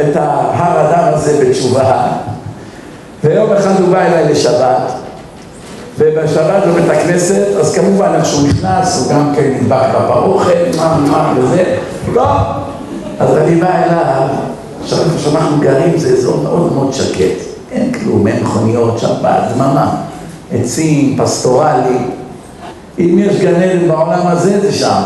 [0.10, 2.08] את ההר אדם הזה בתשובה,
[3.24, 4.92] ויום אחד הוא בא אליי לשבת,
[5.98, 11.34] ובשבת בבית הכנסת, אז כמובן איך שהוא נכנס, הוא גם כן נדבק בפרוכת, מה, מה
[11.38, 11.64] וזה,
[12.14, 12.28] טוב,
[13.20, 14.28] אז אני בא אליו,
[14.84, 17.47] עכשיו איפה שאנחנו גרים זה אזור מאוד מאוד שקט.
[17.72, 20.02] אין כלום, אין מכוניות, שבת, דממה,
[20.52, 21.98] עצים, פסטורלי.
[23.00, 25.02] אם יש גן עדן בעולם הזה, זה שם.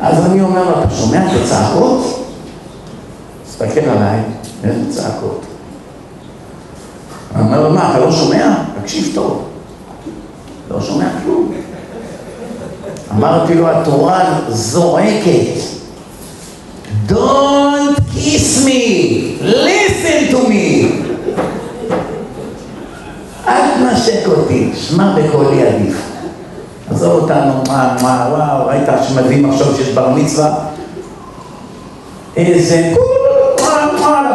[0.00, 2.26] אז אני אומר לו, אתה שומע את הצעקות?
[3.46, 4.20] תסתכל עליי,
[4.64, 5.40] אין צעקות.
[7.34, 8.54] אני אומר לו, מה, אתה לא שומע?
[8.82, 9.44] תקשיב טוב.
[10.70, 11.52] לא שומע כלום.
[13.12, 15.62] אמרתי לו, התורה זועקת.
[17.08, 21.01] Don't kiss me, listen to me.
[23.48, 26.02] אל תנשק אותי, שמע בקולי עדיף.
[26.90, 30.54] עזוב אותנו, מה, מה, וואו, ראית שמביאים עכשיו שיש בר מצווה?
[32.36, 32.94] איזה...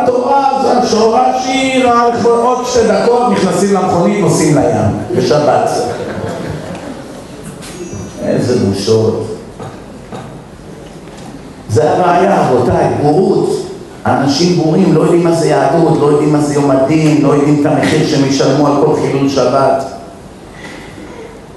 [0.08, 1.90] התורה זה השורה שיר,
[2.26, 5.70] עוד שתי דקות נכנסים למכונית, נוסעים לים, בשבת.
[8.24, 9.28] איזה בושות.
[11.70, 13.67] זה הבעיה, רבותיי, בורות.
[14.08, 17.62] אנשים בורים לא יודעים מה זה יהדות, לא יודעים מה זה יום הדין, לא יודעים
[17.62, 19.84] את המחיר שהם ישלמו על כל חילול שבת.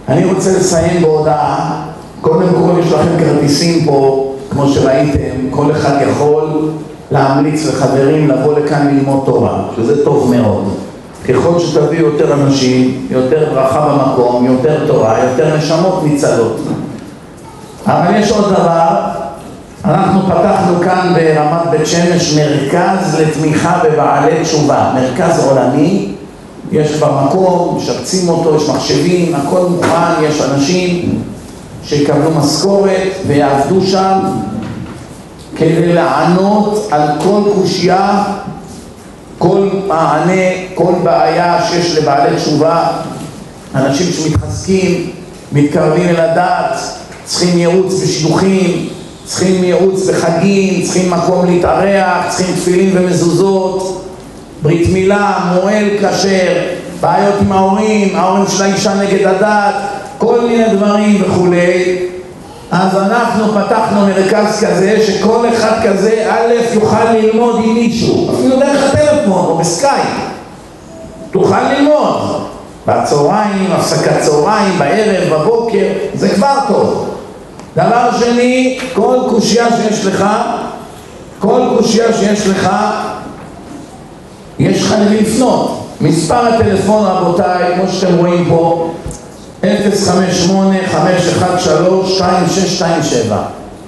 [0.09, 1.83] אני רוצה לסיים בהודעה,
[2.21, 6.71] קודם כל יש לכם כרטיסים פה, כמו שראיתם, כל אחד יכול
[7.11, 10.65] להמליץ לחברים לבוא לכאן ללמוד תורה, שזה טוב מאוד.
[11.29, 16.57] ככל שתביאו יותר אנשים, יותר ברכה במקום, יותר תורה, יותר נשמות ניצלות.
[17.87, 19.20] אבל יש עוד דבר,
[19.85, 26.13] אנחנו פתחנו כאן ברמת בית שמש מרכז לתמיכה בבעלי תשובה, מרכז עולמי,
[26.73, 31.23] יש כבר מקום, משפצים אותו, יש מחשבים, הכל מוכן, יש אנשים
[31.85, 34.19] שיקבלו משכורת ויעבדו שם
[35.57, 38.25] כדי לענות על כל קושייה,
[39.39, 40.43] כל מענה,
[40.75, 42.89] כל בעיה שיש לבעלי תשובה,
[43.75, 45.11] אנשים שמתחזקים,
[45.53, 46.79] מתקרבים אל הדת,
[47.25, 48.89] צריכים ייעוץ בשידוכים,
[49.31, 54.05] צריכים ייעוץ בחגים, צריכים מקום להתארח, צריכים תפילין ומזוזות,
[54.63, 56.63] ברית מילה, מוהל כשר,
[57.01, 59.75] בעיות עם ההורים, ההורים של האישה נגד הדת,
[60.19, 61.99] כל מיני דברים וכולי.
[62.71, 68.95] אז אנחנו פתחנו מרכז כזה, שכל אחד כזה, א', יוכל ללמוד עם מישהו, אפילו דרך
[68.95, 70.07] הטלפון או בסקייפ.
[71.31, 72.41] תוכל ללמוד.
[72.87, 77.11] בצהריים, הפסקת צהריים, בערב, בבוקר, זה כבר טוב.
[77.77, 80.25] דבר שני, כל קושייה שיש לך,
[81.39, 82.71] כל קושייה שיש לך,
[84.59, 85.87] יש לך למי לפנות.
[86.01, 88.91] מספר הטלפון רבותיי, כמו שאתם רואים פה,
[89.63, 89.67] 058-513-2627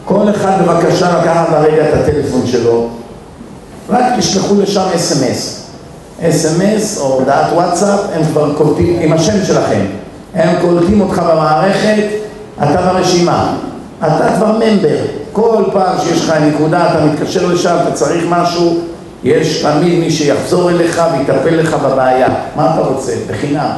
[0.05, 2.89] כל אחד בבקשה לקחת לרגע את הטלפון שלו.
[3.91, 5.63] רק תשלחו לשם אס.אם.אס
[6.23, 9.81] אס.אם.אס או הודעת וואטסאפ, הם כבר קולטים, עם השם שלכם,
[10.35, 12.05] הם קולטים אותך במערכת,
[12.63, 13.55] אתה ברשימה,
[14.07, 14.99] אתה כבר ממבר,
[15.33, 18.81] כל פעם שיש לך נקודה, אתה מתקשר לשם, אתה צריך משהו,
[19.25, 22.29] יש תמיד מי שיחזור אליך ויטפל לך בבעיה.
[22.57, 23.13] מה אתה רוצה?
[23.31, 23.71] בחינם.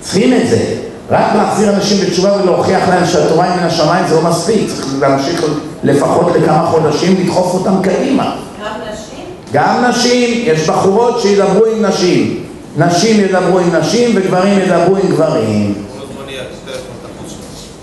[0.00, 0.64] צריכים את זה.
[1.10, 4.68] רק להחזיר אנשים בתשובה ולהוכיח להם שהתורה היא מן השמיים זה לא מספיק.
[4.68, 5.44] צריך להמשיך
[5.82, 8.36] לפחות לכמה חודשים לדחוף אותם קדימה.
[8.62, 9.24] גם נשים?
[9.52, 12.44] גם נשים, יש בחורות שידברו עם נשים.
[12.76, 15.83] נשים ידברו עם נשים וגברים ידברו עם גברים.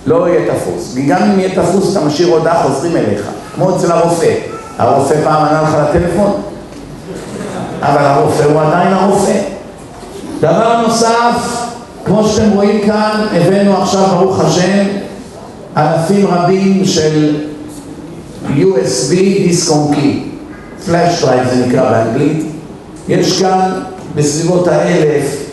[0.06, 0.96] לא יהיה תפוס.
[1.08, 3.22] גם אם יהיה תפוס, אתה משאיר הודעה, חוזרים אליך.
[3.56, 4.34] כמו אצל הרופא.
[4.78, 6.42] הרופא פעם ענה לך לטלפון?
[7.82, 9.40] אבל הרופא הוא עדיין הרופא.
[10.40, 11.66] דבר נוסף,
[12.06, 14.86] כמו שאתם רואים כאן, הבאנו עכשיו, ברוך השם,
[15.78, 17.36] אלפים רבים של
[18.48, 20.24] USB דיסק און קי,
[20.86, 22.46] flash drive זה נקרא באנגלית.
[23.08, 23.72] יש כאן
[24.16, 25.52] בסביבות האלף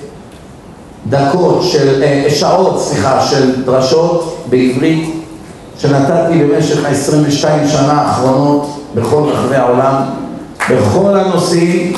[1.09, 5.15] דקות של, אה, שעות, סליחה, של דרשות בעברית
[5.79, 9.95] שנתתי במשך ה-22 שנה האחרונות בכל רחבי העולם,
[10.70, 11.93] בכל הנושאים.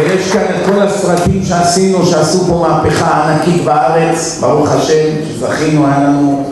[0.00, 5.98] ויש כאן את כל הסרטים שעשינו, שעשו פה מהפכה ענקית בארץ, ברוך השם, שזכינו, היה
[5.98, 6.44] לנו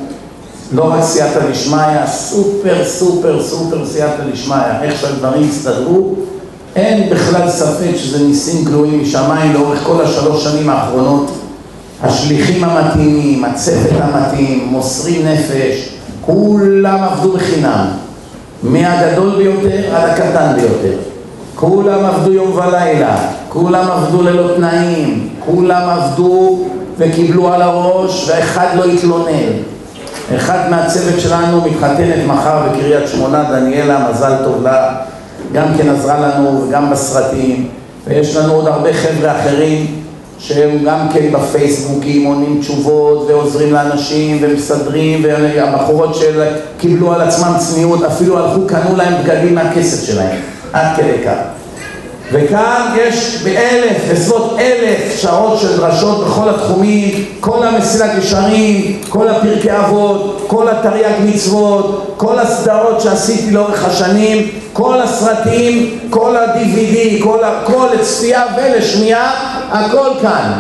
[0.73, 6.15] לא רק סייעתא דשמיא, סופר סופר סופר סייעתא דשמיא, איך שהדברים הסתדרו,
[6.79, 11.31] אין בכלל ספק שזה ניסים גלויים משמיים לאורך כל השלוש שנים האחרונות.
[12.03, 15.89] השליחים המתאימים, הצוות המתאים, מוסרים נפש,
[16.21, 17.87] כולם עבדו בחינם,
[18.63, 20.99] מהגדול ביותר עד הקטן ביותר.
[21.55, 23.17] כולם עבדו יום ולילה,
[23.49, 26.59] כולם עבדו ללא תנאים, כולם עבדו
[26.99, 29.53] וקיבלו על הראש ואחד לא התלונן.
[30.37, 34.95] אחד מהצוות שלנו מתחתנת מחר בקריית שמונה, דניאלה, מזל טוב לה,
[35.53, 37.69] גם כן עזרה לנו וגם בסרטים,
[38.07, 39.87] ויש לנו עוד הרבה חבר'ה אחרים
[40.39, 48.39] שהם גם כן בפייסבוקים עונים תשובות ועוזרים לאנשים ומסדרים והבחורות שקיבלו על עצמם צניעות אפילו
[48.39, 50.41] הלכו קנו להם בגדים מהכסף שלהם.
[50.73, 51.58] עד כדי כך
[52.33, 59.77] וכאן יש באלף, בסביבות אלף שעות של דרשות בכל התחומים, כל המסילת ישרים, כל הפרקי
[59.77, 67.87] אבות, כל התרי"ג מצוות, כל הסדרות שעשיתי לאורך השנים, כל הסרטים, כל ה-DVD, כל, כל
[67.95, 69.33] לצפייה ולשמיעה,
[69.71, 70.53] הכל כאן.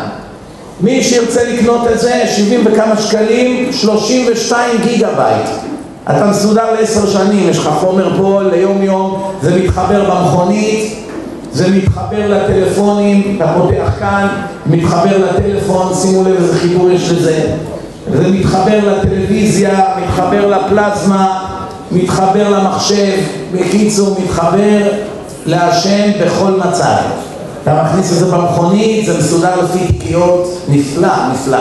[0.80, 5.48] מי שירצה לקנות את זה, 70 וכמה שקלים, 32 גיגה בייט.
[6.10, 11.07] אתה מסודר לעשר שנים, יש לך חומר פה ליום יום, זה מתחבר במכונית,
[11.52, 14.26] זה מתחבר לטלפונים, אתה פותח כאן,
[14.66, 17.50] מתחבר לטלפון, שימו לב איזה חיבור יש לזה,
[18.12, 21.44] זה מתחבר לטלוויזיה, מתחבר לפלזמה,
[21.92, 23.18] מתחבר למחשב,
[23.52, 24.82] בקיצור מתחבר
[25.46, 26.96] להשם בכל מצב.
[27.62, 31.58] אתה מכניס את זה במכונית, זה מסודר לפי תיקיות, נפלא, נפלא.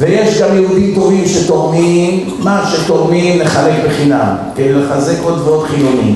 [0.00, 6.14] ויש גם יהודים טובים שתורמים, מה שתורמים לחלק בחינם, כדי לחזק עוד ועוד חילונים.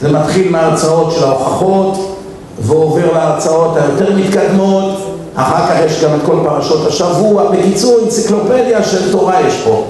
[0.00, 2.15] זה מתחיל מההרצאות של ההוכחות,
[2.60, 9.12] ועובר להרצאות היותר מתקדמות, אחר כך יש גם את כל פרשות השבוע, בקיצור אנציקלופדיה של
[9.12, 9.84] תורה יש פה.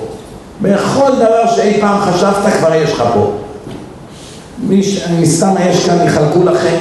[0.62, 3.30] בכל דבר שאי פעם חשבת כבר יש לך פה.
[4.68, 4.82] מי
[5.20, 6.76] מסתם יש כאן, יחלקו לכם.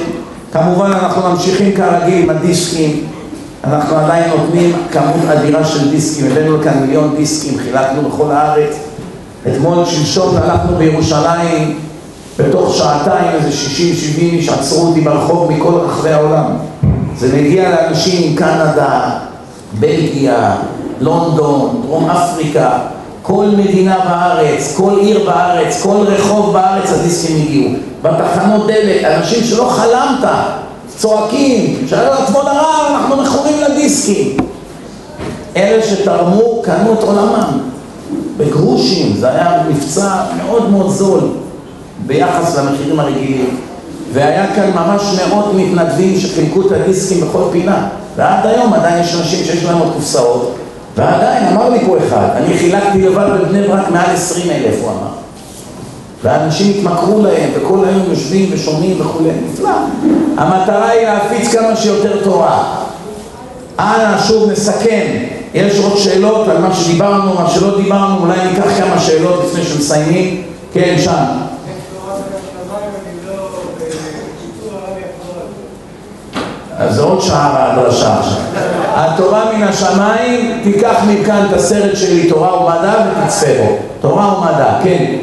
[0.52, 3.06] כמובן אנחנו ממשיכים כרגיל עם הדיסקים,
[3.64, 8.76] אנחנו עדיין נותנים כמות אדירה של דיסקים, הבאנו לכאן מיליון דיסקים, חילקנו בכל הארץ.
[9.46, 11.78] אתמול שלשום הלכנו בירושלים
[12.38, 16.44] בתוך שעתיים איזה 60-70 איש עצרו אותי ברחוב מכל רחבי העולם.
[17.18, 19.10] זה מגיע לאנשים מקנדה,
[19.80, 20.56] בלגיה,
[21.00, 22.78] לונדון, דרום אפריקה,
[23.22, 27.70] כל מדינה בארץ, כל עיר בארץ, כל רחוב בארץ הדיסקים הגיעו.
[28.02, 30.30] בתחנות דלק, אנשים שלא חלמת,
[30.96, 34.36] צועקים, שהיה לו כבוד הרב, אנחנו מכורים לדיסקים.
[35.56, 37.58] אלה שתרמו, קנו את עולמם.
[38.36, 41.20] בגרושים, זה היה מבצע מאוד מאוד זול.
[42.06, 43.56] ביחס למחירים הרגילים.
[44.12, 47.88] והיה כאן ממש מאות מתנדבים שחילקו את הדיסקים בכל פינה.
[48.16, 50.54] ועד היום עדיין יש אנשים שיש להם עוד קופסאות.
[50.96, 55.08] ועדיין אמר לי פה אחד, אני חילקתי לבד בבני ברק מעל עשרים אלף הוא אמר.
[56.22, 59.70] ואנשים התמכרו להם וכל היום יושבים ושומעים וכולי, נפלא.
[60.36, 62.74] המטרה היא להפיץ כמה שיותר תורה.
[63.78, 65.06] אנא שוב נסכם.
[65.54, 70.42] יש עוד שאלות על מה שדיברנו, מה שלא דיברנו, אולי ניקח כמה שאלות לפני שמסיימים.
[70.72, 71.45] כן, שם
[76.86, 78.40] אז זה עוד שעה בהדרשה עכשיו.
[78.94, 83.76] התורה מן השמיים, תיקח מכאן את הסרט שלי, תורה ומדע, ותצפה בו.
[84.00, 85.16] תורה ומדע, כן.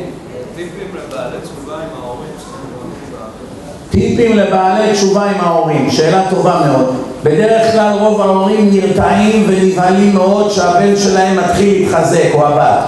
[3.89, 6.95] טיפים לבעלי תשובה עם ההורים, שאלה טובה מאוד.
[7.23, 12.79] בדרך כלל רוב ההורים נרתעים ונבהלים מאוד שהבן שלהם מתחיל להתחזק או הבת.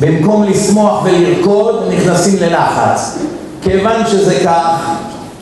[0.00, 3.18] במקום לשמוח ולרקוד נכנסים ללחץ.
[3.62, 4.90] כיוון שזה כך,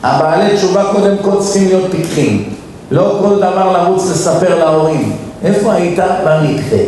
[0.03, 2.53] הבעלי תשובה קודם כל צריכים להיות פיקחים.
[2.91, 5.15] לא כל דבר לרוץ לספר להורים.
[5.43, 5.99] איפה היית?
[6.25, 6.79] במקווה.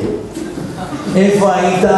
[1.16, 1.90] איפה היית?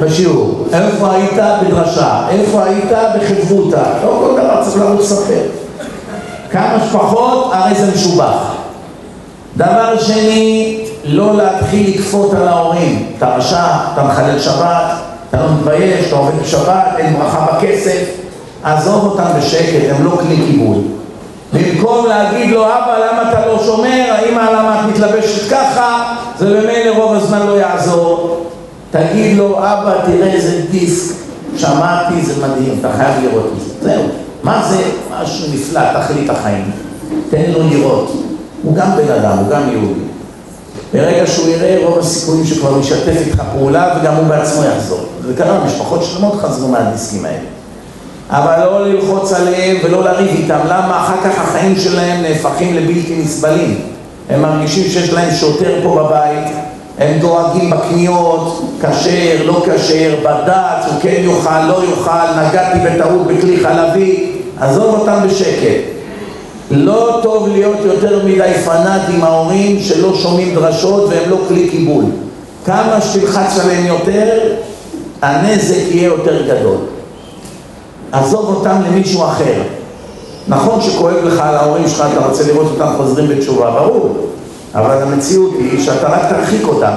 [0.00, 0.66] בשיעור.
[0.72, 1.38] איפה היית?
[1.62, 2.26] בדרשה.
[2.28, 2.92] איפה היית?
[3.16, 3.82] בחברותא.
[4.04, 5.40] לא כל דבר צריך לרוץ לספר.
[6.50, 8.52] כמה שפחות, הרי זה משובח.
[9.56, 13.06] דבר שני, לא להתחיל לכפות על ההורים.
[13.18, 14.92] אתה רשע, אתה מחלל שבת,
[15.30, 18.23] אתה לא מתבייש, אתה עובד בשבת, אין ברכה בכסף.
[18.64, 20.76] עזוב אותם בשקט, הם לא כלי קיבול.
[21.52, 24.04] במקום להגיד לו, אבא, למה אתה לא שומר?
[24.10, 26.14] האמא, למה את מתלבשת ככה?
[26.38, 28.40] זה במילא רוב הזמן לא יעזור.
[28.90, 31.14] תגיד לו, אבא, תראה איזה דיסק,
[31.56, 33.90] שמעתי, זה מדהים, אתה חייב לראות את זה.
[33.90, 34.02] זהו.
[34.42, 34.82] מה זה?
[35.10, 36.70] משהו נפלא, תכלית החיים.
[37.30, 38.12] תן לו לראות.
[38.62, 40.00] הוא גם בן אדם, הוא גם יהודי.
[40.92, 45.00] ברגע שהוא יראה, רוב הסיכויים שכבר הוא ישתף איתך פעולה וגם הוא בעצמו יחזור.
[45.26, 47.53] זה קרה, משפחות שלמות חזרו מהדיסקים האלה.
[48.34, 50.58] אבל לא ללחוץ עליהם ולא לריב איתם.
[50.64, 51.00] למה?
[51.00, 53.80] אחר כך החיים שלהם נהפכים לבלתי נסבלים.
[54.30, 56.54] הם מרגישים שיש להם שוטר פה בבית,
[56.98, 63.56] הם דואגים בקניות, כשר, לא כשר, בד"ץ, הוא כן יאכל, לא יאכל, נגעתי בטעות בכלי
[63.56, 64.26] חלבי,
[64.60, 65.80] עזוב אותם בשקט.
[66.70, 72.04] לא טוב להיות יותר מדי פנאט עם ההורים שלא שומעים דרשות והם לא כלי קיבול.
[72.66, 74.38] כמה שתלחץ עליהם יותר,
[75.22, 76.76] הנזק יהיה יותר גדול.
[78.14, 79.62] עזוב אותם למישהו אחר.
[80.48, 84.16] נכון שכואב לך על ההורים שלך, אתה רוצה לראות אותם חוזרים בתשובה, ברור.
[84.74, 86.92] אבל המציאות היא שאתה רק תרחיק אותם.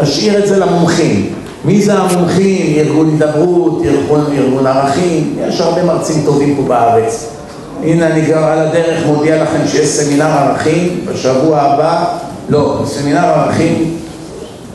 [0.00, 1.32] תשאיר את זה למומחים.
[1.64, 2.76] מי זה המומחים?
[2.76, 7.26] ארגון הידברות, ארגון, ארגון ערכים, יש הרבה מרצים טובים פה בארץ.
[7.82, 12.04] הנה אני גם על הדרך מודיע לכם שיש סמינר ערכים בשבוע הבא,
[12.48, 13.96] לא, סמינר ערכים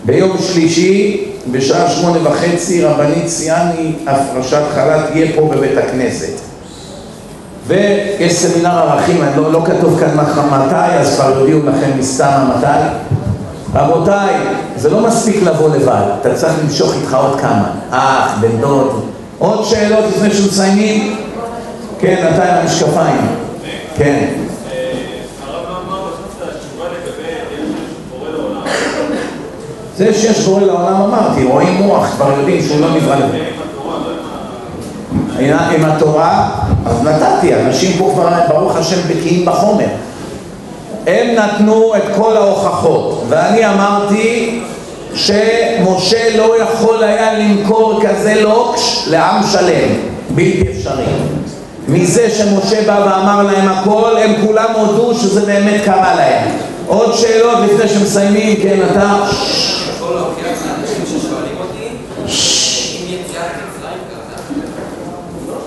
[0.06, 6.40] ביום שלישי בשעה שמונה וחצי רבנית ציאני הפרשת חל"ת תהיה פה בבית הכנסת.
[7.68, 10.18] ויש סמינר ערכים, לא, לא כתוב כאן
[10.50, 12.68] מתי, אז כבר יודיעו לכם מסתם מתי
[13.74, 14.36] רבותיי,
[14.76, 17.72] זה לא מספיק לבוא לבד, אתה צריך למשוך איתך עוד כמה.
[17.92, 19.02] אח, בן דוד.
[19.40, 21.16] עוד שאלות לפני שמסיימים?
[22.00, 23.28] כן, אתה עם המשקפיים.
[23.98, 24.26] כן
[29.98, 33.38] זה שיש בורא לעולם אמרתי, רואים מוח, כבר יודעים שהוא לא נברא לזה.
[35.50, 36.50] עם התורה,
[36.86, 39.88] אז נתתי, אנשים פה כבר, ברוך השם, בקיאים בחומר.
[41.08, 44.62] הם נתנו את כל ההוכחות, ואני אמרתי
[45.16, 49.90] שמשה לא יכול היה למכור כזה לוקש לעם שלם,
[50.30, 51.04] בלתי אפשרי.
[51.88, 56.50] מזה שמשה בא ואמר להם הכל, הם כולם הודו שזה באמת קרה להם.
[56.88, 59.16] עוד שאלות לפני שמסיימים, כן, אתה...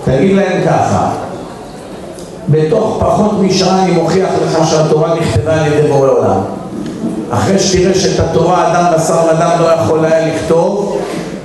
[0.05, 1.11] תגיד להם ככה,
[2.49, 6.41] בתוך פחות משעה אני מוכיח לך שהתורה נכתבה על ידי בורא עולם.
[7.31, 11.01] אחרי שתראה שאת התורה אדם בשר ודם לא יכול היה לכתוב,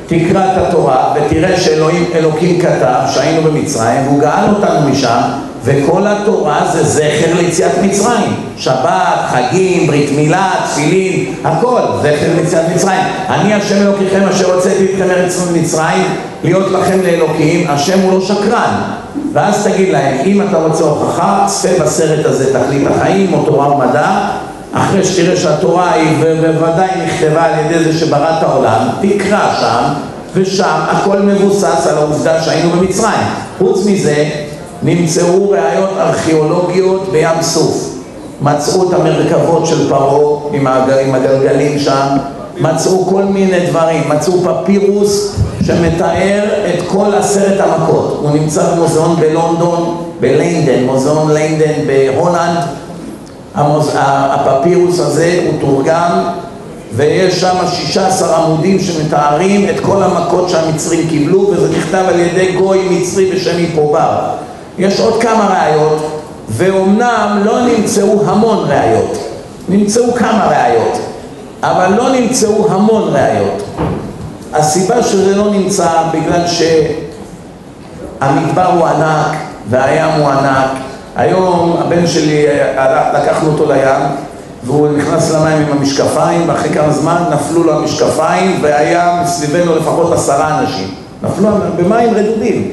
[0.06, 5.20] תקרא את התורה ותראה שאלוקים כתב שהיינו במצרים והוא גאל אותנו משם
[5.65, 8.35] וכל התורה זה זכר ליציאת מצרים.
[8.57, 13.01] שבת, חגים, ברית מילה, תפילין, הכל, זכר ליציאת מצרים.
[13.28, 16.05] אני השם אלוקיכם אשר הוצאתי אתכם ארץ מצרים,
[16.45, 18.82] להיות לכם לאלוקים, השם הוא לא שקרן.
[19.32, 24.20] ואז תגיד להם, אם אתה רוצה הוכחה, צפה בסרט הזה תכלית החיים או תורה ומדע,
[24.73, 29.93] אחרי שתראה שהתורה היא בוודאי נכתבה על ידי זה שברא את העולם, תקרא שם,
[30.35, 33.20] ושם הכל מבוסס על העובדה שהיינו במצרים.
[33.59, 34.24] חוץ מזה,
[34.82, 37.90] נמצאו ראיות ארכיאולוגיות בים סוף.
[38.43, 42.07] מצאו את המרכבות של פרעה עם, הגלגלים שם,
[42.61, 48.19] מצאו כל מיני דברים, מצאו פפירוס שמתאר את כל עשרת המכות.
[48.23, 52.59] הוא נמצא במוזיאון בלונדון, בליידן, מוזיאון ליידן בהולנד.
[53.55, 53.90] המוז...
[53.94, 56.23] הפפירוס הזה הוא תורגם
[56.97, 62.89] ויש שם 16 עמודים שמתארים את כל המכות שהמצרים קיבלו וזה נכתב על ידי גוי
[62.90, 64.19] מצרי בשם איפובר.
[64.78, 69.18] יש עוד כמה ראיות, ואומנם לא נמצאו המון ראיות,
[69.68, 70.98] נמצאו כמה ראיות,
[71.62, 73.62] אבל לא נמצאו המון ראיות.
[74.52, 76.47] הסיבה שזה לא נמצא בגלל
[78.20, 79.36] שהמדבר הוא ענק
[79.70, 80.70] והים הוא ענק.
[81.16, 82.47] היום הבן שלי,
[83.14, 84.01] לקחנו אותו לים
[84.64, 90.59] והוא נכנס למים עם המשקפיים ואחרי כמה זמן נפלו לו המשקפיים והיה מסביבנו לפחות עשרה
[90.59, 90.88] אנשים.
[91.22, 92.72] נפלו במים רדודים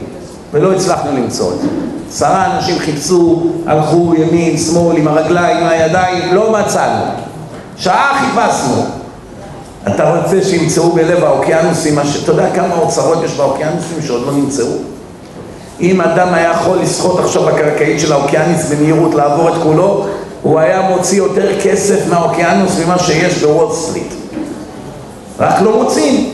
[0.53, 1.67] ולא הצלחנו למצוא את זה.
[2.09, 7.03] עשרה אנשים חיפשו, הלכו ימין, שמאל, עם הרגליים, עם הידיים, לא מצאנו.
[7.77, 8.85] שעה חיפשנו.
[9.87, 14.65] אתה רוצה שימצאו בלב האוקיינוסים, אתה יודע כמה אוצרות יש באוקיינוסים שעוד לא נמצאו?
[15.81, 20.05] אם אדם היה יכול לשחות עכשיו בקרקעית של האוקיינוס במהירות, לעבור את כולו,
[20.41, 24.13] הוא היה מוציא יותר כסף מהאוקיינוס ממה שיש בוול סטריט.
[25.39, 26.29] רק לא מוצאים.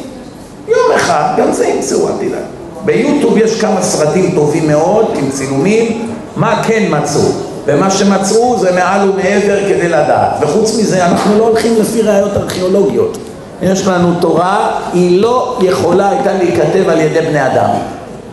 [0.68, 2.53] יום אחד, גם זה ימצאו, אל תדאג.
[2.86, 7.22] ביוטיוב יש כמה סרטים טובים מאוד עם צילומים, מה כן מצאו.
[7.66, 10.30] ומה שמצאו זה מעל ומעבר כדי לדעת.
[10.42, 13.18] וחוץ מזה, אנחנו לא הולכים לפי ראיות ארכיאולוגיות.
[13.62, 17.70] יש לנו תורה, היא לא יכולה הייתה להיכתב על ידי בני אדם.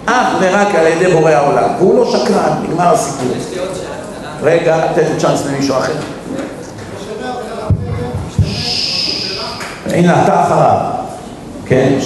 [0.06, 1.68] אך ורק על ידי בורא העולם.
[1.78, 3.28] והוא לא שקרן, נגמר הסיפור.
[4.42, 5.92] רגע, תן צ'אנס למישהו אחר.
[9.86, 10.76] הנה, אתה אחריו.
[11.66, 11.98] כן.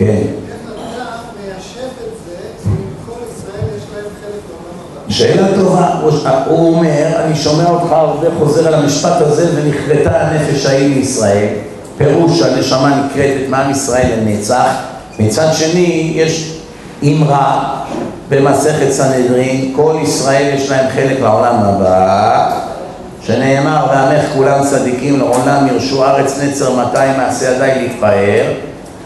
[0.00, 0.22] כן.
[5.08, 6.00] שאלה טובה,
[6.46, 11.48] הוא אומר, אני שומע אותך הרבה חוזר על המשפט הזה ונכרתה הנפש ההיא מישראל,
[11.98, 14.72] פירוש הנשמה נקראת את מעם ישראל לנצח,
[15.18, 16.60] מצד שני יש
[17.04, 17.76] אמרה
[18.28, 22.60] במסכת סנהדרין, כל ישראל יש להם חלק לעולם הבא,
[23.22, 28.52] שנאמר ועמך כולם צדיקים לעולם ירשו ארץ נצר מאתיים מעשה ידיי להתפאר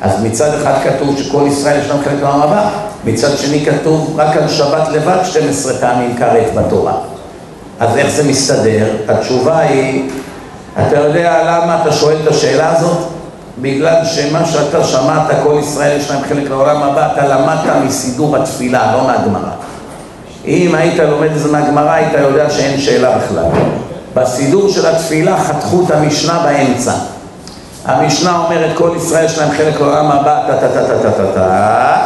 [0.05, 2.71] אז מצד אחד כתוב שכל ישראל יש להם חלק הבא,
[3.05, 6.93] מצד שני כתוב רק על שבת לבד 12 פעמים כרת בתורה.
[7.81, 8.87] אז איך זה מסתדר?
[9.09, 10.11] התשובה היא,
[10.87, 12.99] אתה יודע למה אתה שואל את השאלה הזאת?
[13.59, 18.93] בגלל שמה שאתה שמעת, כל ישראל יש להם חלק לעולם הבא, אתה למדת מסידור התפילה,
[18.97, 19.51] לא מהגמרא.
[20.47, 23.45] אם היית לומד את זה מהגמרא, היית יודע שאין שאלה בכלל.
[24.15, 26.93] בסידור של התפילה חתכו את המשנה באמצע.
[27.85, 31.97] המשנה אומרת כל ישראל יש להם חלק לעולם הבא, טה טה טה טה טה טה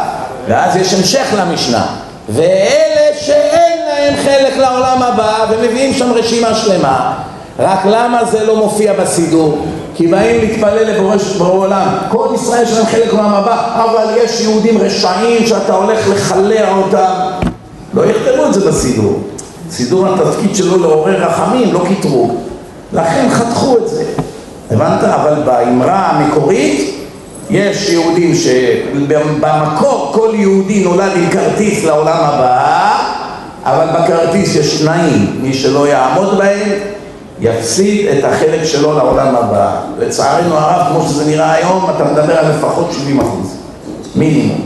[0.47, 1.85] ואז יש המשך למשנה.
[2.29, 7.13] ואלה שאין להם חלק לעולם הבא ומביאים שם רשימה שלמה
[7.59, 9.65] רק למה זה לא מופיע בסידור?
[9.95, 14.77] כי באים להתפלל לבורא עולם כל ישראל יש להם חלק לעולם הבא אבל יש יהודים
[14.77, 17.13] רשעים שאתה הולך לחלע אותם.
[17.93, 19.19] לא יכתבו את זה בסידור.
[19.71, 22.35] סידור התפקיד שלו לעורר רחמים, לא קטרוג.
[22.93, 23.98] לכן חתכו את זה
[24.71, 25.03] הבנת?
[25.03, 26.95] אבל באמרה המקורית
[27.49, 32.79] יש יהודים שבמקור כל יהודי נולד עם כרטיס לעולם הבא
[33.65, 36.69] אבל בכרטיס יש תנאים, מי שלא יעמוד בהם
[37.39, 39.81] יפסיד את החלק שלו לעולם הבא.
[39.99, 43.55] לצערנו הרב, כמו שזה נראה היום, אתה מדבר על לפחות 70 אחוז,
[44.15, 44.61] מינימום.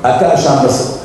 [0.00, 1.01] אתה שם בסוף.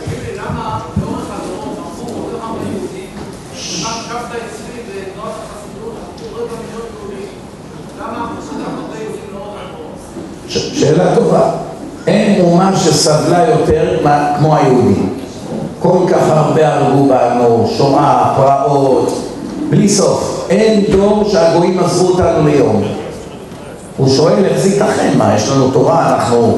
[10.49, 11.49] שאלה טובה.
[12.07, 13.97] אין אומה שסבלה יותר
[14.37, 15.13] כמו היהודים.
[15.79, 19.21] כל כך הרבה הרגו בנו, שואה, פרעות,
[19.69, 20.47] בלי סוף.
[20.49, 22.83] אין דור שהגויים עזבו אותנו ליום.
[23.97, 26.57] הוא שואל איך זה ייתכן, מה, יש לנו תורה, אנחנו,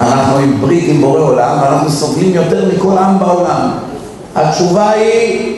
[0.00, 3.70] אנחנו עם ברית עם בורא עולם, ואנחנו סובלים יותר מכל עם בעולם.
[4.34, 5.56] התשובה היא,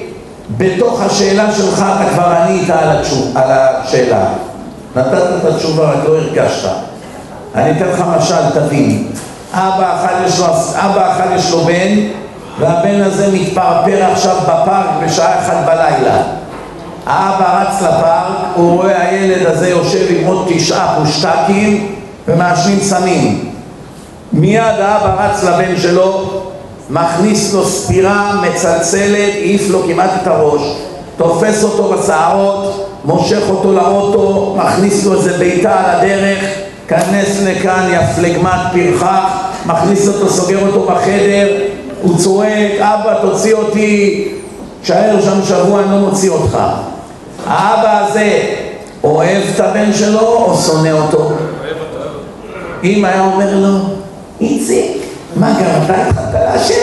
[0.57, 4.29] בתוך השאלה שלך אתה כבר ענית על, התשוב, על השאלה.
[4.97, 6.69] נתת את התשובה, רק לא הרגשת.
[7.57, 9.07] אני אתן לך משל, תבין.
[9.53, 11.99] אבא אחד יש לו, אבא אחד יש לו בן,
[12.61, 16.23] והבן הזה מתפרפר עכשיו בפארק בשעה אחת בלילה.
[17.07, 21.95] האבא רץ לפארק, הוא רואה הילד הזה יושב עם עוד תשעה פושטקים
[22.29, 23.51] ומעשנים סמים.
[24.33, 26.31] מיד האבא רץ לבן שלו,
[26.91, 30.63] מכניס לו ספירה מצלצלת, העיף לו כמעט את הראש,
[31.17, 38.07] תופס אותו בשערות, מושך אותו לאוטו, מכניס לו איזה בעיטה על הדרך כנס לכאן, יא
[38.17, 41.49] פלגמת פרחח, מכניס אותו, סוגר אותו בחדר,
[42.03, 44.29] הוא צועק, אבא תוציא אותי,
[44.83, 46.59] תשאר שם שבוע, אני לא מוציא אותך.
[47.47, 48.41] האבא הזה
[49.05, 51.33] אוהב את הבן שלו או שונא אותו?
[52.85, 53.79] אם היה אומר לו,
[54.41, 55.03] איציק,
[55.37, 56.75] מה גרמת לך אתה לעשן?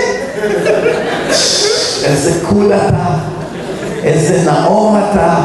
[2.03, 3.05] איזה קול אתה,
[4.03, 5.35] איזה נאור אתה,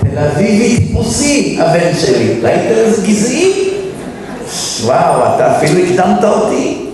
[0.00, 3.65] תל אביבי טיפוסי הבן שלי, ראית איזה גזעי?
[4.84, 6.86] וואו, אתה אפילו הקדמת אותי.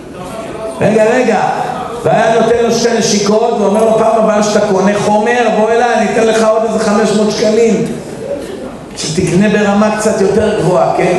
[0.80, 1.40] רגע, רגע.
[2.02, 6.06] והיה נותן לו שתי נשיקות ואומר לו פעם הבאה שאתה קונה חומר, בוא אליי, אני
[6.12, 7.86] אתן לך עוד איזה 500 שקלים.
[8.96, 11.18] שתקנה ברמה קצת יותר גבוהה, כן?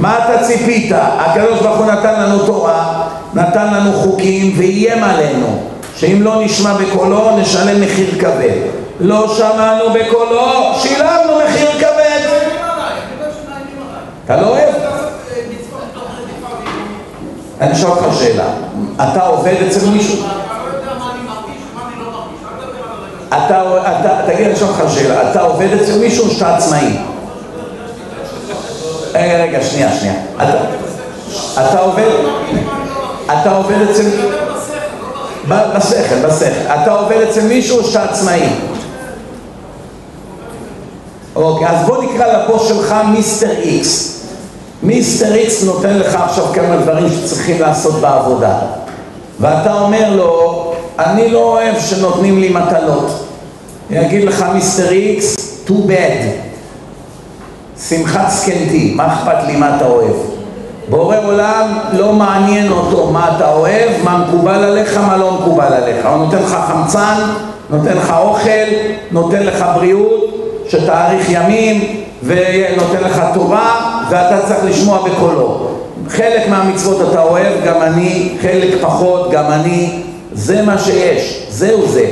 [0.00, 0.92] מה אתה ציפית?
[0.96, 5.58] הקדוש ברוך הוא נתן לנו תורה, נתן לנו חוקים ואיים עלינו
[5.96, 8.60] שאם לא נשמע בקולו נשלם מחיר כבד.
[9.00, 12.28] לא שמענו בקולו, שילמנו מחיר כבד.
[14.24, 14.83] אתה לא אוהב?
[17.64, 18.46] אני אשאל אותך שאלה,
[18.96, 20.18] אתה עובד אצל מישהו?
[23.28, 26.96] אתה, אתה, תגיד, אני אשאל אותך שאלה, אתה עובד אצל מישהו או שאתה עצמאי?
[29.14, 30.14] רגע, רגע, שנייה, שנייה.
[30.36, 30.56] אתה,
[31.54, 32.10] אתה עובד,
[33.26, 34.10] אתה עובד אצל...
[35.48, 36.74] בשכל, בשכל.
[36.82, 38.48] אתה עובד אצל מישהו או שאתה עצמאי?
[41.36, 44.23] אוקיי, אז בוא נקרא לבוס שלך מיסטר איקס.
[44.84, 48.58] מיסטר איקס נותן לך עכשיו כמה דברים שצריכים לעשות בעבודה.
[49.40, 53.24] ואתה אומר לו, אני לא אוהב שנותנים לי מטלות.
[53.90, 55.36] יגיד לך מיסטר איקס,
[55.66, 56.24] too bad.
[57.88, 60.14] שמחת זקנתי, מה אכפת לי מה אתה אוהב?
[60.88, 66.06] בורא עולם לא מעניין אותו מה אתה אוהב, מה מקובל עליך, מה לא מקובל עליך.
[66.06, 67.14] הוא נותן לך חמצן,
[67.70, 68.68] נותן לך אוכל,
[69.10, 70.34] נותן לך בריאות,
[70.68, 75.68] שתאריך ימים, ונותן לך תורה, ואתה צריך לשמוע בקולו.
[76.08, 80.02] חלק מהמצוות אתה אוהב, גם אני, חלק פחות, גם אני,
[80.32, 82.06] זה מה שיש, זהו זה.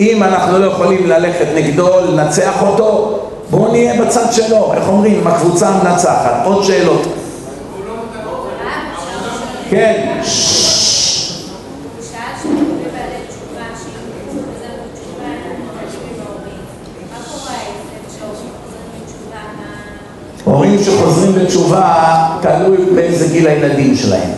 [0.00, 3.18] אם אנחנו לא יכולים ללכת נגדו, לנצח אותו,
[3.50, 6.32] בואו נהיה בצד שלו, איך אומרים, עם הקבוצה המנצחת.
[6.44, 7.02] עוד שאלות.
[9.70, 10.20] כן.
[21.38, 24.30] בתשובה, תלוי באיזה גיל הילדים שלהם.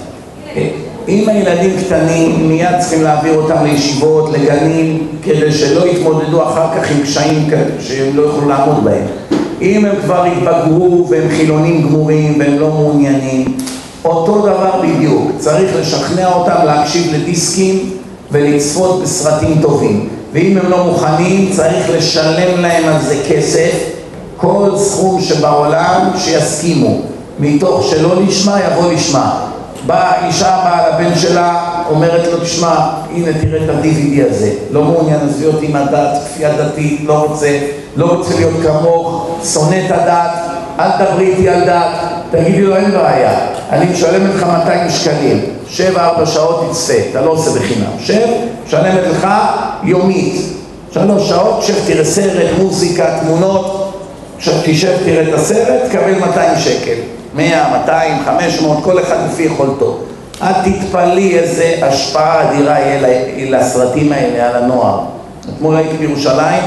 [1.09, 7.03] אם הילדים קטנים, מיד צריכים להעביר אותם לישיבות, לגנים, כדי שלא יתמודדו אחר כך עם
[7.03, 7.51] קשיים
[7.81, 9.05] שהם לא יוכלו לעמוד בהם.
[9.62, 13.57] אם הם כבר התבגרו והם חילונים גמורים והם לא מעוניינים,
[14.05, 17.91] אותו דבר בדיוק, צריך לשכנע אותם להקשיב לדיסקים
[18.33, 20.09] ולצפות בסרטים טובים.
[20.33, 23.98] ואם הם לא מוכנים, צריך לשלם להם על זה כסף,
[24.40, 27.01] כל סכום שבעולם שיסכימו.
[27.39, 29.44] מתוך שלא נשמע יבוא לשמה.
[29.86, 32.74] באה אישה באה לבן שלה, אומרת לו, תשמע,
[33.15, 37.59] הנה תראה את ה-DVD הזה, לא מעוניין, עזבי אותי עם הדת, כפייה דתית, לא רוצה,
[37.97, 40.31] לא רוצה להיות כמוך, שונא את הדת,
[40.78, 41.90] אל תדברי איתי על דת,
[42.31, 43.39] תגידי לו, אין בעיה,
[43.70, 48.27] אני משלמת לך 200 שקלים, שב ארבע שעות תצפה, אתה לא עושה בחינם, שב,
[48.66, 49.28] משלמת לך
[49.82, 50.43] יומית,
[50.93, 53.88] שלוש שעות, שב תראה סרט, מוזיקה, תמונות,
[54.39, 57.01] תשב תראה את הסרט, תקבל 200 שקל.
[57.35, 59.98] 100, 200, 500, כל אחד לפי יכולתו.
[60.43, 65.01] אל תתפלאי איזה השפעה אדירה יהיה לסרטים האלה על הנוער.
[65.55, 66.62] אתמול הייתי בירושלים,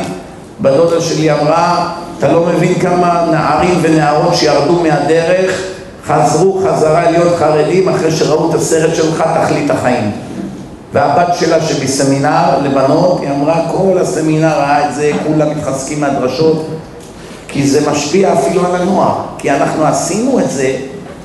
[0.61, 1.89] בדודה שלי אמרה,
[2.19, 5.61] אתה לא מבין כמה נערים ונערות שירדו מהדרך
[6.07, 10.11] חזרו חזרה להיות חרדים אחרי שראו את הסרט שלך תכלית החיים.
[10.93, 16.67] והבת שלה שבסמינר לבנות, היא אמרה כל הסמינר ראה את זה, כולם מתחזקים מהדרשות
[17.51, 20.75] כי זה משפיע אפילו על הנוער, כי אנחנו עשינו את זה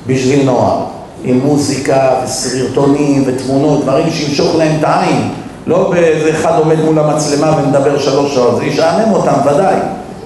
[0.07, 0.79] בשביל נוער,
[1.23, 5.29] עם מוזיקה וסרטונים ותמונות, דברים שימשוך להם את העין,
[5.67, 9.75] לא באיזה אחד עומד מול המצלמה ומדבר שלוש שעות, זה ישעמם אותם ודאי,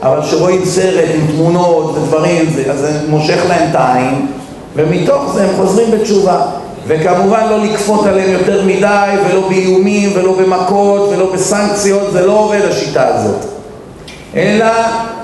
[0.02, 4.28] אבל כשרואים סרט עם תמונות ודברים, אז זה מושך להם את העין,
[4.76, 6.42] ומתוך זה הם חוזרים בתשובה.
[6.88, 12.62] וכמובן לא לכפות עליהם יותר מדי, ולא באיומים, ולא במכות, ולא בסנקציות, זה לא עובד
[12.70, 13.46] השיטה הזאת.
[14.36, 14.66] אלא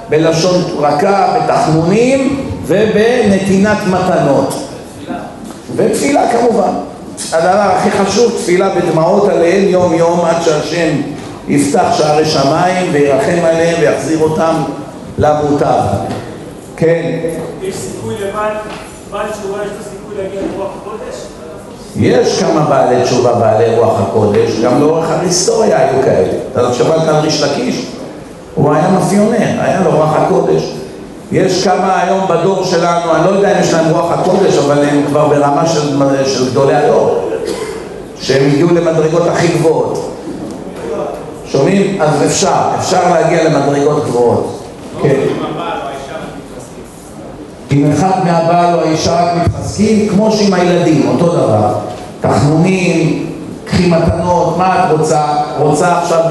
[0.09, 4.53] בלשון רכה, בתחנונים ובנתינת מתנות.
[5.75, 6.71] ותפילה כמובן.
[7.33, 11.01] הדבר הכי חשוב, תפילה בדמעות עליהם יום יום עד שהשם
[11.47, 14.53] יפתח שערי שמיים וירחם עליהם ויחזיר אותם
[15.17, 15.79] למוטב.
[16.77, 17.11] כן.
[17.61, 18.51] יש סיכוי לבעל,
[19.11, 21.15] בעל תשובה יש לו סיכוי להגיע לרוח הקודש?
[21.95, 26.33] יש כמה בעלי תשובה בעלי רוח הקודש, גם לאורך ההיסטוריה היו כאלה.
[26.51, 27.96] אתה שמעת על ריש לקיש?
[28.57, 30.73] הוא היה מאפיונר, היה לו רוח הקודש.
[31.31, 35.03] יש כמה היום בדור שלנו, אני לא יודע אם יש להם רוח הקודש, אבל הם
[35.07, 37.29] כבר ברמה של, של גדולי הדור,
[38.21, 40.11] שהם הגיעו למדרגות הכי גבוהות.
[41.45, 42.01] שומעים?
[42.01, 44.59] אז אפשר, אפשר להגיע למדרגות גבוהות.
[45.01, 45.19] כן.
[47.71, 51.73] אם אחד מהבעל או האישה רק מתחזקים, כמו שעם הילדים, אותו דבר.
[52.21, 53.25] תחנונים,
[53.65, 55.21] קחי מתנות, מה את רוצה?
[55.59, 56.21] רוצה עכשיו...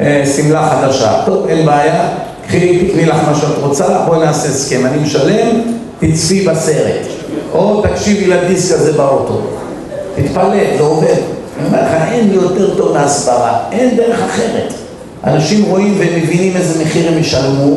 [0.00, 1.22] אה, שמלה חדשה.
[1.26, 2.08] טוב, אין בעיה,
[2.46, 5.60] קחי, תקני לך מה שאת רוצה, בואי נעשה הסכם, אני משלם,
[5.98, 7.06] תצפי בסרט.
[7.52, 9.40] או תקשיבי לדיסק הזה באוטו.
[10.16, 11.14] תתפלא, זה עובד.
[11.58, 14.72] אני אומר לך, אין יותר טוב מהסברה, אין דרך אחרת.
[15.24, 17.76] אנשים רואים ומבינים איזה מחיר הם ישלמו.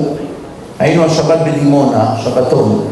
[0.80, 2.86] היינו השבת בדימונה, שבתון.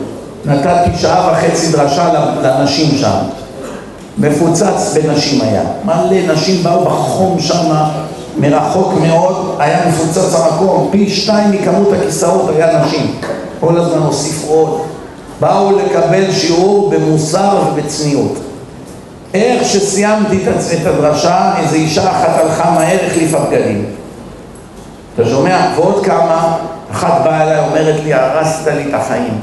[0.46, 2.10] נתתי שעה וחצי דרשה
[2.42, 3.16] לנשים שם.
[4.18, 5.64] מפוצץ בנשים היה.
[5.86, 7.92] מלא נשים באו בחום שמה.
[8.38, 13.16] מרחוק מאוד היה מפוצץ המקום, פי שתיים מכמות הכיסאות היה נשים.
[13.60, 14.82] כל הזמן הוסיף עוד.
[15.40, 18.38] באו לקבל שיעור במוסר ובצניעות.
[19.34, 20.46] איך שסיימתי
[20.82, 23.86] את הדרשה, איזו אישה אחת הלכה מהר, החליפה בגדים.
[25.16, 25.58] אתה שומע?
[25.76, 26.58] ועוד כמה,
[26.92, 29.40] אחת באה אליי, אומרת לי, הרסת לי את החיים.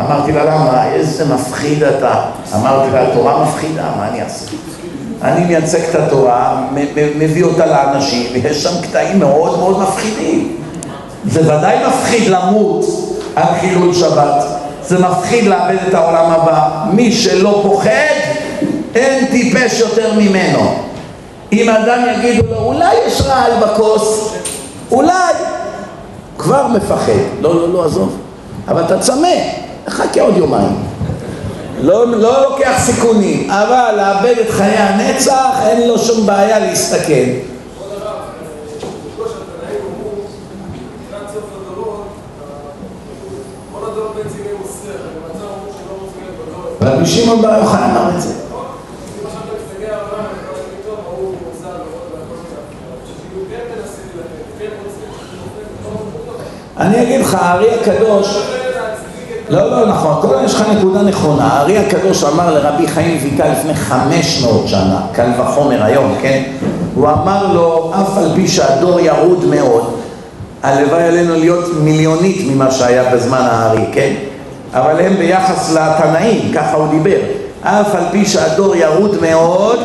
[0.00, 0.92] אמרתי לה, למה?
[0.92, 2.14] איזה מפחיד אתה.
[2.54, 4.46] אמרתי לה, התורה מפחידה, מה אני אעשה?
[5.22, 6.62] אני מייצג את התורה,
[7.18, 10.56] מביא אותה לאנשים, ויש שם קטעים מאוד מאוד מפחידים.
[11.24, 12.84] זה ודאי מפחיד למות
[13.36, 14.44] על חילול שבת.
[14.82, 16.84] זה מפחיד לאבד את העולם הבא.
[16.92, 18.14] מי שלא פוחד,
[18.94, 20.74] אין טיפש יותר ממנו.
[21.52, 24.34] אם אדם יגידו לו, אולי יש רעל בכוס,
[24.90, 25.32] אולי,
[26.38, 27.12] כבר מפחד.
[27.40, 28.16] לא, לא, לא, עזוב.
[28.68, 29.28] אבל אתה צמא,
[29.88, 30.87] חכה עוד יומיים.
[31.82, 37.28] לא, לא לוקח סיכונים, אבל לאבד את חיי הנצח, אין לו שום בעיה להסתכן.
[46.82, 48.34] רבי שמעון בר יוחאי אמר את זה.
[56.78, 58.57] אני אגיד לך, הארי הקדוש,
[59.50, 61.44] לא, לא נכון, כל יש לך נקודה נכונה.
[61.44, 66.42] הארי הקדוש אמר לרבי חיים ויטל לפני 500 שנה, קל וחומר היום, כן?
[66.94, 69.94] הוא אמר לו, אף על פי שהדור ירוד מאוד,
[70.62, 74.12] הלוואי עלינו להיות מיליונית ממה שהיה בזמן הארי, כן?
[74.74, 77.18] אבל הם ביחס לתנאים, ככה הוא דיבר.
[77.62, 79.78] אף על פי שהדור ירוד מאוד,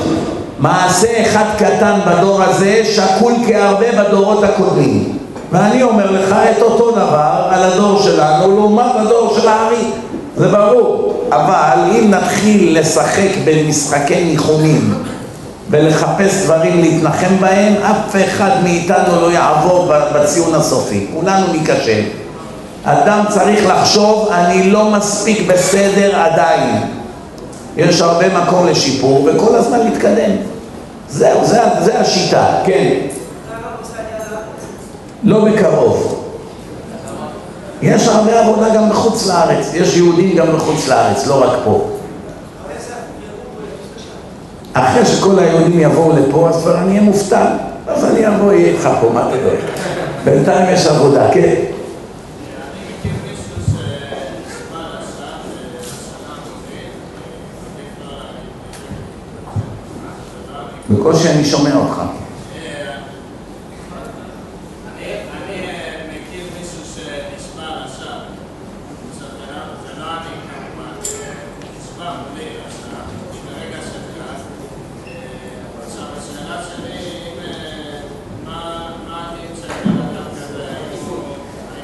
[0.60, 5.18] מעשה אחד קטן בדור הזה שקול כהרבה בדורות הקודמים.
[5.53, 9.91] ואני אומר לך את אותו דבר על הדור שלנו לעומת הדור של הארי,
[10.38, 11.23] זה ברור.
[11.30, 14.93] אבל אם נתחיל לשחק במשחקי ניחומים
[15.69, 21.07] ולחפש דברים להתנחם בהם, אף אחד מאיתנו לא יעבור בציון הסופי.
[21.13, 22.01] כולנו ניכשל.
[22.84, 26.81] אדם צריך לחשוב, אני לא מספיק בסדר עדיין.
[27.77, 30.31] יש הרבה מקום לשיפור וכל הזמן להתקדם.
[31.09, 32.93] זהו, זה, זה השיטה, כן.
[35.23, 36.19] לא בקרוב.
[37.81, 41.89] יש הרבה עבודה גם בחוץ לארץ, יש יהודים גם בחוץ לארץ, לא רק פה.
[44.73, 47.45] אחרי שכל היהודים יבואו לפה, אז כבר אני אהיה מופתע,
[47.87, 49.55] אז אני אבוא, אהיה איתך פה, מה אתה יודע?
[50.23, 51.55] בינתיים יש עבודה, כן?
[60.89, 62.01] בקושי אני שומע אותך.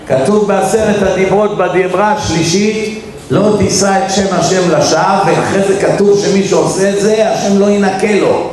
[0.09, 3.01] כתוב בעשרת הדיברות בדיברה השלישית
[3.31, 7.65] לא תישא את שם השם לשווא ואחרי זה כתוב שמי שעושה את זה השם לא
[7.69, 8.49] ינקה לו.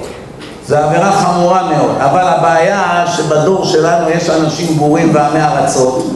[0.66, 1.90] זה עבירה חמורה מאוד.
[1.98, 6.06] אבל הבעיה שבדור שלנו יש אנשים בורים ועמי ארצות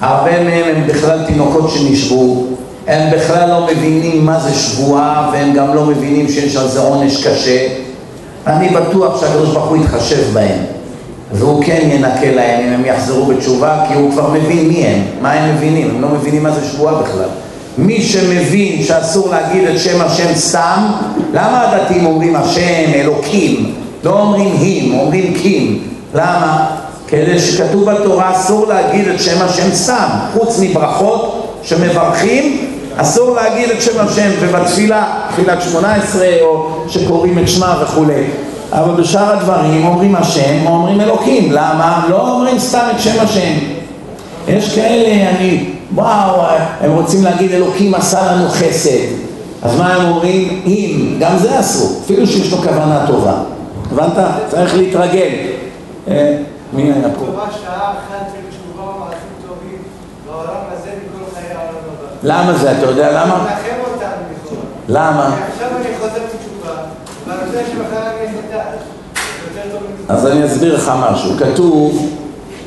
[0.00, 2.46] הרבה מהם הם בכלל תינוקות שנשבו
[2.86, 7.26] הם בכלל לא מבינים מה זה שבועה והם גם לא מבינים שיש על זה עונש
[7.26, 7.68] קשה.
[8.46, 10.58] אני בטוח שהקדוש ברוך הוא יתחשב בהם
[11.32, 15.32] והוא כן ינקה להם אם הם יחזרו בתשובה, כי הוא כבר מבין מי הם, מה
[15.32, 17.28] הם מבינים, הם לא מבינים מה זה שבועה בכלל.
[17.78, 20.86] מי שמבין שאסור להגיד את שם השם סתם,
[21.32, 23.74] למה הדתיים אומרים השם, אלוקים?
[24.04, 25.82] לא אומרים הים, אומרים קים.
[26.14, 26.66] למה?
[27.08, 32.66] כדי שכתוב בתורה אסור להגיד את שם השם סתם, חוץ מברכות שמברכים,
[32.96, 38.24] אסור להגיד את שם השם, ובתפילה, תפילת שמונה עשרה, או שקוראים את שמע וכולי.
[38.72, 42.06] אבל בשאר הדברים אומרים השם או אומרים אלוקים, למה?
[42.10, 43.52] לא אומרים סתם את שם השם.
[44.48, 45.64] יש כאלה, אני,
[45.94, 46.42] וואו,
[46.80, 49.30] הם רוצים להגיד אלוקים עשה לנו חסד.
[49.62, 50.62] אז מה הם אומרים?
[50.66, 53.34] אם, גם זה אסור, אפילו שיש לו כוונה טובה.
[53.92, 54.12] הבנת?
[54.48, 55.30] צריך להתרגל.
[56.08, 56.36] אה,
[56.72, 57.26] מי היה פה?
[62.22, 62.72] למה זה?
[62.72, 63.46] אתה יודע למה?
[64.88, 65.36] למה?
[65.52, 66.72] עכשיו אני חוזר בתשובה.
[70.08, 71.30] אז אני אסביר לך משהו.
[71.38, 72.08] כתוב,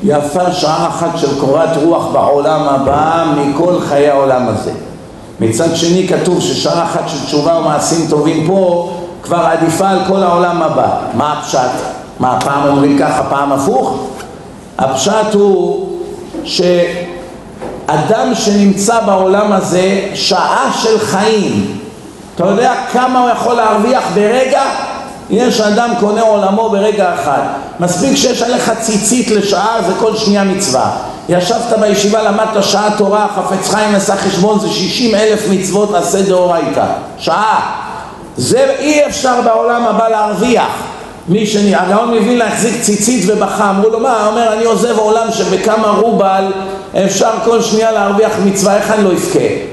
[0.03, 4.71] יפה שעה אחת של קורת רוח בעולם הבא מכל חיי העולם הזה.
[5.39, 8.91] מצד שני כתוב ששעה אחת של תשובה ומעשים טובים פה
[9.23, 10.97] כבר עדיפה על כל העולם הבא.
[11.13, 11.71] מה הפשט?
[12.19, 13.99] מה, פעם אומרים ככה, פעם הפוך?
[14.77, 15.89] הפשט הוא
[16.43, 21.82] שאדם שנמצא בעולם הזה שעה של חיים
[22.35, 24.61] אתה יודע כמה הוא יכול להרוויח ברגע?
[25.29, 27.41] יש אדם קונה עולמו ברגע אחד.
[27.79, 30.91] מספיק שיש עליך ציצית לשעה, זה כל שנייה מצווה.
[31.29, 36.85] ישבת בישיבה, למדת שעה תורה, חפץ חיים עשה חשבון, זה שישים אלף מצוות עשה דאורייתא.
[37.17, 37.71] שעה.
[38.37, 40.71] זה אי אפשר בעולם הבא להרוויח.
[41.27, 44.19] מי שני, הגאון מווילנה החזיק ציצית ובכה, אמרו לו מה?
[44.19, 46.51] הוא אומר אני עוזב עולם שבכמה רובל
[47.05, 49.72] אפשר כל שנייה להרוויח מצווה, איך אני לא אבכה?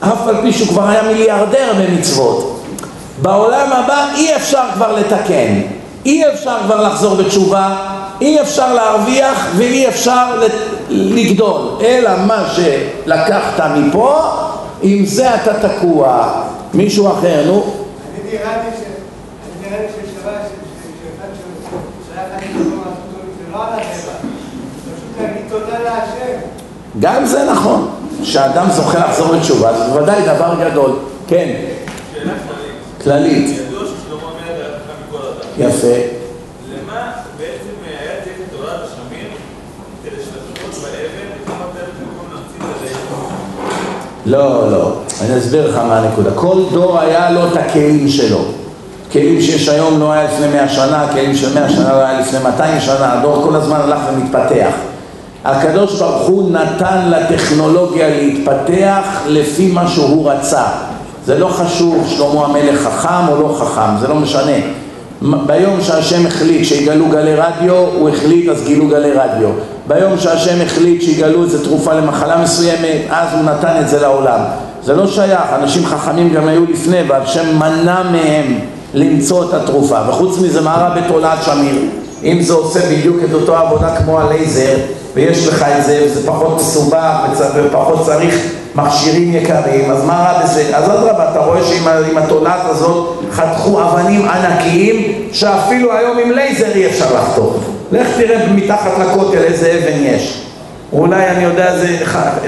[0.00, 2.60] אף על פי שהוא כבר היה מיליארדר במצוות.
[3.22, 5.60] בעולם הבא אי אפשר כבר לתקן,
[6.06, 7.76] אי אפשר כבר לחזור בתשובה,
[8.20, 10.42] אי אפשר להרוויח ואי אפשר
[10.88, 14.20] לגדול, אלא מה שלקחת מפה,
[14.82, 16.32] עם זה אתה תקוע.
[16.74, 17.64] מישהו אחר, נו.
[18.22, 18.38] אני
[23.52, 24.12] לא על הטבע,
[24.84, 26.38] פשוט להגיד תודה להשם.
[27.00, 27.90] גם זה נכון,
[28.26, 30.90] שאדם זוכה לחזור בתשובה, זה בוודאי דבר גדול.
[31.26, 31.54] כן.
[32.14, 32.32] שאלה
[33.02, 33.02] כללית.
[33.02, 33.60] כללית.
[35.58, 35.86] יפה.
[35.86, 39.28] למה בעצם היה צריך את תורת השמיר
[40.04, 44.32] כדי שלפחות באבן כמה פעמים במקום להמציא את הלב?
[44.38, 44.92] לא, לא.
[45.20, 46.30] אני אסביר לך מה הנקודה.
[46.34, 48.44] כל דור היה לו את הכלים שלו.
[49.12, 52.38] כלים שיש היום לא היה לפני מאה שנה, כלים של מאה שנה לא היה לפני
[52.38, 54.74] 200 שנה, הדור כל הזמן הלך ומתפתח.
[55.46, 60.64] הקדוש ברוך הוא נתן לטכנולוגיה להתפתח לפי מה שהוא רצה.
[61.26, 64.56] זה לא חשוב שלמה המלך חכם או לא חכם, זה לא משנה.
[65.46, 69.48] ביום שהשם החליט שיגלו גלי רדיו, הוא החליט אז גילו גלי רדיו.
[69.88, 74.40] ביום שהשם החליט שיגלו איזה תרופה למחלה מסוימת, אז הוא נתן את זה לעולם.
[74.82, 78.58] זה לא שייך, אנשים חכמים גם היו לפני, והשם מנע מהם
[78.94, 79.98] למצוא את התרופה.
[80.08, 81.82] וחוץ מזה, מה רע בתולעת שמיר?
[82.24, 84.76] אם זה עושה בדיוק את אותו עבודה כמו הלייזר,
[85.16, 87.14] ויש לך את זה, וזה פחות מסובך,
[87.54, 88.34] ופחות צריך
[88.74, 90.76] מכשירים יקרים, אז מה רע בזה?
[90.76, 96.86] אז אדרבה, אתה רואה שעם התולעת הזאת חתכו אבנים ענקיים, שאפילו היום עם לייזר אי
[96.86, 97.56] אפשר לחתוך.
[97.92, 100.42] לך תראה מתחת לכותל איזה אבן יש.
[100.92, 101.96] אולי אני יודע זה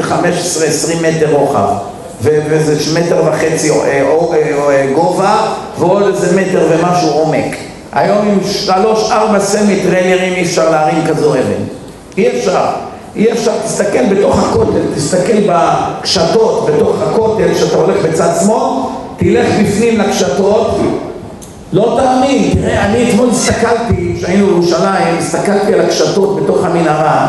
[0.01, 0.12] 15-20
[1.03, 1.69] מטר רוחב.
[2.23, 3.70] וזה מטר וחצי
[4.95, 5.36] גובה
[5.78, 7.57] ועוד איזה מטר ומשהו עומק.
[7.93, 11.77] היום עם שלוש ארבע סמי טריילרים אי אפשר להרים כזו אבן.
[12.19, 12.65] אי אפשר.
[13.16, 18.70] אי אפשר, תסתכל בתוך הכותל, תסתכל בקשתות בתוך הכותל, כשאתה הולך בצד שמאל,
[19.16, 20.81] תלך בפנים לקשתות,
[21.73, 27.27] לא תאמין, תראה, אני אתמול הסתכלתי, כשהיינו בירושלים, הסתכלתי על הקשתות בתוך המנהרה,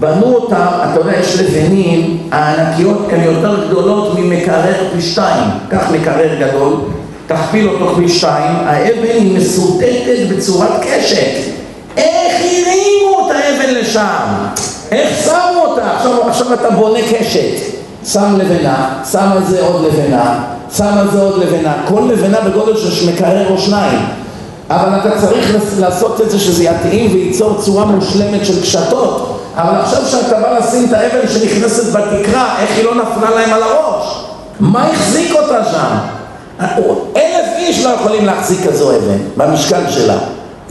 [0.00, 6.34] בנו אותם, אתה יודע, יש לבנים, הענקיות הן יותר גדולות ממקרר פי שתיים, קח מקרר
[6.40, 6.72] גדול,
[7.26, 11.52] תכפיל אותו פי שתיים, האבן היא מסוטטת בצורת קשת.
[11.96, 12.51] איך האבן
[13.72, 14.26] לשם?
[14.90, 15.90] איך שמו אותה?
[15.96, 17.74] עכשיו, עכשיו אתה בונה קשת,
[18.06, 20.44] שם לבנה, שם על זה עוד לבנה,
[20.76, 23.98] שם על זה עוד לבנה, כל לבנה בגודל של מקרר או שניים.
[24.70, 29.40] אבל אתה צריך לעשות את זה שזה יתאים וייצור צורה מושלמת של קשתות.
[29.56, 33.62] אבל עכשיו שאתה בא לשים את האבן שנכנסת בתקרה, איך היא לא נפלה להם על
[33.62, 34.24] הראש?
[34.60, 35.96] מה החזיק אותה שם?
[37.16, 40.18] אלף איש לא יכולים להחזיק כזו אבן במשקל שלה.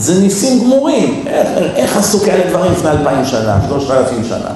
[0.01, 1.23] זה ניסים גמורים.
[1.27, 4.49] איך, איך עשו כאלה דברים לפני אלפיים שנה, שלושת אלפים שנה?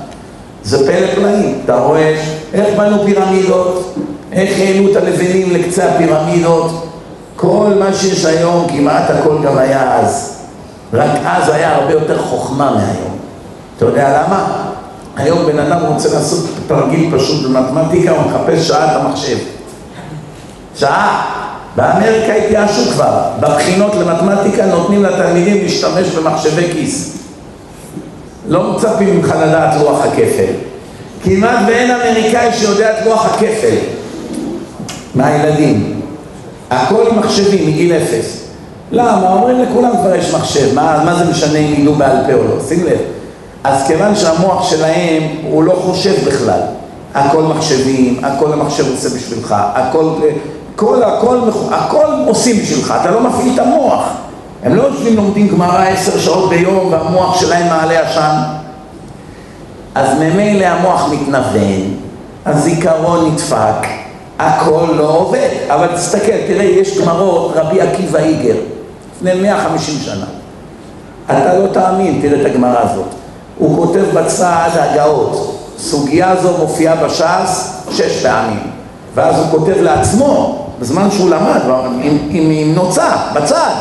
[0.64, 1.60] זה פלא פלאים.
[1.66, 2.24] אתה רואה
[2.54, 3.96] איך בנו פירמידות,
[4.32, 6.72] איך העלו את הלבנים לקצה הפירמידות.
[7.36, 10.36] כל מה שיש היום, כמעט הכל גם היה אז.
[10.94, 13.18] רק אז היה הרבה יותר חוכמה מהיום.
[13.78, 14.68] אתה יודע למה?
[15.16, 19.38] היום בן אדם רוצה לעשות תרגיל פשוט במתמטיקה, הוא מחפש שעה את המחשב.
[20.76, 21.35] שעה.
[21.76, 23.22] באמריקה התייאשו כבר.
[23.40, 27.18] בבחינות למתמטיקה נותנים לתלמידים להשתמש במחשבי כיס.
[28.48, 30.54] לא מצפים ממך לדעת לוח הכפל.
[31.24, 33.76] כמעט ואין אמריקאי שיודע את לוח הכפל
[35.16, 36.02] מהילדים.
[36.70, 38.42] הכל מחשבים מגיל אפס.
[38.92, 39.34] למה?
[39.34, 42.64] אומרים לכולם כבר יש מחשב, מה, מה זה משנה אם ידעו בעל פה או לא?
[42.68, 42.98] שים לב.
[43.64, 46.60] אז כיוון שהמוח שלהם הוא לא חושב בכלל,
[47.14, 50.10] הכל מחשבים, הכל המחשב עושה בשבילך, הכל,
[50.76, 51.40] כל, הכל,
[51.72, 54.04] הכל עושים בשבילך, אתה לא מפעיל את המוח.
[54.64, 58.36] הם לא יושבים לומדים גמרא עשר שעות ביום והמוח שלהם מעלה עשן.
[59.96, 61.94] אז ממילא המוח מתנוון,
[62.46, 63.88] הזיכרון נדפק,
[64.40, 65.50] הכל לא עובד.
[65.70, 68.56] אבל תסתכל, תראה, יש גמרות רבי עקיבא איגר,
[69.16, 70.26] לפני 150 שנה.
[71.26, 73.06] אתה לא תאמין, תראה את הגמרא הזאת.
[73.58, 78.60] הוא כותב בצד הגאות, סוגיה זו מופיעה בש"ס שש פעמים,
[79.16, 81.62] ואז הוא כותב לעצמו, בזמן שהוא למד,
[82.02, 83.72] עם, עם, עם נוצה, בצד,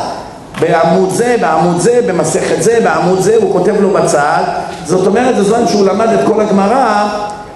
[0.59, 4.43] בעמוד זה, בעמוד זה, במסכת זה, בעמוד זה, הוא כותב לו בצד,
[4.85, 7.07] זאת אומרת, בזמן שהוא למד את כל הגמרא,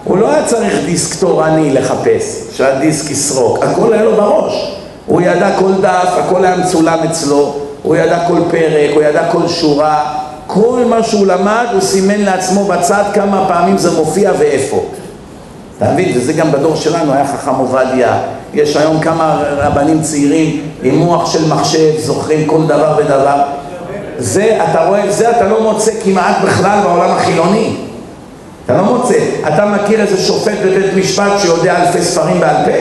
[0.04, 4.76] הוא לא היה צריך דיסק תורני לחפש, שהדיסק יסרוק, הכל היה לו בראש,
[5.06, 9.48] הוא ידע כל דף, הכל היה מצולם אצלו, הוא ידע כל פרק, הוא ידע כל
[9.48, 10.16] שורה,
[10.48, 14.84] כל מה שהוא למד הוא סימן לעצמו בצד כמה פעמים זה מופיע ואיפה.
[15.78, 16.12] אתה מבין?
[16.18, 18.22] וזה גם בדור שלנו היה חכם עובדיה,
[18.54, 23.42] יש היום כמה רבנים צעירים עם מוח של מחשב, זוכרים כל דבר ודבר.
[24.18, 27.76] זה, אתה רואה, זה אתה לא מוצא כמעט בכלל בעולם החילוני.
[28.66, 29.16] אתה לא מוצא.
[29.48, 32.78] אתה מכיר איזה שופט בבית משפט שיודע אלפי ספרים בעל פה?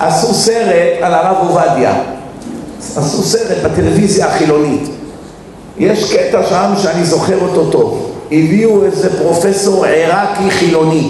[0.00, 1.94] עשו סרט על הרב עובדיה.
[2.96, 4.88] עשו סרט בטלוויזיה החילונית.
[5.78, 8.12] יש קטע שם שאני זוכר אותו טוב.
[8.32, 11.08] הביאו איזה פרופסור עיראקי חילוני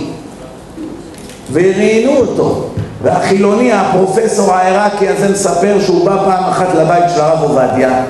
[1.52, 2.67] וראיינו אותו
[3.02, 8.02] והחילוני, הפרופסור העיראקי הזה מספר שהוא בא פעם אחת לבית של הרב עובדיה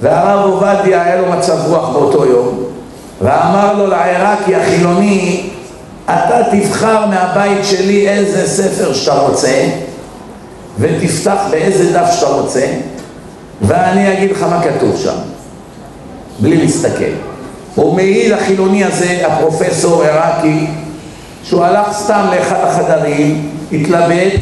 [0.00, 2.64] והרב עובדיה היה לו מצב רוח באותו יום
[3.22, 5.50] ואמר לו לעיראקי החילוני
[6.04, 9.68] אתה תבחר מהבית שלי איזה ספר שאתה רוצה
[10.78, 12.66] ותפתח באיזה דף שאתה רוצה
[13.62, 15.14] ואני אגיד לך מה כתוב שם.
[16.40, 17.12] בלי להסתכל.
[17.74, 20.66] הוא מעיד החילוני הזה, הפרופסור עיראקי
[21.44, 24.40] שהוא הלך סתם לאחד החדרים, התלבט,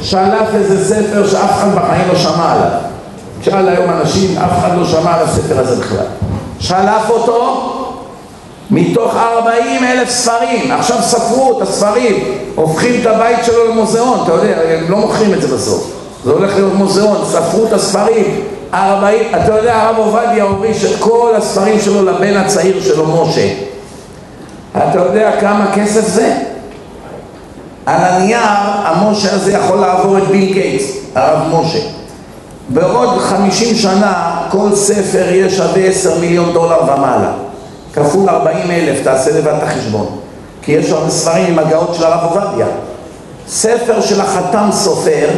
[0.00, 2.70] שלף איזה ספר שאף אחד בחיים לא שמע עליו.
[3.42, 6.06] שאל היום אנשים, אף אחד לא שמע על הספר הזה בכלל.
[6.60, 7.72] שלף אותו
[8.70, 12.16] מתוך ארבעים אלף ספרים, עכשיו ספרו את הספרים,
[12.54, 15.90] הופכים את הבית שלו למוזיאון, אתה יודע, הם לא מוכרים את זה בסוף.
[16.24, 18.40] זה הולך להיות מוזיאון, ספרו את הספרים,
[18.74, 23.48] ארבעים, אתה יודע, הרב עובדיה הוריש את כל הספרים שלו לבן הצעיר שלו, משה.
[24.76, 26.34] אתה יודע כמה כסף זה?
[27.86, 28.38] על הנייר,
[28.84, 30.84] המשה הזה יכול לעבור את ביל גייטס,
[31.14, 31.78] הרב משה.
[32.68, 37.32] בעוד חמישים שנה כל ספר יהיה שווה עשר מיליון דולר ומעלה.
[37.94, 40.06] כפול ארבעים אלף, תעשה לבד את החשבון.
[40.62, 42.66] כי יש הרבה ספרים עם הגאות של הרב עובדיה.
[43.48, 45.28] ספר של החתם סופר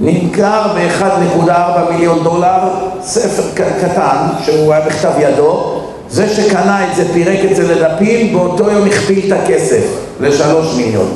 [0.00, 2.58] נמכר ב-1.4 מיליון דולר,
[3.02, 5.80] ספר קטן שהוא היה בכתב ידו,
[6.10, 9.84] זה שקנה את זה, פירק את זה לדפים, באותו יום הכפיל את הכסף
[10.20, 11.08] לשלוש מיליון.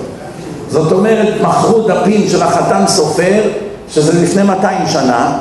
[0.71, 3.43] זאת אומרת, מכרו דפים של החתן סופר,
[3.91, 5.39] שזה לפני 200 שנה,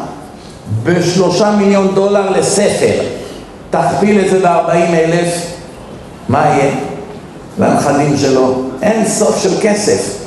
[0.84, 3.02] בשלושה מיליון דולר לספר.
[3.70, 5.46] תכפיל את זה ב-40 אלף,
[6.30, 6.72] מה יהיה?
[7.60, 8.62] לנכדים שלו.
[8.82, 10.26] אין סוף של כסף.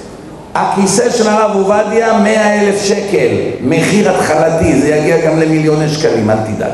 [0.55, 3.29] הכיסא של הרב עובדיה, מאה אלף שקל,
[3.63, 6.73] מחיר התחלתי, זה יגיע גם למיליוני שקלים, אל תדאג.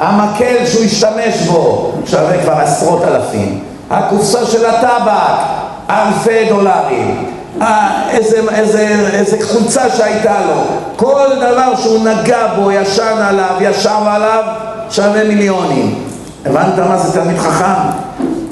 [0.00, 3.60] המקל שהוא השתמש בו שווה כבר עשרות אלפים.
[3.90, 5.44] הקופסה של הטבק,
[5.90, 7.26] אלפי דולרים.
[7.62, 10.62] אה, איזה, איזה, איזה חולצה שהייתה לו,
[10.96, 14.44] כל דבר שהוא נגע בו, ישן עליו, ישב עליו,
[14.90, 16.04] שווה מיליונים.
[16.46, 17.90] הבנת מה זה תלמיד חכם?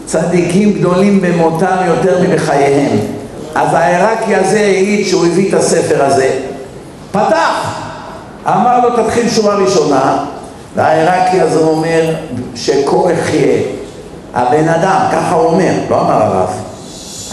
[0.07, 2.99] צדיקים גדולים במותם יותר מבחייהם.
[3.55, 6.31] אז העיראקי הזה העיד שהוא הביא את הספר הזה,
[7.13, 7.81] פתח,
[8.47, 10.25] אמר לו תתחיל שורה ראשונה,
[10.77, 12.15] והעיראקי הזה אומר
[12.55, 13.57] שכה אחיה,
[14.35, 16.51] הבן אדם, ככה הוא אומר, לא אמר הרב,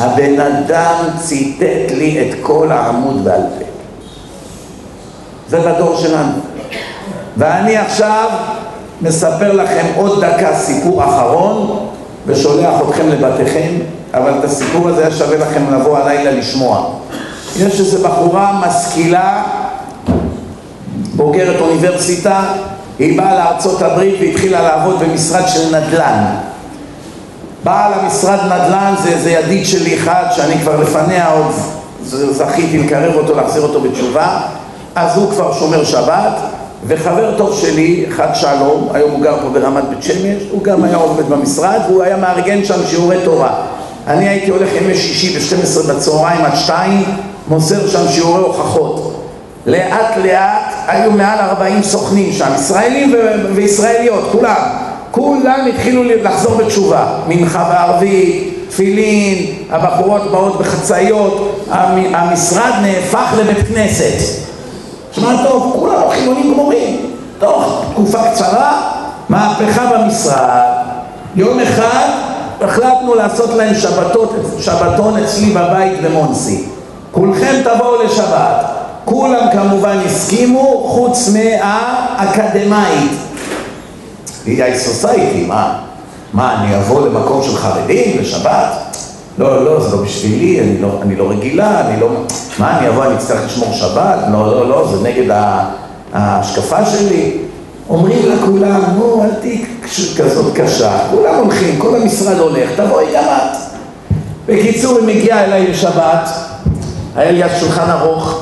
[0.02, 3.66] הבן אדם ציטט לי את כל העמוד בעל פה.
[5.50, 6.32] זה בדור שלנו.
[7.38, 8.30] ואני עכשיו
[9.02, 11.88] מספר לכם עוד דקה סיפור אחרון
[12.26, 13.72] ושולח אתכם לבתיכם
[14.14, 16.90] אבל את הסיפור הזה היה שווה לכם לבוא הלילה לשמוע.
[17.56, 19.44] יש איזו בחורה משכילה,
[21.16, 22.44] בוגרת אוניברסיטה,
[23.00, 23.36] היא באה
[23.82, 26.24] הברית והתחילה לעבוד במשרד של נדל"ן.
[27.64, 31.52] בעל המשרד נדל"ן זה איזה ידיד שלי אחד שאני כבר לפניה עוד
[32.32, 34.40] זכיתי לקרב אותו, להחזיר אותו בתשובה,
[34.96, 36.34] אז הוא כבר שומר שבת,
[36.88, 40.96] וחבר טוב שלי, אחד שלום, היום הוא גר פה ברמת בית שמש, הוא גם היה
[40.96, 43.54] עובד במשרד והוא היה מארגן שם שיעורי תורה.
[44.08, 47.04] אני הייתי הולך ימי שישי ב-12 בצהריים עד שתיים,
[47.48, 49.26] מוסר שם שיעורי הוכחות.
[49.66, 54.91] לאט לאט היו מעל 40 סוכנים שם, ישראלים ו- וישראליות, כולם.
[55.12, 61.66] כולם התחילו לחזור בתשובה, מנחה בערבית, תפילין, הבחורות באות בחצאיות,
[62.14, 64.42] המשרד נהפך לבית כנסת.
[65.12, 66.98] שמע טוב, כולם חילונים גמורים.
[67.40, 68.92] תוך תקופה קצרה,
[69.30, 70.62] מהפכה במשרד.
[71.36, 72.10] יום אחד
[72.62, 76.64] החלטנו לעשות להם שבתות, שבתון אצלי בבית במונסי.
[77.12, 78.66] כולכם תבואו לשבת.
[79.06, 83.12] כולם כמובן הסכימו, חוץ מהאקדמאית.
[84.46, 85.80] היי סוסייטי, מה?
[86.34, 88.98] מה, אני אבוא למקום של חרדים לשבת?
[89.38, 92.08] לא, לא, זה לא בשבילי, אני לא, אני לא רגילה, אני לא...
[92.60, 94.20] מה, אני אבוא, אני אצטרך לשמור שבת?
[94.32, 95.38] לא, לא, לא, זה נגד
[96.14, 97.38] ההשקפה שלי.
[97.90, 99.66] אומרים לה כולם, נו, אל תהיי
[100.18, 103.58] כזאת קשה, כולם הולכים, כל המשרד הולך, תבואי גם את.
[104.46, 106.30] בקיצור, היא מגיעה אליי לשבת,
[107.16, 108.42] היה לי אז שולחן ארוך,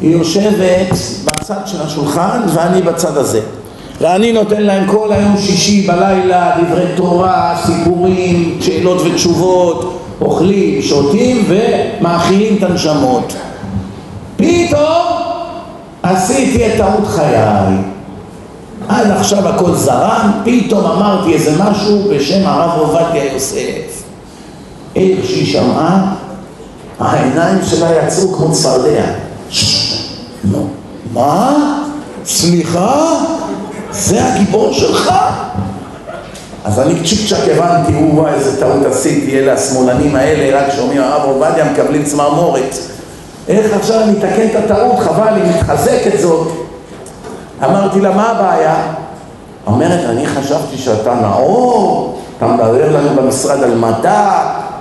[0.00, 0.90] היא יושבת
[1.24, 3.40] בצד של השולחן ואני בצד הזה.
[4.00, 12.56] ואני נותן להם כל היום שישי בלילה דברי תורה, סיפורים, שאלות ותשובות, אוכלים, שותים ומאכילים
[12.56, 13.32] את הנשמות.
[14.36, 15.18] פתאום
[16.02, 17.76] עשיתי את טעות חיי.
[18.88, 24.02] עד עכשיו הכל זרם, פתאום אמרתי איזה משהו בשם הרב עובדיה יוסף.
[24.96, 26.14] איך שהיא שמעה,
[27.00, 29.04] העיניים שלה יצאו כמו צפרדע.
[31.14, 31.56] מה?
[32.24, 33.14] סליחה?
[33.90, 35.12] זה הגיבור שלך?
[36.64, 41.22] אז אני צ'יק צ'אק הבנתי, וואי איזה טעות עשיתי, אלה השמאלנים האלה, רק שומעים הרב
[41.24, 42.74] עובדיה מקבלים צמרמורת.
[43.48, 46.48] איך עכשיו אני אתקן את הטעות, חבל, היא מתחזקת זאת.
[47.64, 48.92] אמרתי לה, מה הבעיה?
[49.66, 54.30] אומרת, אני חשבתי שאתה נאור, אתה מדבר לנו במשרד על מדע,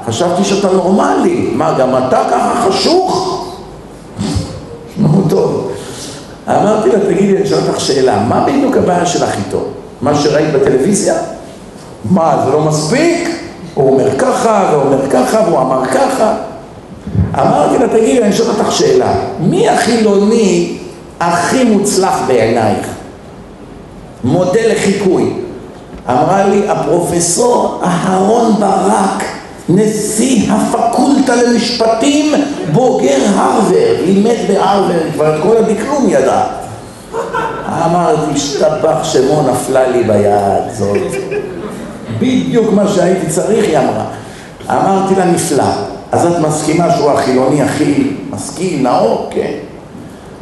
[0.07, 1.51] חשבתי שאתה נורמלי.
[1.55, 3.33] מה, גם אתה ככה חשוך?
[4.97, 5.66] נו, טוב.
[6.49, 9.59] אמרתי לה, תגידי, אני שואל אותך שאלה, מה בדיוק הבעיה שלך איתו?
[10.01, 11.13] מה שראית בטלוויזיה?
[12.11, 13.29] מה, זה לא מספיק?
[13.73, 16.35] הוא אומר ככה, והוא אומר ככה, והוא אמר ככה.
[17.39, 20.77] אמרתי לה, תגידי, אני שואל אותך שאלה, מי החילוני
[21.19, 22.87] הכי מוצלח בעינייך?
[24.23, 25.33] מודל לחיקוי.
[26.09, 29.23] אמרה לי, הפרופסור אהרון ברק,
[29.69, 32.33] נשיא הפקולטה למשפטים,
[32.71, 36.43] בוגר הרווארד, לימד בהרווארד, כבר את כל הדקלום ידע.
[37.85, 40.97] אמרתי, השתבח שמו נפלה לי ביד, זאת.
[42.19, 44.05] בדיוק מה שהייתי צריך, היא אמרה.
[44.69, 45.63] אמרתי לה, נפלא.
[46.11, 49.29] אז את מסכימה שהוא החילוני הכי משכיל, נאור?
[49.31, 49.51] כן.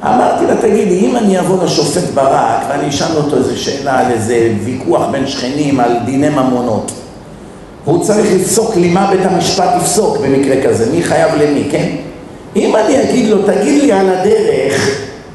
[0.04, 4.52] אמרתי לה, תגידי, אם אני אבוא לשופט ברק ואני אשאל אותו איזה שאלה על איזה
[4.64, 6.92] ויכוח בין שכנים על דיני ממונות,
[7.86, 11.90] והוא צריך לפסוק לי מה בית המשפט יפסוק במקרה כזה, מי חייב למי, כן?
[12.56, 14.90] אם אני אגיד לו, תגיד לי על הדרך,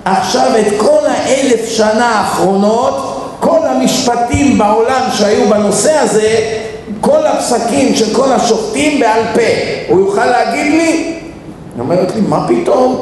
[0.05, 6.37] עכשיו את כל האלף שנה האחרונות, כל המשפטים בעולם שהיו בנושא הזה,
[7.01, 9.41] כל הפסקים של כל השופטים בעל פה,
[9.89, 10.93] הוא יוכל להגיד לי?
[11.75, 12.97] היא אומרת לי, מה פתאום?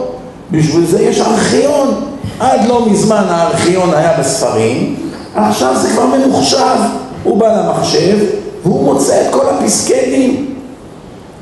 [0.51, 1.95] בשביל זה יש ארכיון.
[2.41, 4.97] עד לא מזמן הארכיון היה בספרים,
[5.35, 6.77] עכשיו זה כבר ממוחשב.
[7.25, 8.19] הוא בא למחשב
[8.69, 10.55] והוא מוצא את כל הפסקי דין.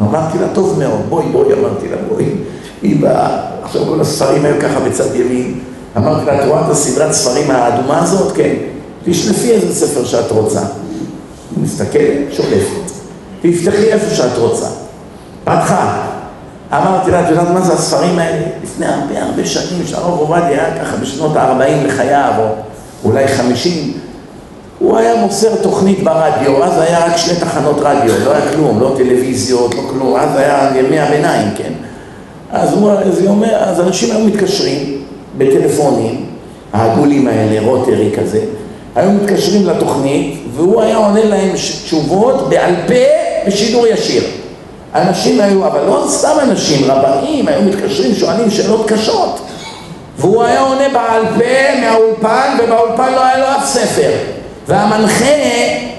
[0.00, 2.24] אמרתי לה, טוב מאוד, בואי, בואי, אמרתי לה, בואי.
[2.82, 5.60] היא באה, עכשיו כל הספרים היו ככה בצד ימין.
[5.96, 8.36] אמרתי לה, את רואה את הסדרת ספרים האדומה הזאת?
[8.36, 8.54] כן.
[9.04, 10.60] תשלפי איזה ספר שאת רוצה.
[10.60, 12.92] היא מסתכלת, שולפת.
[13.42, 14.66] תפתחי איפה שאת רוצה.
[15.44, 16.06] פתחה.
[16.72, 18.46] אמרתי לה, את יודעת מה זה הספרים האלה?
[18.62, 22.44] לפני הרבה הרבה שנים, שהרב עובדיה היה ככה בשנות ה-40 לחייו, או
[23.04, 23.92] אולי 50,
[24.78, 28.94] הוא היה מוסר תוכנית ברדיו, אז היה רק שני תחנות רדיו, לא היה כלום, לא
[28.96, 31.72] טלוויזיות, לא כלום, אז היה ימי הביניים, כן?
[32.50, 35.02] אז הוא, אז היא אומר, אז אנשים היו מתקשרים
[35.38, 36.24] בטלפונים,
[36.72, 38.40] העגולים האלה, רוטרי כזה,
[38.94, 41.52] היו מתקשרים לתוכנית, והוא היה עונה להם
[41.84, 42.94] תשובות בעל פה
[43.46, 44.22] בשידור ישיר.
[44.94, 49.40] אנשים היו, אבל לא סתם אנשים, רבנים, היו מתקשרים, שואלים שאלות קשות.
[50.18, 54.35] והוא היה עונה בעל פה מהאולפן, ובאולפן לא היה לו אף ספר.
[54.68, 55.34] והמנחה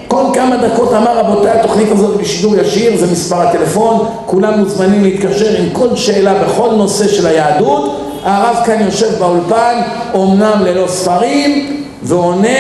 [0.07, 5.57] כל כמה דקות אמר, רבותיי, התוכנית הזאת בשידור ישיר, זה מספר הטלפון, כולם מוזמנים להתקשר
[5.57, 8.01] עם כל שאלה בכל נושא של היהדות.
[8.23, 9.81] הרב כאן יושב באולפן,
[10.13, 12.57] אומנם ללא ספרים, ועונה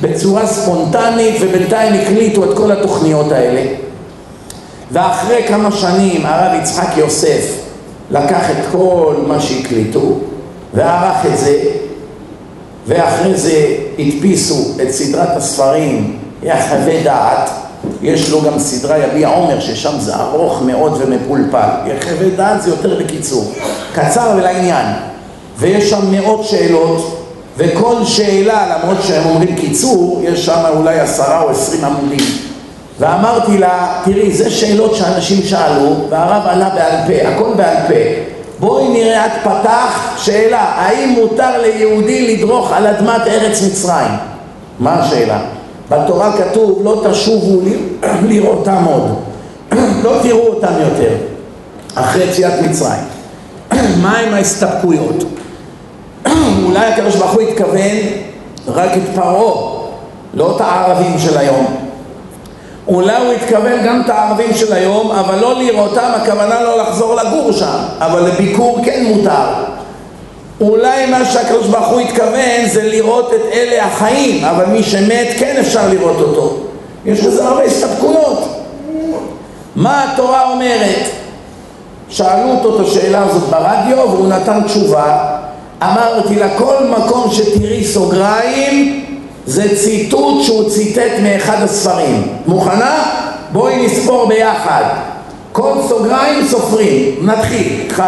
[0.00, 3.62] בצורה ספונטנית, ובינתיים הקליטו את כל התוכניות האלה.
[4.92, 7.58] ואחרי כמה שנים הרב יצחק יוסף
[8.10, 10.18] לקח את כל מה שהקליטו
[10.74, 11.58] וערך את זה
[12.86, 17.50] ואחרי זה הדפיסו את סדרת הספרים יחווה דעת.
[18.02, 21.68] יש לו גם סדרה יביע עומר ששם זה ארוך מאוד ומפולפל.
[21.86, 23.52] יחווה דעת זה יותר בקיצור.
[23.94, 24.86] קצר ולעניין.
[25.58, 27.18] ויש שם מאות שאלות
[27.56, 32.26] וכל שאלה למרות שהם אומרים קיצור יש שם אולי עשרה או עשרים עמודים.
[32.98, 38.31] ואמרתי לה, תראי, זה שאלות שאנשים שאלו, והרב ענה בעל פה, הכל בעל פה.
[38.62, 44.10] בואי נראה, את פתח שאלה, האם מותר ליהודי לדרוך על אדמת ארץ מצרים?
[44.78, 45.40] מה השאלה?
[45.88, 47.60] בתורה כתוב, לא תשובו
[48.28, 49.18] לראותם עוד,
[50.04, 51.14] לא תראו אותם יותר,
[51.94, 53.02] אחרי יציאת מצרים.
[54.02, 55.24] מה עם ההסתפקויות?
[56.64, 56.92] אולי
[57.32, 57.96] הוא התכוון
[58.68, 59.82] רק את פרעה,
[60.34, 61.81] לא את הערבים של היום.
[62.88, 67.52] אולי הוא התכוון גם את הערבים של היום, אבל לא לראותם, הכוונה לא לחזור לגור
[67.52, 69.46] שם, אבל לביקור כן מותר.
[70.60, 75.56] אולי מה שהקדוש ברוך הוא התכוון זה לראות את אלה החיים, אבל מי שמת כן
[75.60, 76.56] אפשר לראות אותו.
[77.04, 78.48] יש בזה הרבה הסתפקויות.
[79.76, 81.08] מה התורה אומרת?
[82.08, 85.18] שאלו אותו את השאלה הזאת ברדיו והוא נתן תשובה.
[85.82, 89.04] אמרתי לה, כל מקום שתראי סוגריים,
[89.46, 92.22] זה ציטוט שהוא ציטט מאחד הספרים.
[92.46, 93.04] מוכנה?
[93.52, 94.84] בואי נספור ביחד.
[95.52, 98.04] כל סוגריים סופרים, נתחיל, 1,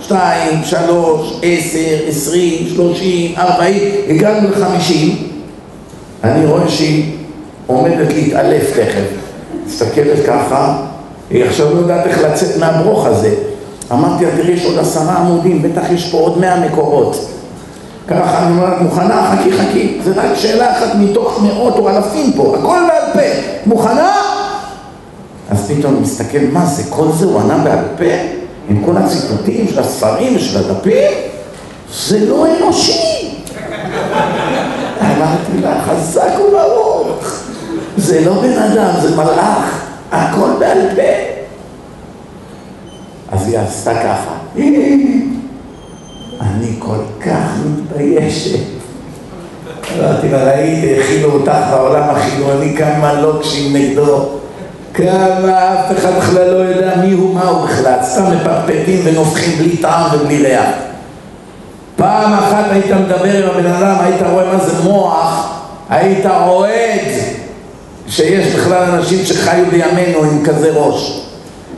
[0.00, 1.78] 2, 3, 10,
[2.08, 4.94] 20, 30, 40, הגענו ל-50,
[6.24, 7.12] אני רואה שהיא
[7.66, 9.04] עומדת להתעלף תכף,
[9.66, 10.76] מסתכלת ככה,
[11.30, 13.34] היא עכשיו לא יודעת איך לצאת מהברוך הזה.
[13.92, 17.28] אמרתי לה, תראי, יש עוד עשרה עמודים, בטח יש פה עוד מאה מקורות.
[18.08, 19.36] ככה אני אומרת, מוכנה?
[19.36, 24.12] חכי חכי, זה רק שאלה אחת מתוך מאות או אלפים פה, הכל בעל פה, מוכנה?
[25.50, 28.04] אז פתאום מסתכל, מה זה, כל זה הוא ענה בעל פה?
[28.68, 31.10] עם כל הציטוטים של הספרים ושל הדפים?
[31.94, 33.30] זה לא אנושי!
[35.00, 37.40] אמרתי לה, חזק וברוך,
[37.96, 41.02] זה לא בן אדם, זה מלאך, הכל בעל פה.
[43.32, 44.34] אז היא עשתה ככה,
[46.54, 48.58] אני כל כך מתביישת.
[49.98, 54.28] אמרתי לה, ראיתי, הכילו אותך בעולם החילוני, כמה לוקשים נגדו,
[54.94, 59.76] כמה אף אחד בכלל לא יודע מי הוא, מה הוא בכלל, סתם מפרפטים ונופחים בלי
[59.76, 60.68] טעם ובלי ריח.
[61.96, 67.08] פעם אחת היית מדבר עם הבן אדם, היית רואה מה זה מוח, היית רועד
[68.08, 71.20] שיש בכלל אנשים שחיו בימינו עם כזה ראש.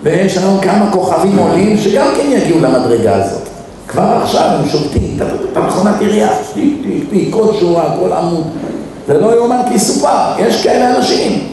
[0.02, 3.45] ויש לנו כמה כוכבים עולים שגם כן יגיעו למדרגה הזאת.
[3.96, 5.18] כבר עכשיו הם שולטים,
[5.52, 6.28] את המכונת עירייה,
[7.30, 8.44] כל שורה, כל עמוד.
[9.06, 11.48] זה לא יאומן כי סופר, יש כאלה אנשים.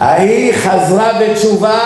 [0.00, 1.78] ההיא חזרה בתשובה,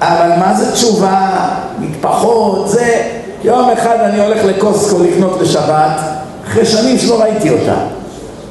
[0.00, 1.48] אבל מה זה תשובה?
[1.78, 3.02] מטפחות, זה...
[3.44, 6.00] יום אחד אני הולך לקוסקו לקנות לשבת,
[6.46, 7.76] אחרי שנים שלא ראיתי אותה.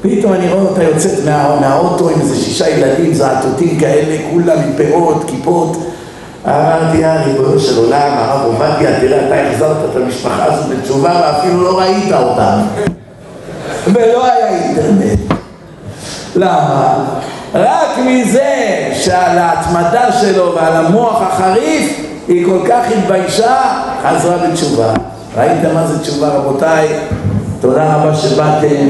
[0.02, 4.74] פתאום אני רואה אותה יוצאת מה, מהאוטו עם איזה שישה ילדים זעתותים כאלה, כולם עם
[4.78, 5.78] פירות, כיפות.
[6.48, 11.64] אמרתי, יא ריבונו של עולם, הרב עובדיה, תראה, אתה החזרת את המשפחה הזאת בתשובה ואפילו
[11.64, 12.60] לא ראית אותם.
[13.88, 15.20] ולא היה אינטרנט.
[16.36, 16.94] למה?
[17.54, 23.56] רק מזה שעל ההתמדה שלו ועל המוח החריף היא כל כך התביישה,
[24.04, 24.94] חזרה בתשובה.
[25.38, 26.88] ראיתם מה זה תשובה רבותיי?
[27.62, 28.88] תודה רבה שבאתם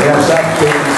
[0.00, 0.93] וישבתם.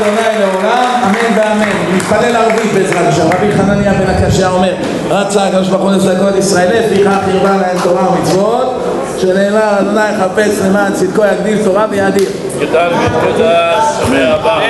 [0.00, 1.96] אדוני לעולם, אמן ואמן.
[1.96, 3.26] נתפלל ערבית בעזרת השם.
[3.26, 4.74] רבי חנניה בן הקשיא אומר,
[5.10, 8.82] רצה הקדוש ברוך הוא לצדקות ישראל, לפיכך הרבה להם תורה ומצוות,
[9.18, 12.28] שנאמר אדוני חפץ למען צדקו יגדיל תורה ויאדיר.
[12.60, 14.60] גדל ותקדש, שמי הבא,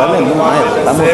[0.00, 1.04] צלם, נו, מהר, למה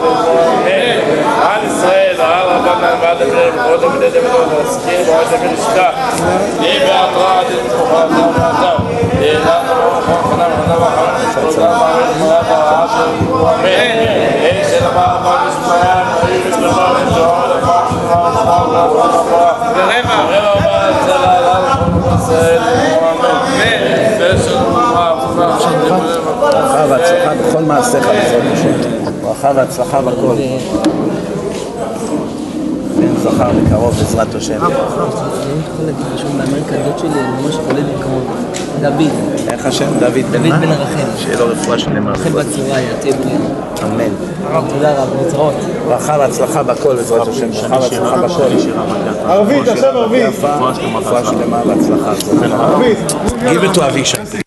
[0.00, 0.62] הוא פה?
[0.64, 1.00] כן.
[1.42, 5.90] עם ישראל, הרב רבן ועד הדרך, ועוד עובדי דוד ועסקים, ועוד עובדי לשכה.
[6.60, 7.46] יהי בהתראה עד
[7.78, 8.06] כוחה
[8.36, 8.72] ועתה.
[9.20, 13.96] יהי לנו ברוך הוא חנן וחנן וחנן ותודה מערכת תמונת הרעה של אמן.
[26.50, 28.06] ברכה והצלחה בכל מעשיך.
[29.22, 30.34] ברכה והצלחה בכל.
[32.96, 34.64] בן זכר בקרוב בעזרת השם.
[34.64, 38.24] אני יכול להגיד משהו באמריקה, הדוד שלי ממש חולה בקרוב.
[38.80, 39.10] דוד,
[39.48, 39.86] איך השם?
[40.00, 40.60] דוד בן דוד?
[40.60, 41.16] בן הרחל.
[41.18, 42.10] שיהיה לו רפואה שלמה.
[42.10, 43.38] רחל בצורה, יעטה בריאה.
[43.82, 44.14] אמן.
[44.68, 45.54] תודה רב, להתראות.
[45.88, 47.50] ברכה והצלחה בכל בעזרת השם.
[47.50, 48.42] ברכה והצלחה בכל.
[49.26, 50.26] ערבית, עכשיו ערבית.
[50.94, 52.12] רפואה שלמה והצלחה.
[52.56, 52.98] ערבית.
[53.48, 54.45] גיל ותאהבי שם.